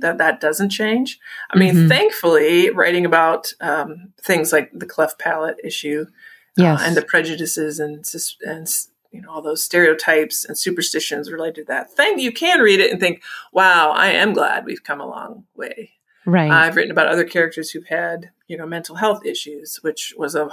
that 0.00 0.18
that 0.18 0.40
doesn't 0.40 0.70
change. 0.70 1.18
I 1.50 1.58
mean, 1.58 1.74
Mhm. 1.74 1.88
thankfully, 1.88 2.70
writing 2.70 3.04
about 3.06 3.52
um, 3.60 4.12
things 4.20 4.52
like 4.52 4.70
the 4.72 4.86
cleft 4.86 5.18
palate 5.20 5.58
issue 5.62 6.06
Yes. 6.56 6.80
uh, 6.80 6.84
and 6.84 6.96
the 6.96 7.02
prejudices 7.02 7.80
and 7.80 8.04
and 8.46 8.68
you 9.10 9.22
know 9.22 9.30
all 9.30 9.42
those 9.42 9.64
stereotypes 9.64 10.44
and 10.44 10.56
superstitions 10.56 11.30
related 11.30 11.62
to 11.62 11.64
that 11.64 11.92
thing, 11.92 12.18
you 12.18 12.32
can 12.32 12.60
read 12.60 12.80
it 12.80 12.90
and 12.90 13.00
think, 13.00 13.22
"Wow, 13.52 13.92
I 13.92 14.08
am 14.08 14.32
glad 14.32 14.64
we've 14.64 14.84
come 14.84 15.00
a 15.00 15.06
long 15.06 15.44
way." 15.54 15.92
right. 16.24 16.50
I've 16.50 16.76
written 16.76 16.90
about 16.90 17.08
other 17.08 17.24
characters 17.24 17.70
who've 17.70 17.86
had, 17.86 18.30
you 18.48 18.56
know, 18.56 18.66
mental 18.66 18.96
health 18.96 19.24
issues, 19.24 19.78
which 19.82 20.14
was 20.16 20.34
a, 20.34 20.48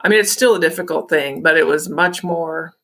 I 0.00 0.08
mean, 0.08 0.20
it's 0.20 0.32
still 0.32 0.56
a 0.56 0.60
difficult 0.60 1.08
thing, 1.08 1.42
but 1.42 1.56
it 1.56 1.66
was 1.66 1.88
much 1.88 2.22
more, 2.22 2.74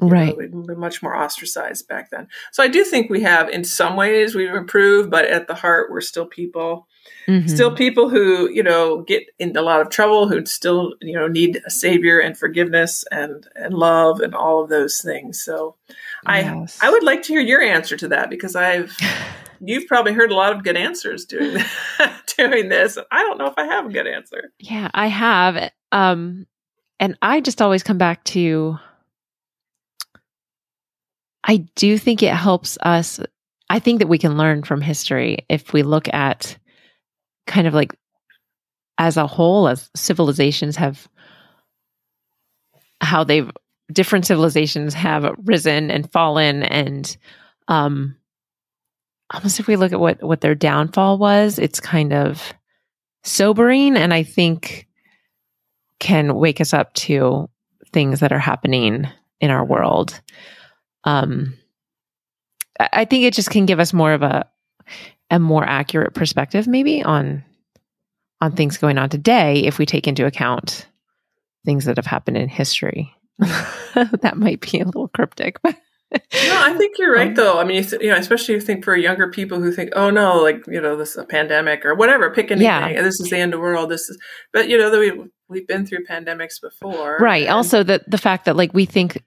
know, 0.00 0.08
right. 0.08 0.36
we'd 0.36 0.66
be 0.66 0.74
much 0.74 1.02
more 1.02 1.16
ostracized 1.16 1.88
back 1.88 2.10
then. 2.10 2.28
So 2.52 2.62
I 2.62 2.68
do 2.68 2.84
think 2.84 3.10
we 3.10 3.20
have, 3.22 3.48
in 3.48 3.64
some 3.64 3.96
ways, 3.96 4.34
we've 4.34 4.54
improved, 4.54 5.10
but 5.10 5.24
at 5.26 5.46
the 5.46 5.54
heart, 5.54 5.90
we're 5.90 6.00
still 6.00 6.26
people, 6.26 6.86
Mhm. 7.28 7.48
still 7.48 7.74
people 7.74 8.08
who, 8.08 8.50
you 8.50 8.62
know, 8.62 9.02
get 9.02 9.24
in 9.38 9.56
a 9.56 9.62
lot 9.62 9.80
of 9.80 9.88
trouble, 9.88 10.28
who 10.28 10.44
still, 10.46 10.94
you 11.00 11.14
know, 11.14 11.26
need 11.26 11.60
a 11.66 11.70
savior 11.70 12.18
and 12.18 12.36
forgiveness 12.36 13.04
and 13.10 13.46
and 13.56 13.74
love 13.74 14.20
and 14.20 14.34
all 14.34 14.62
of 14.62 14.68
those 14.68 15.00
things. 15.00 15.42
So 15.42 15.76
I 16.26 16.66
I 16.82 16.90
would 16.90 17.02
like 17.02 17.22
to 17.24 17.32
hear 17.32 17.40
your 17.40 17.62
answer 17.62 17.96
to 17.96 18.08
that 18.08 18.30
because 18.30 18.56
I've 18.56 18.94
you've 19.60 19.86
probably 19.86 20.12
heard 20.12 20.30
a 20.30 20.36
lot 20.36 20.54
of 20.54 20.64
good 20.64 20.76
answers 20.76 21.24
doing 21.24 21.62
doing 22.36 22.68
this. 22.68 22.98
I 23.10 23.22
don't 23.22 23.38
know 23.38 23.46
if 23.46 23.54
I 23.56 23.66
have 23.66 23.86
a 23.86 23.92
good 23.92 24.06
answer. 24.06 24.52
Yeah, 24.58 24.90
I 24.92 25.06
have. 25.06 25.70
Um, 25.92 26.46
and 27.00 27.16
I 27.22 27.40
just 27.40 27.62
always 27.62 27.82
come 27.82 27.98
back 27.98 28.24
to 28.24 28.78
I 31.46 31.58
do 31.76 31.98
think 31.98 32.22
it 32.22 32.34
helps 32.34 32.78
us. 32.80 33.20
I 33.68 33.78
think 33.78 33.98
that 33.98 34.08
we 34.08 34.18
can 34.18 34.36
learn 34.36 34.62
from 34.62 34.80
history 34.80 35.44
if 35.48 35.72
we 35.72 35.82
look 35.82 36.12
at 36.12 36.56
kind 37.46 37.66
of 37.66 37.74
like 37.74 37.94
as 38.98 39.16
a 39.16 39.26
whole, 39.26 39.68
as 39.68 39.90
civilizations 39.96 40.76
have, 40.76 41.08
how 43.00 43.24
they've, 43.24 43.50
different 43.92 44.26
civilizations 44.26 44.94
have 44.94 45.34
risen 45.44 45.90
and 45.90 46.10
fallen. 46.12 46.62
And 46.62 47.16
um, 47.68 48.16
almost 49.32 49.60
if 49.60 49.66
we 49.66 49.76
look 49.76 49.92
at 49.92 50.00
what, 50.00 50.22
what 50.22 50.40
their 50.40 50.54
downfall 50.54 51.18
was, 51.18 51.58
it's 51.58 51.80
kind 51.80 52.12
of 52.12 52.52
sobering. 53.24 53.96
And 53.96 54.14
I 54.14 54.22
think 54.22 54.86
can 56.00 56.34
wake 56.34 56.60
us 56.60 56.72
up 56.72 56.94
to 56.94 57.48
things 57.92 58.20
that 58.20 58.32
are 58.32 58.38
happening 58.38 59.06
in 59.40 59.50
our 59.50 59.64
world 59.64 60.20
um, 61.04 61.54
I 62.80 63.04
think 63.04 63.24
it 63.24 63.34
just 63.34 63.50
can 63.50 63.66
give 63.66 63.78
us 63.78 63.92
more 63.92 64.12
of 64.12 64.22
a 64.22 64.48
a 65.30 65.38
more 65.38 65.64
accurate 65.64 66.14
perspective, 66.14 66.66
maybe 66.66 67.02
on 67.02 67.44
on 68.40 68.52
things 68.52 68.76
going 68.76 68.98
on 68.98 69.08
today, 69.08 69.60
if 69.64 69.78
we 69.78 69.86
take 69.86 70.06
into 70.06 70.26
account 70.26 70.86
things 71.64 71.86
that 71.86 71.96
have 71.96 72.06
happened 72.06 72.36
in 72.36 72.48
history. 72.48 73.14
that 73.38 74.34
might 74.36 74.60
be 74.60 74.80
a 74.80 74.84
little 74.84 75.08
cryptic, 75.08 75.60
but 75.62 75.76
no, 76.12 76.20
I 76.62 76.74
think 76.76 76.96
you're 76.98 77.12
right, 77.12 77.28
um, 77.28 77.34
though. 77.34 77.58
I 77.58 77.64
mean, 77.64 77.84
you 78.00 78.08
know, 78.08 78.16
especially 78.16 78.54
if 78.54 78.62
you 78.62 78.66
think 78.66 78.84
for 78.84 78.94
younger 78.94 79.28
people 79.28 79.60
who 79.60 79.72
think, 79.72 79.90
"Oh 79.96 80.10
no, 80.10 80.40
like 80.40 80.64
you 80.68 80.80
know, 80.80 80.96
this 80.96 81.10
is 81.10 81.16
a 81.16 81.24
pandemic 81.24 81.84
or 81.84 81.94
whatever, 81.94 82.30
pick 82.30 82.50
anything. 82.50 82.66
Yeah. 82.66 83.02
This 83.02 83.20
is 83.20 83.30
the 83.30 83.38
end 83.38 83.52
of 83.52 83.58
the 83.58 83.62
world. 83.62 83.90
This 83.90 84.08
is," 84.08 84.18
but 84.52 84.68
you 84.68 84.78
know, 84.78 84.96
we 84.96 85.12
we've 85.48 85.66
been 85.66 85.86
through 85.86 86.04
pandemics 86.04 86.60
before, 86.60 87.18
right? 87.18 87.44
And, 87.44 87.52
also, 87.52 87.82
the 87.82 88.02
the 88.06 88.18
fact 88.18 88.44
that 88.44 88.56
like 88.56 88.72
we 88.72 88.84
think 88.84 89.22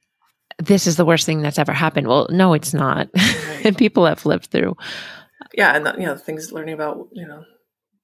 this 0.59 0.87
is 0.87 0.95
the 0.95 1.05
worst 1.05 1.25
thing 1.25 1.41
that's 1.41 1.59
ever 1.59 1.73
happened. 1.73 2.07
Well, 2.07 2.27
no, 2.29 2.53
it's 2.53 2.73
not. 2.73 3.09
Right. 3.15 3.65
and 3.65 3.77
people 3.77 4.05
have 4.05 4.25
lived 4.25 4.45
through. 4.45 4.75
Yeah, 5.53 5.75
and 5.75 5.85
the, 5.85 5.95
you 5.97 6.05
know 6.05 6.15
things 6.15 6.51
learning 6.51 6.73
about 6.73 7.09
you 7.11 7.27
know 7.27 7.43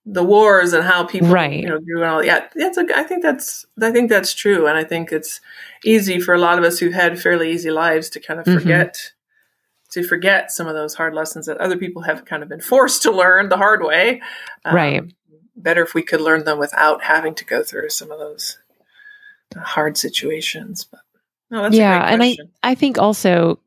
the 0.06 0.24
wars 0.24 0.74
and 0.74 0.84
how 0.84 1.06
people 1.06 1.30
right. 1.30 1.60
you 1.60 1.68
know 1.68 1.80
grew 1.80 2.02
and 2.02 2.12
all. 2.12 2.24
Yeah, 2.24 2.48
that's 2.56 2.78
a, 2.78 2.86
I 2.96 3.04
think 3.04 3.24
that's 3.24 3.66
I 3.82 3.92
think 3.92 4.10
that's 4.10 4.34
true, 4.34 4.68
and 4.68 4.78
I 4.78 4.84
think 4.84 5.12
it's 5.12 5.42
easy 5.84 6.20
for 6.20 6.34
a 6.34 6.40
lot 6.40 6.58
of 6.58 6.64
us 6.64 6.80
who've 6.80 6.94
had 6.94 7.20
fairly 7.20 7.52
easy 7.52 7.72
lives 7.72 8.10
to 8.12 8.20
kind 8.20 8.40
of 8.40 8.46
mm-hmm. 8.46 8.60
forget. 8.60 8.94
Mm-hmm. 8.96 9.10
To 9.92 10.02
forget 10.02 10.52
some 10.52 10.66
of 10.66 10.74
those 10.74 10.96
hard 10.96 11.14
lessons 11.14 11.46
that 11.46 11.60
other 11.60 11.78
people 11.78 12.02
have 12.02 12.26
kind 12.26 12.42
of 12.42 12.50
been 12.50 12.62
forced 12.62 13.04
to 13.04 13.12
learn 13.12 13.50
the 13.50 13.58
hard 13.58 13.84
way. 13.84 14.24
Um, 14.66 14.76
right. 14.76 15.04
Better 15.56 15.84
if 15.84 15.94
we 15.94 16.02
could 16.02 16.20
learn 16.20 16.46
them 16.46 16.58
without 16.58 17.04
having 17.04 17.36
to 17.36 17.46
go 17.46 17.62
through 17.62 17.90
some 17.90 18.10
of 18.10 18.18
those 18.18 18.58
hard 19.56 19.96
situations. 19.96 20.84
But 20.84 21.02
Oh, 21.54 21.70
yeah, 21.72 22.02
and 22.08 22.24
I 22.24 22.38
I 22.64 22.74
think 22.74 22.98
also 22.98 23.60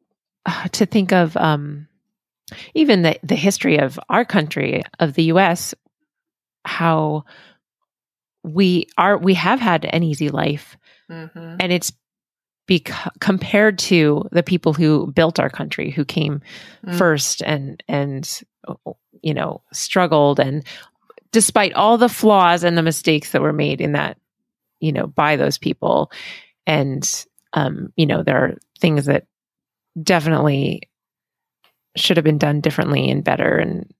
uh, 0.44 0.68
to 0.72 0.86
think 0.86 1.12
of 1.12 1.36
um, 1.36 1.86
even 2.74 3.02
the 3.02 3.18
the 3.22 3.34
history 3.34 3.78
of 3.78 3.98
our 4.08 4.24
country 4.24 4.82
of 4.98 5.14
the 5.14 5.24
U.S. 5.24 5.74
How 6.64 7.24
we 8.42 8.86
are 8.98 9.18
we 9.18 9.34
have 9.34 9.60
had 9.60 9.84
an 9.84 10.02
easy 10.02 10.28
life, 10.28 10.76
mm-hmm. 11.10 11.56
and 11.60 11.72
it's 11.72 11.92
because 12.66 13.12
compared 13.20 13.78
to 13.78 14.28
the 14.32 14.42
people 14.42 14.72
who 14.72 15.12
built 15.12 15.38
our 15.38 15.50
country, 15.50 15.90
who 15.90 16.04
came 16.04 16.40
mm. 16.84 16.98
first 16.98 17.42
and 17.42 17.82
and 17.88 18.40
you 19.22 19.34
know 19.34 19.62
struggled 19.72 20.40
and 20.40 20.64
despite 21.32 21.72
all 21.74 21.98
the 21.98 22.08
flaws 22.08 22.64
and 22.64 22.76
the 22.76 22.82
mistakes 22.82 23.30
that 23.30 23.42
were 23.42 23.52
made 23.52 23.80
in 23.80 23.92
that 23.92 24.18
you 24.80 24.92
know 24.92 25.06
by 25.06 25.36
those 25.36 25.58
people 25.58 26.10
and 26.66 27.26
um, 27.56 27.92
you 27.96 28.06
know, 28.06 28.22
there 28.22 28.36
are 28.36 28.58
things 28.78 29.06
that 29.06 29.26
definitely 30.00 30.82
should 31.96 32.16
have 32.16 32.24
been 32.24 32.38
done 32.38 32.60
differently 32.60 33.10
and 33.10 33.24
better 33.24 33.56
and 33.56 33.92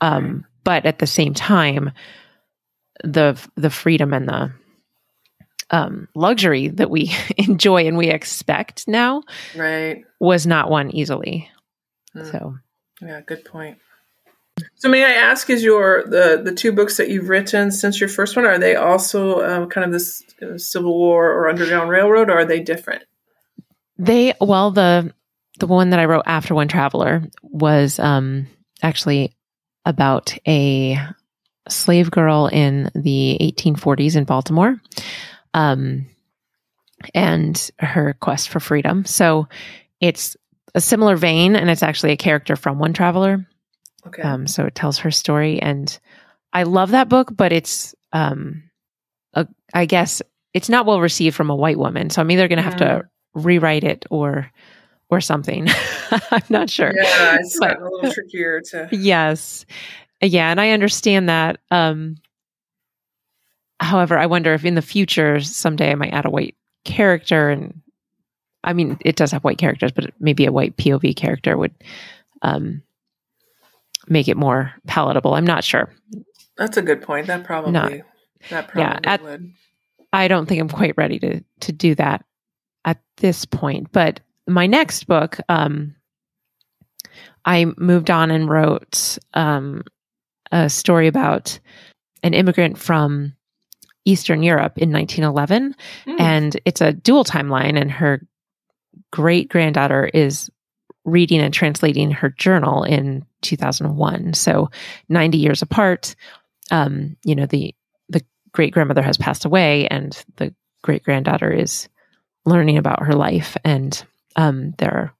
um 0.00 0.44
but 0.64 0.86
at 0.86 0.98
the 0.98 1.06
same 1.06 1.34
time 1.34 1.92
the 3.04 3.40
the 3.56 3.70
freedom 3.70 4.12
and 4.12 4.28
the 4.28 4.52
um, 5.70 6.06
luxury 6.14 6.68
that 6.68 6.90
we 6.90 7.10
enjoy 7.38 7.86
and 7.86 7.96
we 7.96 8.10
expect 8.10 8.86
now 8.86 9.22
right. 9.56 10.04
was 10.20 10.46
not 10.46 10.70
won 10.70 10.94
easily. 10.94 11.48
Mm. 12.14 12.30
so. 12.30 12.56
Yeah 13.00 13.20
good 13.22 13.44
point. 13.44 13.78
So 14.76 14.88
may 14.88 15.04
I 15.04 15.12
ask, 15.12 15.48
is 15.48 15.64
your 15.64 16.04
the 16.04 16.40
the 16.42 16.52
two 16.52 16.72
books 16.72 16.98
that 16.98 17.08
you've 17.08 17.28
written 17.28 17.70
since 17.70 18.00
your 18.00 18.08
first 18.08 18.36
one 18.36 18.44
are 18.44 18.58
they 18.58 18.76
also 18.76 19.40
um, 19.42 19.68
kind 19.68 19.84
of 19.84 19.92
this 19.92 20.22
uh, 20.42 20.58
Civil 20.58 20.96
War 20.96 21.30
or 21.30 21.48
Underground 21.48 21.90
Railroad, 21.90 22.28
or 22.28 22.40
are 22.40 22.44
they 22.44 22.60
different? 22.60 23.04
They 23.98 24.34
well 24.40 24.70
the 24.70 25.14
the 25.62 25.68
one 25.68 25.90
that 25.90 26.00
I 26.00 26.06
wrote 26.06 26.24
after 26.26 26.56
One 26.56 26.66
Traveler 26.66 27.22
was 27.40 28.00
um, 28.00 28.48
actually 28.82 29.32
about 29.84 30.36
a 30.46 30.98
slave 31.68 32.10
girl 32.10 32.48
in 32.48 32.90
the 32.96 33.38
1840s 33.40 34.16
in 34.16 34.24
Baltimore, 34.24 34.80
um, 35.54 36.06
and 37.14 37.70
her 37.78 38.16
quest 38.20 38.48
for 38.48 38.58
freedom. 38.58 39.04
So 39.04 39.46
it's 40.00 40.36
a 40.74 40.80
similar 40.80 41.14
vein, 41.14 41.54
and 41.54 41.70
it's 41.70 41.84
actually 41.84 42.10
a 42.10 42.16
character 42.16 42.56
from 42.56 42.80
One 42.80 42.92
Traveler. 42.92 43.46
Okay. 44.08 44.22
Um, 44.22 44.48
so 44.48 44.64
it 44.64 44.74
tells 44.74 44.98
her 44.98 45.12
story, 45.12 45.62
and 45.62 45.96
I 46.52 46.64
love 46.64 46.90
that 46.90 47.08
book, 47.08 47.28
but 47.32 47.52
it's, 47.52 47.94
um, 48.12 48.64
a, 49.34 49.46
I 49.72 49.86
guess 49.86 50.22
it's 50.54 50.68
not 50.68 50.86
well 50.86 51.00
received 51.00 51.36
from 51.36 51.50
a 51.50 51.56
white 51.56 51.78
woman. 51.78 52.10
So 52.10 52.20
I'm 52.20 52.32
either 52.32 52.48
going 52.48 52.56
to 52.56 52.64
have 52.64 52.74
mm. 52.74 52.78
to 52.78 53.08
rewrite 53.34 53.84
it 53.84 54.06
or, 54.10 54.50
or 55.12 55.20
something. 55.20 55.68
I'm 56.30 56.42
not 56.48 56.70
sure. 56.70 56.92
Yeah, 56.94 57.36
it's 57.40 57.58
but, 57.58 57.80
a 57.80 57.84
little 57.84 58.12
trickier 58.12 58.60
to. 58.70 58.88
Yes, 58.92 59.66
yeah, 60.20 60.50
and 60.50 60.60
I 60.60 60.70
understand 60.70 61.28
that. 61.28 61.58
Um, 61.70 62.16
however, 63.80 64.18
I 64.18 64.26
wonder 64.26 64.54
if 64.54 64.64
in 64.64 64.74
the 64.74 64.82
future 64.82 65.40
someday 65.40 65.90
I 65.90 65.94
might 65.96 66.12
add 66.12 66.24
a 66.24 66.30
white 66.30 66.56
character, 66.84 67.50
and 67.50 67.80
I 68.64 68.72
mean, 68.72 68.96
it 69.00 69.16
does 69.16 69.32
have 69.32 69.44
white 69.44 69.58
characters, 69.58 69.92
but 69.92 70.12
maybe 70.20 70.46
a 70.46 70.52
white 70.52 70.76
POV 70.76 71.14
character 71.16 71.58
would 71.58 71.74
um, 72.42 72.82
make 74.08 74.28
it 74.28 74.36
more 74.36 74.72
palatable. 74.86 75.34
I'm 75.34 75.46
not 75.46 75.64
sure. 75.64 75.92
That's 76.56 76.76
a 76.76 76.82
good 76.82 77.02
point. 77.02 77.26
That 77.26 77.44
probably 77.44 77.72
not, 77.72 77.92
that 78.50 78.68
probably 78.68 78.82
yeah, 78.82 78.98
at, 79.04 79.22
would. 79.22 79.52
I 80.12 80.28
don't 80.28 80.46
think 80.46 80.60
I'm 80.60 80.68
quite 80.68 80.94
ready 80.96 81.18
to 81.18 81.42
to 81.60 81.72
do 81.72 81.94
that 81.96 82.24
at 82.84 83.00
this 83.16 83.44
point. 83.44 83.90
But 83.92 84.20
my 84.46 84.66
next 84.66 85.06
book, 85.06 85.38
um, 85.48 85.94
I 87.44 87.66
moved 87.76 88.10
on 88.10 88.30
and 88.30 88.48
wrote 88.48 89.18
um, 89.34 89.82
a 90.50 90.70
story 90.70 91.06
about 91.06 91.58
an 92.22 92.34
immigrant 92.34 92.78
from 92.78 93.34
Eastern 94.04 94.42
Europe 94.42 94.78
in 94.78 94.92
1911, 94.92 95.74
mm. 96.06 96.20
and 96.20 96.60
it's 96.64 96.80
a 96.80 96.92
dual 96.92 97.24
timeline, 97.24 97.80
and 97.80 97.90
her 97.90 98.26
great 99.10 99.48
granddaughter 99.48 100.10
is 100.12 100.50
reading 101.04 101.40
and 101.40 101.52
translating 101.52 102.10
her 102.10 102.30
journal 102.30 102.84
in 102.84 103.24
2001. 103.42 104.34
So 104.34 104.70
90 105.08 105.38
years 105.38 105.62
apart, 105.62 106.14
um, 106.70 107.16
you 107.24 107.34
know, 107.34 107.46
the, 107.46 107.74
the 108.08 108.24
great 108.52 108.72
grandmother 108.72 109.02
has 109.02 109.16
passed 109.16 109.44
away 109.44 109.88
and 109.88 110.16
the 110.36 110.54
great 110.82 111.02
granddaughter 111.02 111.50
is 111.50 111.88
learning 112.44 112.78
about 112.78 113.02
her 113.02 113.14
life. 113.14 113.56
And, 113.64 114.04
um, 114.36 114.74
there 114.78 114.90
are, 114.90 115.14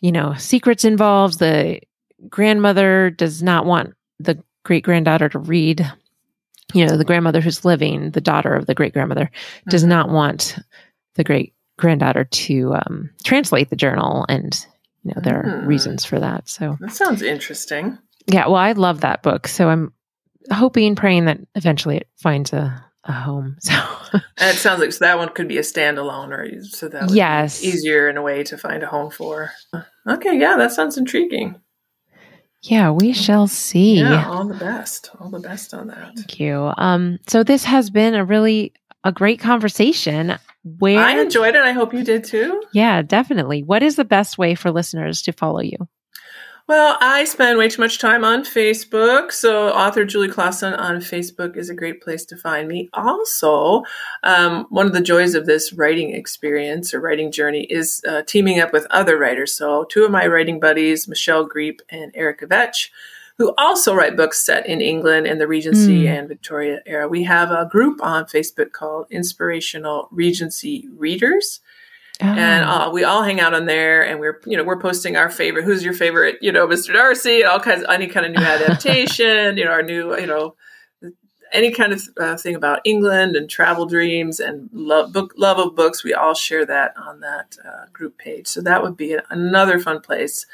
you 0.00 0.12
know, 0.12 0.34
secrets 0.34 0.84
involved. 0.84 1.38
The 1.38 1.80
grandmother 2.28 3.10
does 3.10 3.42
not 3.42 3.66
want 3.66 3.94
the 4.18 4.42
great 4.64 4.84
granddaughter 4.84 5.28
to 5.28 5.38
read. 5.38 5.90
You 6.72 6.86
know, 6.86 6.96
the 6.96 7.04
grandmother 7.04 7.40
who's 7.40 7.64
living, 7.64 8.10
the 8.10 8.20
daughter 8.20 8.54
of 8.54 8.66
the 8.66 8.74
great 8.74 8.92
grandmother, 8.92 9.26
mm-hmm. 9.26 9.70
does 9.70 9.84
not 9.84 10.08
want 10.08 10.56
the 11.14 11.24
great 11.24 11.54
granddaughter 11.76 12.24
to 12.24 12.74
um, 12.74 13.10
translate 13.24 13.70
the 13.70 13.76
journal 13.76 14.24
and 14.28 14.66
you 15.02 15.12
know 15.14 15.20
there 15.22 15.40
are 15.40 15.60
hmm. 15.60 15.66
reasons 15.66 16.04
for 16.04 16.20
that 16.20 16.48
so 16.48 16.76
that 16.80 16.92
sounds 16.92 17.20
interesting 17.20 17.98
yeah 18.26 18.46
well 18.46 18.56
i 18.56 18.72
love 18.72 19.00
that 19.00 19.22
book 19.22 19.48
so 19.48 19.68
i'm 19.68 19.92
hoping 20.52 20.94
praying 20.94 21.24
that 21.24 21.38
eventually 21.54 21.96
it 21.96 22.08
finds 22.16 22.52
a, 22.52 22.84
a 23.06 23.12
home 23.12 23.56
so 23.60 23.74
and 24.12 24.22
it 24.50 24.56
sounds 24.56 24.80
like 24.80 24.92
so 24.92 25.04
that 25.04 25.18
one 25.18 25.28
could 25.30 25.48
be 25.48 25.58
a 25.58 25.62
standalone 25.62 26.30
or 26.30 26.62
so 26.62 26.88
that 26.88 27.10
yes 27.10 27.62
easier 27.62 28.08
in 28.08 28.16
a 28.16 28.22
way 28.22 28.42
to 28.42 28.56
find 28.56 28.82
a 28.82 28.86
home 28.86 29.10
for 29.10 29.50
okay 30.08 30.38
yeah 30.38 30.56
that 30.56 30.72
sounds 30.72 30.96
intriguing 30.96 31.60
yeah, 32.66 32.90
we 32.90 33.12
shall 33.12 33.46
see. 33.46 33.98
Yeah, 33.98 34.26
all 34.30 34.46
the 34.46 34.54
best. 34.54 35.10
All 35.20 35.28
the 35.28 35.38
best 35.38 35.74
on 35.74 35.88
that. 35.88 36.12
Thank 36.16 36.40
you. 36.40 36.72
Um, 36.78 37.18
so 37.26 37.44
this 37.44 37.62
has 37.64 37.90
been 37.90 38.14
a 38.14 38.24
really 38.24 38.72
a 39.04 39.12
great 39.12 39.38
conversation. 39.38 40.38
Where 40.78 40.98
I 40.98 41.20
enjoyed 41.20 41.54
it. 41.54 41.62
I 41.62 41.72
hope 41.72 41.92
you 41.92 42.02
did 42.02 42.24
too. 42.24 42.62
Yeah, 42.72 43.02
definitely. 43.02 43.62
What 43.62 43.82
is 43.82 43.96
the 43.96 44.04
best 44.04 44.38
way 44.38 44.54
for 44.54 44.70
listeners 44.70 45.20
to 45.22 45.32
follow 45.32 45.60
you? 45.60 45.76
Well, 46.66 46.96
I 46.98 47.24
spend 47.24 47.58
way 47.58 47.68
too 47.68 47.82
much 47.82 47.98
time 47.98 48.24
on 48.24 48.42
Facebook. 48.42 49.32
So, 49.32 49.68
author 49.68 50.06
Julie 50.06 50.28
Klassen 50.28 50.78
on 50.78 50.96
Facebook 50.96 51.58
is 51.58 51.68
a 51.68 51.74
great 51.74 52.00
place 52.00 52.24
to 52.26 52.38
find 52.38 52.68
me. 52.68 52.88
Also, 52.94 53.82
um, 54.22 54.64
one 54.70 54.86
of 54.86 54.94
the 54.94 55.02
joys 55.02 55.34
of 55.34 55.44
this 55.44 55.74
writing 55.74 56.14
experience 56.14 56.94
or 56.94 57.00
writing 57.00 57.30
journey 57.30 57.64
is 57.64 58.00
uh, 58.08 58.22
teaming 58.22 58.60
up 58.60 58.72
with 58.72 58.86
other 58.88 59.18
writers. 59.18 59.54
So, 59.54 59.84
two 59.84 60.04
of 60.06 60.10
my 60.10 60.26
writing 60.26 60.58
buddies, 60.58 61.06
Michelle 61.06 61.46
Griep 61.46 61.80
and 61.90 62.10
Erica 62.14 62.46
Vetsch, 62.46 62.88
who 63.36 63.52
also 63.58 63.94
write 63.94 64.16
books 64.16 64.40
set 64.40 64.66
in 64.66 64.80
England 64.80 65.26
and 65.26 65.38
the 65.38 65.46
Regency 65.46 66.04
mm. 66.04 66.18
and 66.18 66.28
Victoria 66.28 66.80
era. 66.86 67.06
We 67.06 67.24
have 67.24 67.50
a 67.50 67.68
group 67.70 68.02
on 68.02 68.24
Facebook 68.24 68.72
called 68.72 69.06
Inspirational 69.10 70.08
Regency 70.10 70.88
Readers. 70.96 71.60
Oh. 72.22 72.26
And 72.26 72.64
uh, 72.64 72.90
we 72.92 73.02
all 73.02 73.22
hang 73.22 73.40
out 73.40 73.54
on 73.54 73.66
there, 73.66 74.06
and 74.06 74.20
we're 74.20 74.40
you 74.46 74.56
know 74.56 74.62
we're 74.62 74.78
posting 74.78 75.16
our 75.16 75.28
favorite. 75.28 75.64
Who's 75.64 75.84
your 75.84 75.94
favorite? 75.94 76.38
You 76.40 76.52
know, 76.52 76.66
Mr. 76.66 76.92
Darcy, 76.92 77.42
all 77.42 77.58
kinds, 77.58 77.82
of, 77.82 77.90
any 77.90 78.06
kind 78.06 78.26
of 78.26 78.32
new 78.32 78.46
adaptation. 78.46 79.56
you 79.56 79.64
know, 79.64 79.72
our 79.72 79.82
new 79.82 80.16
you 80.16 80.26
know 80.26 80.54
any 81.52 81.70
kind 81.70 81.92
of 81.92 82.02
uh, 82.18 82.36
thing 82.36 82.54
about 82.54 82.80
England 82.84 83.36
and 83.36 83.48
travel 83.48 83.86
dreams 83.86 84.40
and 84.40 84.68
love 84.72 85.12
book 85.12 85.34
love 85.36 85.58
of 85.58 85.74
books. 85.74 86.04
We 86.04 86.12
all 86.12 86.34
share 86.34 86.66
that 86.66 86.94
on 86.96 87.20
that 87.20 87.56
uh, 87.64 87.86
group 87.92 88.18
page. 88.18 88.46
So 88.46 88.60
that 88.60 88.82
would 88.82 88.96
be 88.96 89.16
another 89.30 89.78
fun 89.78 90.00
place 90.00 90.46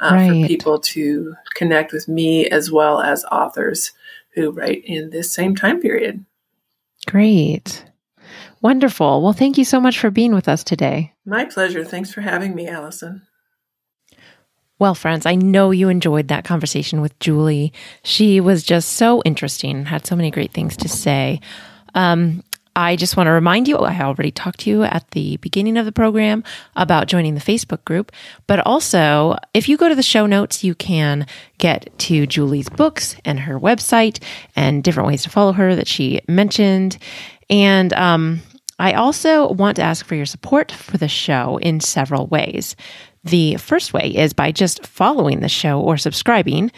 uh, 0.00 0.10
right. 0.12 0.42
for 0.42 0.46
people 0.46 0.78
to 0.80 1.34
connect 1.54 1.92
with 1.92 2.08
me 2.08 2.48
as 2.48 2.70
well 2.70 3.00
as 3.00 3.24
authors 3.26 3.92
who 4.34 4.50
write 4.50 4.82
in 4.84 5.10
this 5.10 5.32
same 5.32 5.54
time 5.54 5.80
period. 5.80 6.24
Great. 7.06 7.84
Wonderful. 8.66 9.22
Well, 9.22 9.32
thank 9.32 9.58
you 9.58 9.64
so 9.64 9.80
much 9.80 9.96
for 9.96 10.10
being 10.10 10.34
with 10.34 10.48
us 10.48 10.64
today. 10.64 11.12
My 11.24 11.44
pleasure. 11.44 11.84
Thanks 11.84 12.12
for 12.12 12.20
having 12.20 12.52
me, 12.52 12.66
Allison. 12.66 13.22
Well, 14.80 14.96
friends, 14.96 15.24
I 15.24 15.36
know 15.36 15.70
you 15.70 15.88
enjoyed 15.88 16.26
that 16.28 16.44
conversation 16.44 17.00
with 17.00 17.16
Julie. 17.20 17.72
She 18.02 18.40
was 18.40 18.64
just 18.64 18.94
so 18.94 19.22
interesting, 19.24 19.84
had 19.84 20.04
so 20.04 20.16
many 20.16 20.32
great 20.32 20.50
things 20.50 20.76
to 20.78 20.88
say. 20.88 21.40
Um, 21.94 22.42
I 22.74 22.96
just 22.96 23.16
want 23.16 23.28
to 23.28 23.30
remind 23.30 23.68
you, 23.68 23.76
I 23.76 24.00
already 24.00 24.32
talked 24.32 24.58
to 24.60 24.70
you 24.70 24.82
at 24.82 25.08
the 25.12 25.36
beginning 25.36 25.76
of 25.76 25.84
the 25.84 25.92
program 25.92 26.42
about 26.74 27.06
joining 27.06 27.36
the 27.36 27.40
Facebook 27.40 27.84
group. 27.84 28.10
But 28.48 28.66
also, 28.66 29.36
if 29.54 29.68
you 29.68 29.76
go 29.76 29.88
to 29.88 29.94
the 29.94 30.02
show 30.02 30.26
notes, 30.26 30.64
you 30.64 30.74
can 30.74 31.28
get 31.58 31.96
to 32.00 32.26
Julie's 32.26 32.68
books 32.68 33.14
and 33.24 33.38
her 33.38 33.60
website 33.60 34.20
and 34.56 34.82
different 34.82 35.06
ways 35.06 35.22
to 35.22 35.30
follow 35.30 35.52
her 35.52 35.76
that 35.76 35.86
she 35.86 36.20
mentioned. 36.26 36.98
And 37.48 37.92
um, 37.92 38.40
I 38.78 38.92
also 38.92 39.52
want 39.52 39.76
to 39.76 39.82
ask 39.82 40.04
for 40.04 40.14
your 40.14 40.26
support 40.26 40.70
for 40.70 40.98
the 40.98 41.08
show 41.08 41.58
in 41.58 41.80
several 41.80 42.26
ways. 42.26 42.76
The 43.24 43.56
first 43.56 43.92
way 43.92 44.14
is 44.14 44.32
by 44.32 44.52
just 44.52 44.86
following 44.86 45.40
the 45.40 45.48
show 45.48 45.80
or 45.80 45.96
subscribing 45.96 46.70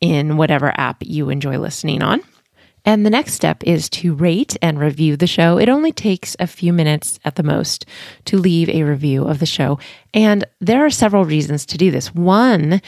in 0.00 0.36
whatever 0.36 0.72
app 0.78 0.98
you 1.00 1.28
enjoy 1.28 1.58
listening 1.58 2.02
on. 2.02 2.22
And 2.84 3.04
the 3.04 3.10
next 3.10 3.34
step 3.34 3.62
is 3.64 3.90
to 3.90 4.14
rate 4.14 4.56
and 4.62 4.78
review 4.78 5.16
the 5.16 5.26
show. 5.26 5.58
It 5.58 5.68
only 5.68 5.92
takes 5.92 6.34
a 6.40 6.46
few 6.46 6.72
minutes 6.72 7.20
at 7.24 7.34
the 7.34 7.42
most 7.42 7.84
to 8.26 8.38
leave 8.38 8.70
a 8.70 8.84
review 8.84 9.24
of 9.24 9.38
the 9.38 9.46
show. 9.46 9.78
And 10.14 10.44
there 10.60 10.86
are 10.86 10.90
several 10.90 11.24
reasons 11.24 11.66
to 11.66 11.78
do 11.78 11.90
this. 11.90 12.14
One, 12.14 12.80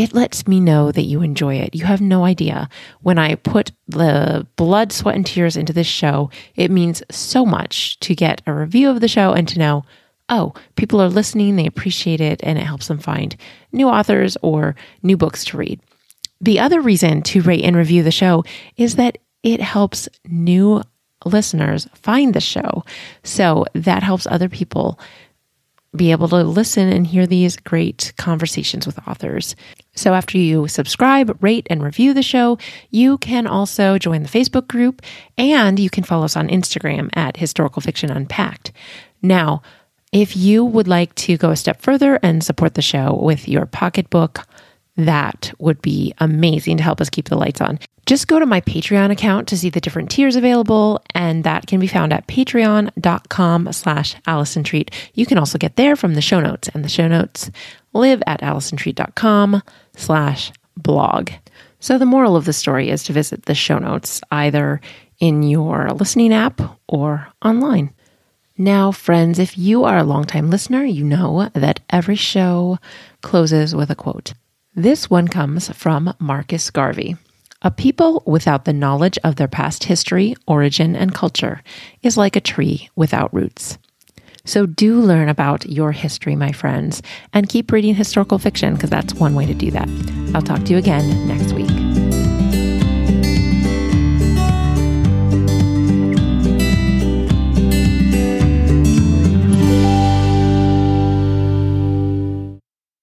it 0.00 0.14
lets 0.14 0.48
me 0.48 0.60
know 0.60 0.90
that 0.90 1.02
you 1.02 1.20
enjoy 1.20 1.56
it. 1.56 1.74
You 1.74 1.84
have 1.84 2.00
no 2.00 2.24
idea. 2.24 2.70
When 3.02 3.18
I 3.18 3.34
put 3.34 3.72
the 3.86 4.46
blood, 4.56 4.92
sweat, 4.92 5.14
and 5.14 5.26
tears 5.26 5.58
into 5.58 5.74
this 5.74 5.86
show, 5.86 6.30
it 6.56 6.70
means 6.70 7.02
so 7.10 7.44
much 7.44 8.00
to 8.00 8.14
get 8.14 8.40
a 8.46 8.54
review 8.54 8.88
of 8.88 9.02
the 9.02 9.08
show 9.08 9.34
and 9.34 9.46
to 9.48 9.58
know, 9.58 9.84
oh, 10.30 10.54
people 10.76 11.02
are 11.02 11.10
listening, 11.10 11.56
they 11.56 11.66
appreciate 11.66 12.22
it, 12.22 12.40
and 12.42 12.58
it 12.58 12.64
helps 12.64 12.88
them 12.88 12.98
find 12.98 13.36
new 13.72 13.88
authors 13.88 14.38
or 14.40 14.74
new 15.02 15.18
books 15.18 15.44
to 15.44 15.58
read. 15.58 15.78
The 16.40 16.60
other 16.60 16.80
reason 16.80 17.20
to 17.24 17.42
rate 17.42 17.64
and 17.64 17.76
review 17.76 18.02
the 18.02 18.10
show 18.10 18.42
is 18.78 18.96
that 18.96 19.18
it 19.42 19.60
helps 19.60 20.08
new 20.24 20.82
listeners 21.26 21.86
find 21.92 22.32
the 22.32 22.40
show. 22.40 22.84
So 23.22 23.66
that 23.74 24.02
helps 24.02 24.26
other 24.26 24.48
people 24.48 24.98
be 25.94 26.12
able 26.12 26.28
to 26.28 26.42
listen 26.42 26.88
and 26.88 27.06
hear 27.06 27.26
these 27.26 27.56
great 27.56 28.12
conversations 28.16 28.86
with 28.86 28.98
authors. 29.08 29.56
So, 29.94 30.14
after 30.14 30.38
you 30.38 30.68
subscribe, 30.68 31.36
rate, 31.42 31.66
and 31.68 31.82
review 31.82 32.14
the 32.14 32.22
show, 32.22 32.58
you 32.90 33.18
can 33.18 33.46
also 33.46 33.98
join 33.98 34.22
the 34.22 34.28
Facebook 34.28 34.68
group 34.68 35.02
and 35.36 35.78
you 35.78 35.90
can 35.90 36.04
follow 36.04 36.24
us 36.24 36.36
on 36.36 36.48
Instagram 36.48 37.10
at 37.14 37.36
Historical 37.36 37.82
Fiction 37.82 38.10
Unpacked. 38.10 38.72
Now, 39.20 39.62
if 40.12 40.36
you 40.36 40.64
would 40.64 40.88
like 40.88 41.14
to 41.16 41.36
go 41.36 41.50
a 41.50 41.56
step 41.56 41.82
further 41.82 42.18
and 42.22 42.42
support 42.42 42.74
the 42.74 42.82
show 42.82 43.14
with 43.14 43.48
your 43.48 43.66
pocketbook, 43.66 44.46
that 44.96 45.52
would 45.58 45.80
be 45.82 46.14
amazing 46.18 46.76
to 46.78 46.82
help 46.82 47.00
us 47.00 47.10
keep 47.10 47.28
the 47.28 47.36
lights 47.36 47.60
on. 47.60 47.78
Just 48.06 48.26
go 48.26 48.38
to 48.38 48.46
my 48.46 48.60
Patreon 48.62 49.12
account 49.12 49.46
to 49.48 49.56
see 49.56 49.70
the 49.70 49.80
different 49.80 50.10
tiers 50.10 50.34
available, 50.34 51.00
and 51.14 51.44
that 51.44 51.66
can 51.66 51.78
be 51.78 51.86
found 51.86 52.12
at 52.12 52.26
patreon.com 52.26 53.72
slash 53.72 54.16
Allison 54.26 54.64
Treat. 54.64 54.90
You 55.14 55.26
can 55.26 55.38
also 55.38 55.58
get 55.58 55.76
there 55.76 55.94
from 55.94 56.14
the 56.14 56.20
show 56.20 56.40
notes, 56.40 56.68
and 56.74 56.84
the 56.84 56.88
show 56.88 57.06
notes 57.06 57.50
live 57.92 58.22
at 58.26 58.40
allisontreat.com 58.40 59.62
slash 59.96 60.52
blog. 60.76 61.30
So 61.80 61.98
the 61.98 62.06
moral 62.06 62.36
of 62.36 62.44
the 62.44 62.52
story 62.52 62.90
is 62.90 63.02
to 63.04 63.12
visit 63.12 63.44
the 63.44 63.54
show 63.54 63.78
notes 63.78 64.20
either 64.30 64.80
in 65.18 65.42
your 65.42 65.90
listening 65.92 66.32
app 66.32 66.60
or 66.88 67.28
online. 67.42 67.92
Now, 68.58 68.92
friends, 68.92 69.38
if 69.38 69.56
you 69.56 69.84
are 69.84 69.98
a 69.98 70.04
longtime 70.04 70.50
listener, 70.50 70.84
you 70.84 71.04
know 71.04 71.48
that 71.54 71.80
every 71.88 72.16
show 72.16 72.78
closes 73.22 73.74
with 73.74 73.90
a 73.90 73.94
quote. 73.94 74.34
This 74.74 75.08
one 75.08 75.28
comes 75.28 75.70
from 75.70 76.14
Marcus 76.18 76.70
Garvey. 76.70 77.16
A 77.62 77.70
people 77.70 78.22
without 78.26 78.64
the 78.64 78.72
knowledge 78.72 79.18
of 79.24 79.36
their 79.36 79.48
past 79.48 79.84
history, 79.84 80.34
origin, 80.46 80.94
and 80.94 81.14
culture 81.14 81.62
is 82.02 82.16
like 82.16 82.36
a 82.36 82.40
tree 82.40 82.88
without 82.96 83.32
roots. 83.34 83.78
So 84.44 84.66
do 84.66 85.00
learn 85.00 85.28
about 85.28 85.66
your 85.66 85.92
history, 85.92 86.36
my 86.36 86.52
friends, 86.52 87.02
and 87.32 87.48
keep 87.48 87.72
reading 87.72 87.94
historical 87.94 88.38
fiction 88.38 88.74
because 88.74 88.90
that's 88.90 89.14
one 89.14 89.34
way 89.34 89.46
to 89.46 89.54
do 89.54 89.70
that. 89.70 89.88
I'll 90.34 90.42
talk 90.42 90.64
to 90.64 90.72
you 90.72 90.78
again 90.78 91.26
next 91.28 91.52
week. 91.52 92.19